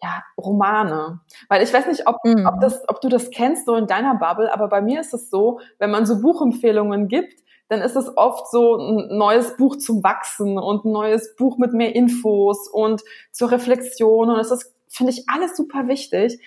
ja, 0.01 0.24
Romane. 0.38 1.22
Weil 1.49 1.63
ich 1.63 1.74
weiß 1.74 1.88
nicht, 1.88 2.07
ob, 2.07 2.18
mm. 2.24 2.45
ob, 2.45 2.61
das, 2.61 2.88
ob 2.88 3.01
du 3.01 3.09
das 3.09 3.32
kennst, 3.32 3.66
so 3.66 3.76
in 3.76 3.88
deiner 3.88 4.16
Bubble, 4.16 4.53
aber 4.53 4.68
bei 4.68 4.82
mir 4.82 5.01
ist 5.01 5.13
es 5.13 5.32
so, 5.32 5.59
wenn 5.80 5.89
man 5.89 6.05
so 6.05 6.22
Buchempfehlungen 6.22 7.07
gibt, 7.07 7.34
dann 7.68 7.82
ist 7.82 7.95
es 7.95 8.16
oft 8.16 8.51
so 8.51 8.76
ein 8.78 9.18
neues 9.18 9.57
Buch 9.57 9.78
zum 9.78 10.03
Wachsen 10.03 10.59
und 10.59 10.86
ein 10.86 10.91
neues 10.91 11.36
Buch 11.36 11.57
mit 11.57 11.74
mehr 11.74 11.95
Infos 11.95 12.68
und 12.68 13.01
zur 13.32 13.51
Reflexion. 13.51 14.30
Und 14.30 14.38
das 14.38 14.51
ist, 14.51 14.72
finde 14.88 15.13
ich, 15.13 15.26
alles 15.28 15.57
super 15.57 15.88
wichtig. 15.88 16.39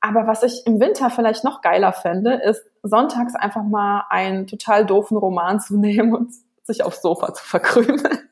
Aber 0.00 0.26
was 0.26 0.42
ich 0.42 0.66
im 0.66 0.80
Winter 0.80 1.10
vielleicht 1.10 1.44
noch 1.44 1.62
geiler 1.62 1.92
fände, 1.92 2.34
ist 2.34 2.62
sonntags 2.82 3.34
einfach 3.34 3.62
mal 3.62 4.04
einen 4.10 4.46
total 4.46 4.86
doofen 4.86 5.16
Roman 5.16 5.60
zu 5.60 5.76
nehmen 5.78 6.14
und 6.14 6.32
sich 6.62 6.82
aufs 6.82 7.02
Sofa 7.02 7.32
zu 7.34 7.44
verkrümeln. 7.44 8.28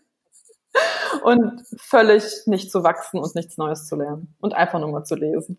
und 1.22 1.64
völlig 1.76 2.46
nicht 2.46 2.70
zu 2.70 2.82
wachsen 2.82 3.18
und 3.18 3.34
nichts 3.34 3.56
Neues 3.56 3.86
zu 3.86 3.96
lernen 3.96 4.34
und 4.40 4.54
einfach 4.54 4.80
nur 4.80 4.90
mal 4.90 5.04
zu 5.04 5.14
lesen. 5.14 5.58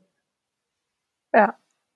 Ja, 1.34 1.56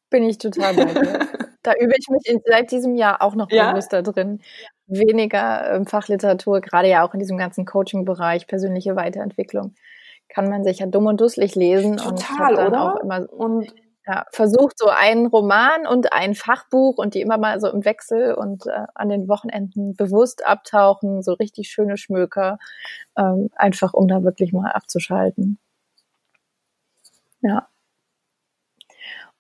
bin 0.10 0.24
ich 0.24 0.38
total 0.38 0.76
bei 0.76 0.86
dir. 0.86 1.20
da 1.64 1.74
übe 1.74 1.94
ich 1.98 2.08
mich 2.10 2.28
in, 2.28 2.42
seit 2.46 2.72
diesem 2.72 2.96
Jahr 2.96 3.22
auch 3.22 3.36
noch 3.36 3.50
ja? 3.52 3.72
bewusster 3.72 4.02
drin. 4.02 4.42
Weniger 4.88 5.76
ähm, 5.76 5.86
Fachliteratur, 5.86 6.62
gerade 6.62 6.88
ja 6.88 7.06
auch 7.06 7.14
in 7.14 7.20
diesem 7.20 7.38
ganzen 7.38 7.66
Coaching-Bereich, 7.66 8.48
persönliche 8.48 8.96
Weiterentwicklung, 8.96 9.76
kann 10.30 10.50
man 10.50 10.64
sich 10.64 10.80
ja 10.80 10.88
dumm 10.88 11.08
und 11.08 11.22
dusselig 11.22 11.56
lesen. 11.56 11.98
Total, 11.98 12.52
und 12.52 12.58
dann 12.58 12.68
oder? 12.68 12.94
auch 12.96 13.00
immer 13.02 13.32
und 13.32 13.74
ja, 14.10 14.26
versucht 14.32 14.80
so 14.80 14.88
einen 14.88 15.28
Roman 15.28 15.86
und 15.86 16.12
ein 16.14 16.34
Fachbuch 16.34 16.98
und 16.98 17.14
die 17.14 17.22
immer 17.22 17.38
mal 17.38 17.60
so 17.62 17.68
im 17.70 17.86
Wechsel 17.86 18.34
und 18.34 18.66
äh, 18.66 18.88
an 18.96 19.10
den 19.10 19.28
Wochenenden 19.28 19.96
bewusst 19.96 20.46
abtauchen, 20.48 21.22
so 21.22 21.34
richtig 21.34 21.70
schöne 21.70 21.96
Schmöker, 21.96 22.58
ähm, 23.18 23.50
einfach 23.56 23.94
um 23.94 24.08
da 24.08 24.24
wirklich 24.24 24.52
mal 24.52 24.72
abzuschalten. 24.72 25.60
Ja. 27.42 27.68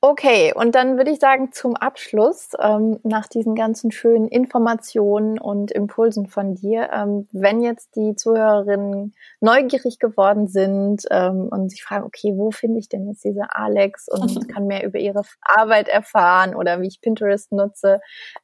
Okay, 0.01 0.53
und 0.55 0.75
dann 0.75 0.95
würde 0.95 1.11
ich 1.11 1.19
sagen, 1.19 1.51
zum 1.51 1.75
Abschluss, 1.75 2.51
ähm, 2.57 3.01
nach 3.03 3.27
diesen 3.27 3.53
ganzen 3.53 3.91
schönen 3.91 4.29
Informationen 4.29 5.37
und 5.37 5.71
Impulsen 5.71 6.27
von 6.27 6.55
dir, 6.55 6.89
ähm, 6.93 7.27
wenn 7.33 7.61
jetzt 7.61 7.97
die 7.97 8.15
Zuhörerinnen 8.15 9.13
neugierig 9.41 9.99
geworden 9.99 10.47
sind 10.47 11.03
ähm, 11.11 11.49
und 11.51 11.69
sich 11.69 11.83
fragen, 11.83 12.05
okay, 12.05 12.31
wo 12.37 12.49
finde 12.49 12.79
ich 12.79 12.87
denn 12.87 13.09
jetzt 13.09 13.25
diese 13.25 13.53
Alex 13.53 14.07
und 14.07 14.47
kann 14.53 14.67
mehr 14.67 14.85
über 14.85 14.99
ihre 14.99 15.23
Arbeit 15.41 15.89
erfahren 15.89 16.55
oder 16.55 16.79
wie 16.79 16.87
ich 16.87 17.01
Pinterest 17.01 17.51
nutze, 17.51 17.99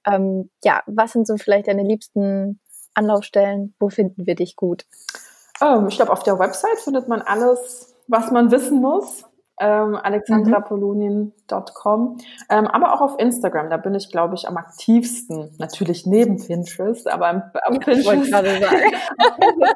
ähm, 0.06 0.50
ja, 0.62 0.84
was 0.88 1.14
sind 1.14 1.26
so 1.26 1.38
vielleicht 1.38 1.70
deine 1.70 1.84
liebsten 1.84 2.60
Anlaufstellen? 2.96 3.76
Wo 3.80 3.88
finden 3.88 4.26
wir 4.26 4.36
dich 4.36 4.58
gut? 4.58 4.86
Ähm, 5.62 5.88
ich 5.88 5.96
glaube, 5.96 6.12
auf 6.12 6.24
der 6.24 6.38
Website 6.38 6.80
findet 6.80 7.08
man 7.08 7.22
alles, 7.22 7.96
was 8.10 8.30
man 8.30 8.52
wissen 8.52 8.82
muss 8.82 9.24
ähm, 9.60 9.96
alexandrapolonin.com, 9.96 12.18
ähm, 12.50 12.68
aber 12.68 12.94
auch 12.94 13.02
auf 13.02 13.20
Instagram. 13.20 13.70
Da 13.70 13.78
bin 13.78 13.96
ich, 13.96 14.12
glaube 14.12 14.36
ich, 14.36 14.46
am 14.48 14.58
aktivsten. 14.58 15.56
Natürlich 15.60 16.06
neben 16.06 16.38
Pinterest, 16.38 17.10
aber 17.10 17.30
am, 17.30 17.44
am 17.66 17.80
Pinterest, 17.86 18.32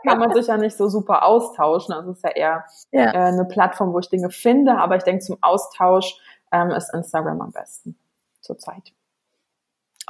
kann 0.05 0.19
man 0.19 0.33
sich 0.33 0.47
ja 0.47 0.57
nicht 0.57 0.75
so 0.75 0.89
super 0.89 1.23
austauschen. 1.25 1.93
Also 1.93 2.11
es 2.11 2.17
ist 2.17 2.23
ja 2.23 2.31
eher 2.31 2.65
ja. 2.91 3.13
Äh, 3.13 3.29
eine 3.29 3.45
Plattform, 3.45 3.93
wo 3.93 3.99
ich 3.99 4.09
Dinge 4.09 4.29
finde. 4.29 4.77
Aber 4.77 4.97
ich 4.97 5.03
denke, 5.03 5.23
zum 5.23 5.37
Austausch 5.41 6.19
ähm, 6.51 6.71
ist 6.71 6.93
Instagram 6.93 7.39
am 7.41 7.51
besten 7.51 7.97
zurzeit. 8.41 8.91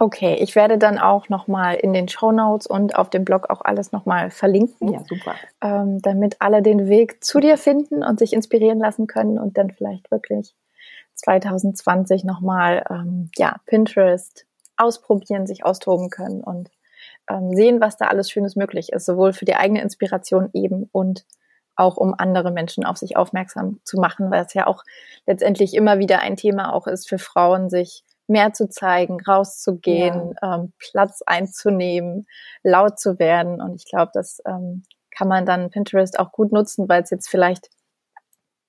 Okay, 0.02 0.36
ich 0.36 0.56
werde 0.56 0.78
dann 0.78 0.98
auch 0.98 1.28
nochmal 1.28 1.76
in 1.76 1.92
den 1.92 2.08
Show 2.08 2.32
Notes 2.32 2.68
und 2.68 2.96
auf 2.96 3.10
dem 3.10 3.26
Blog 3.26 3.50
auch 3.50 3.60
alles 3.62 3.92
nochmal 3.92 4.32
verlinken. 4.32 4.94
Ja, 4.94 5.04
super. 5.06 5.36
Ähm, 5.62 6.02
damit 6.02 6.38
alle 6.40 6.62
den 6.62 6.88
Weg 6.88 7.22
zu 7.22 7.42
dir 7.42 7.58
finden 7.58 8.02
und 8.02 8.18
sich 8.18 8.32
inspirieren 8.32 8.80
lassen 8.80 9.08
können 9.08 9.38
und 9.38 9.58
dann 9.58 9.72
vielleicht 9.72 10.10
wirklich 10.10 10.56
2020 11.16 12.24
nochmal 12.24 12.86
ähm, 12.90 13.30
ja, 13.36 13.58
Pinterest 13.66 14.46
ausprobieren, 14.78 15.46
sich 15.46 15.66
austoben 15.66 16.10
können 16.10 16.42
und 16.42 16.72
ähm, 17.30 17.54
sehen, 17.54 17.82
was 17.82 17.98
da 17.98 18.08
alles 18.08 18.32
Schönes 18.32 18.56
möglich 18.56 18.94
ist, 18.94 19.06
sowohl 19.06 19.34
für 19.34 19.44
die 19.44 19.56
eigene 19.56 19.82
Inspiration 19.82 20.50
eben 20.54 20.88
und 20.94 21.26
auch 21.76 21.98
um 21.98 22.16
andere 22.18 22.52
Menschen 22.52 22.86
auf 22.86 22.96
sich 22.96 23.18
aufmerksam 23.18 23.82
zu 23.84 23.98
machen, 23.98 24.32
weil 24.32 24.46
es 24.46 24.54
ja 24.54 24.66
auch 24.66 24.84
letztendlich 25.26 25.74
immer 25.74 26.00
wieder 26.00 26.20
ein 26.20 26.38
Thema 26.38 26.74
auch 26.74 26.88
ist 26.88 27.10
für 27.10 27.20
Frauen, 27.20 27.70
sich 27.70 28.04
mehr 28.30 28.54
zu 28.54 28.70
zeigen, 28.70 29.20
rauszugehen, 29.22 30.34
ja. 30.42 30.56
ähm, 30.56 30.74
Platz 30.78 31.22
einzunehmen, 31.26 32.28
laut 32.64 33.00
zu 33.00 33.20
werden. 33.20 33.62
Und 33.62 33.76
ich 33.76 33.86
glaube, 33.86 34.12
das 34.14 34.42
ähm, 34.46 34.84
kann 35.12 35.28
man 35.28 35.46
dann 35.46 35.70
Pinterest 35.70 36.20
auch 36.20 36.32
gut 36.32 36.52
nutzen, 36.52 36.88
weil 36.88 37.04
es 37.04 37.10
jetzt 37.10 37.30
vielleicht 37.30 37.70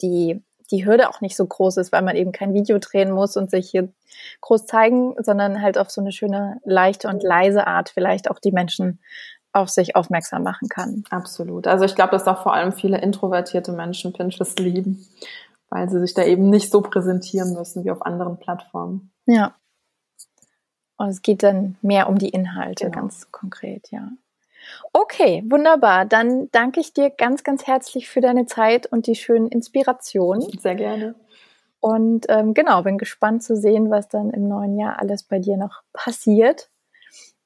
die, 0.02 0.42
die 0.70 0.86
Hürde 0.86 1.08
auch 1.08 1.20
nicht 1.20 1.36
so 1.36 1.46
groß 1.46 1.76
ist, 1.76 1.92
weil 1.92 2.02
man 2.02 2.16
eben 2.16 2.32
kein 2.32 2.54
Video 2.54 2.78
drehen 2.78 3.10
muss 3.10 3.36
und 3.36 3.50
sich 3.50 3.70
hier 3.70 3.92
groß 4.40 4.66
zeigen, 4.66 5.14
sondern 5.22 5.62
halt 5.62 5.78
auf 5.78 5.90
so 5.90 6.00
eine 6.00 6.12
schöne, 6.12 6.60
leichte 6.64 7.08
und 7.08 7.22
leise 7.22 7.66
Art 7.66 7.90
vielleicht 7.90 8.30
auch 8.30 8.38
die 8.38 8.52
Menschen 8.52 9.00
auf 9.52 9.68
sich 9.68 9.96
aufmerksam 9.96 10.42
machen 10.42 10.68
kann. 10.68 11.04
Absolut. 11.10 11.66
Also 11.66 11.84
ich 11.84 11.94
glaube, 11.94 12.12
dass 12.12 12.26
auch 12.26 12.42
vor 12.42 12.54
allem 12.54 12.72
viele 12.72 13.00
introvertierte 13.00 13.72
Menschen 13.72 14.12
Pinterest 14.12 14.58
lieben, 14.60 15.06
weil 15.70 15.88
sie 15.88 16.00
sich 16.00 16.14
da 16.14 16.22
eben 16.22 16.50
nicht 16.50 16.70
so 16.70 16.80
präsentieren 16.80 17.54
müssen 17.54 17.84
wie 17.84 17.90
auf 17.90 18.02
anderen 18.02 18.38
Plattformen. 18.38 19.12
Ja. 19.30 19.54
Und 20.96 21.08
es 21.08 21.22
geht 21.22 21.42
dann 21.42 21.76
mehr 21.80 22.08
um 22.08 22.18
die 22.18 22.28
Inhalte, 22.28 22.86
genau. 22.86 23.00
ganz 23.00 23.30
konkret, 23.30 23.90
ja. 23.90 24.10
Okay, 24.92 25.42
wunderbar. 25.48 26.04
Dann 26.04 26.50
danke 26.50 26.80
ich 26.80 26.92
dir 26.92 27.10
ganz, 27.10 27.42
ganz 27.42 27.66
herzlich 27.66 28.08
für 28.08 28.20
deine 28.20 28.46
Zeit 28.46 28.86
und 28.86 29.06
die 29.06 29.14
schönen 29.14 29.48
Inspirationen. 29.48 30.46
Sehr 30.58 30.74
gerne. 30.74 31.14
Und 31.80 32.26
ähm, 32.28 32.52
genau, 32.52 32.82
bin 32.82 32.98
gespannt 32.98 33.42
zu 33.42 33.56
sehen, 33.56 33.90
was 33.90 34.08
dann 34.08 34.30
im 34.30 34.46
neuen 34.48 34.78
Jahr 34.78 34.98
alles 34.98 35.22
bei 35.22 35.38
dir 35.38 35.56
noch 35.56 35.82
passiert. 35.94 36.70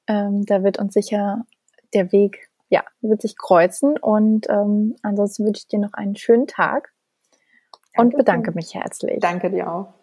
Ähm, 0.08 0.44
da 0.44 0.64
wird 0.64 0.78
uns 0.78 0.94
sicher 0.94 1.46
der 1.94 2.10
Weg, 2.10 2.50
ja, 2.68 2.82
wird 3.00 3.22
sich 3.22 3.38
kreuzen. 3.38 3.96
Und 3.96 4.48
ähm, 4.50 4.96
ansonsten 5.02 5.44
wünsche 5.44 5.60
ich 5.60 5.68
dir 5.68 5.78
noch 5.78 5.92
einen 5.92 6.16
schönen 6.16 6.48
Tag 6.48 6.92
und 7.96 8.16
bedanke 8.16 8.50
mich 8.52 8.74
herzlich. 8.74 9.20
Danke 9.20 9.50
dir 9.50 9.70
auch. 9.70 9.93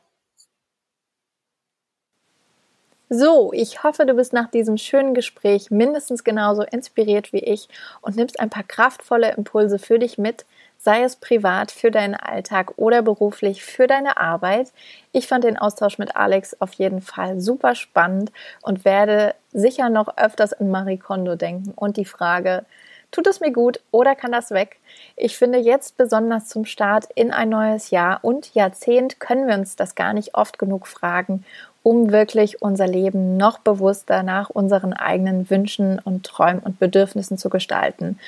So, 3.13 3.51
ich 3.51 3.83
hoffe, 3.83 4.05
du 4.05 4.13
bist 4.13 4.31
nach 4.31 4.49
diesem 4.49 4.77
schönen 4.77 5.13
Gespräch 5.13 5.69
mindestens 5.69 6.23
genauso 6.23 6.61
inspiriert 6.61 7.33
wie 7.33 7.39
ich 7.39 7.67
und 7.99 8.15
nimmst 8.15 8.39
ein 8.39 8.49
paar 8.49 8.63
kraftvolle 8.63 9.33
Impulse 9.33 9.79
für 9.79 9.99
dich 9.99 10.17
mit, 10.17 10.45
sei 10.77 11.03
es 11.03 11.17
privat 11.17 11.71
für 11.71 11.91
deinen 11.91 12.15
Alltag 12.15 12.71
oder 12.77 13.01
beruflich 13.01 13.65
für 13.65 13.85
deine 13.85 14.15
Arbeit. 14.15 14.71
Ich 15.11 15.27
fand 15.27 15.43
den 15.43 15.57
Austausch 15.57 15.97
mit 15.97 16.15
Alex 16.15 16.55
auf 16.61 16.71
jeden 16.75 17.01
Fall 17.01 17.41
super 17.41 17.75
spannend 17.75 18.31
und 18.61 18.85
werde 18.85 19.35
sicher 19.51 19.89
noch 19.89 20.17
öfters 20.17 20.53
an 20.53 20.71
Marie 20.71 20.97
Kondo 20.97 21.35
denken 21.35 21.73
und 21.75 21.97
die 21.97 22.05
Frage, 22.05 22.63
tut 23.11 23.27
es 23.27 23.41
mir 23.41 23.51
gut 23.51 23.81
oder 23.91 24.15
kann 24.15 24.31
das 24.31 24.51
weg? 24.51 24.77
Ich 25.17 25.37
finde 25.37 25.59
jetzt 25.59 25.97
besonders 25.97 26.47
zum 26.47 26.63
Start 26.63 27.09
in 27.15 27.31
ein 27.31 27.49
neues 27.49 27.89
Jahr 27.89 28.19
und 28.21 28.55
Jahrzehnt 28.55 29.19
können 29.19 29.47
wir 29.47 29.55
uns 29.55 29.75
das 29.75 29.95
gar 29.95 30.13
nicht 30.13 30.33
oft 30.33 30.57
genug 30.57 30.87
fragen 30.87 31.43
um 31.83 32.11
wirklich 32.11 32.61
unser 32.61 32.87
Leben 32.87 33.37
noch 33.37 33.57
bewusster 33.59 34.21
nach 34.21 34.49
unseren 34.49 34.93
eigenen 34.93 35.49
Wünschen 35.49 35.99
und 35.99 36.25
Träumen 36.25 36.59
und 36.59 36.79
Bedürfnissen 36.79 37.37
zu 37.37 37.49
gestalten. 37.49 38.19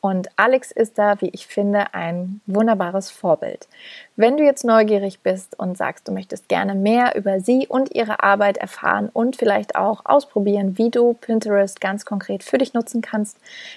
Und 0.00 0.28
Alex 0.36 0.72
ist 0.72 0.98
da, 0.98 1.20
wie 1.20 1.28
ich 1.28 1.46
finde, 1.46 1.94
ein 1.94 2.40
wunderbares 2.46 3.10
Vorbild. 3.10 3.68
Wenn 4.16 4.36
du 4.36 4.44
jetzt 4.44 4.64
neugierig 4.64 5.20
bist 5.20 5.58
und 5.58 5.76
sagst, 5.76 6.08
du 6.08 6.12
möchtest 6.12 6.48
gerne 6.48 6.74
mehr 6.74 7.14
über 7.14 7.40
sie 7.40 7.66
und 7.68 7.94
ihre 7.94 8.22
Arbeit 8.22 8.56
erfahren 8.56 9.10
und 9.12 9.36
vielleicht 9.36 9.76
auch 9.76 10.04
ausprobieren, 10.04 10.78
wie 10.78 10.90
du 10.90 11.12
Pinterest 11.12 11.80
ganz 11.80 12.04
konkret 12.04 12.42
für 12.42 12.58
dich 12.58 12.74
nutzen 12.74 13.02
kannst, 13.02 13.36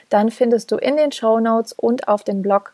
dann 0.10 0.32
findest 0.32 0.72
du 0.72 0.78
in 0.78 0.98
den 0.98 1.12
Show 1.12 1.40
Notes 1.40 1.74
und 1.74 2.08
auf 2.08 2.24
dem 2.24 2.42
Blog 2.42 2.74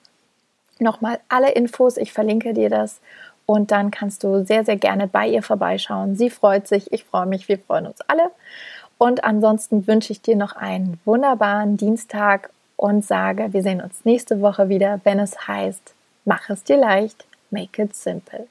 nochmal 0.80 1.20
alle 1.28 1.52
Infos. 1.52 1.98
Ich 1.98 2.14
verlinke 2.14 2.54
dir 2.54 2.70
das 2.70 3.02
und 3.46 3.72
dann 3.72 3.92
kannst 3.92 4.24
du 4.24 4.46
sehr, 4.46 4.64
sehr 4.64 4.78
gerne 4.78 5.08
bei 5.08 5.28
ihr 5.28 5.44
vorbeischauen. 5.44 6.16
Sie 6.16 6.30
freut 6.30 6.68
sich, 6.68 6.92
ich 6.94 7.04
freue 7.04 7.26
mich, 7.26 7.48
wir 7.48 7.60
freuen 7.60 7.88
uns 7.88 8.02
alle. 8.08 8.32
Und 8.98 9.24
ansonsten 9.24 9.88
wünsche 9.88 10.14
ich 10.14 10.22
dir 10.22 10.36
noch 10.36 10.56
einen 10.56 11.00
wunderbaren 11.06 11.76
Dienstag 11.78 12.52
und 12.76 13.06
sage, 13.06 13.54
wir 13.54 13.64
sehen 13.64 13.82
uns 13.82 14.06
nächste 14.06 14.42
Woche 14.42 14.70
wieder, 14.70 15.02
wenn 15.04 15.20
es 15.20 15.48
heißt, 15.48 15.94
mach 16.26 16.50
es 16.50 16.64
dir 16.64 16.78
leicht, 16.78 17.26
make 17.50 17.82
it 17.82 17.96
simple. 17.96 18.48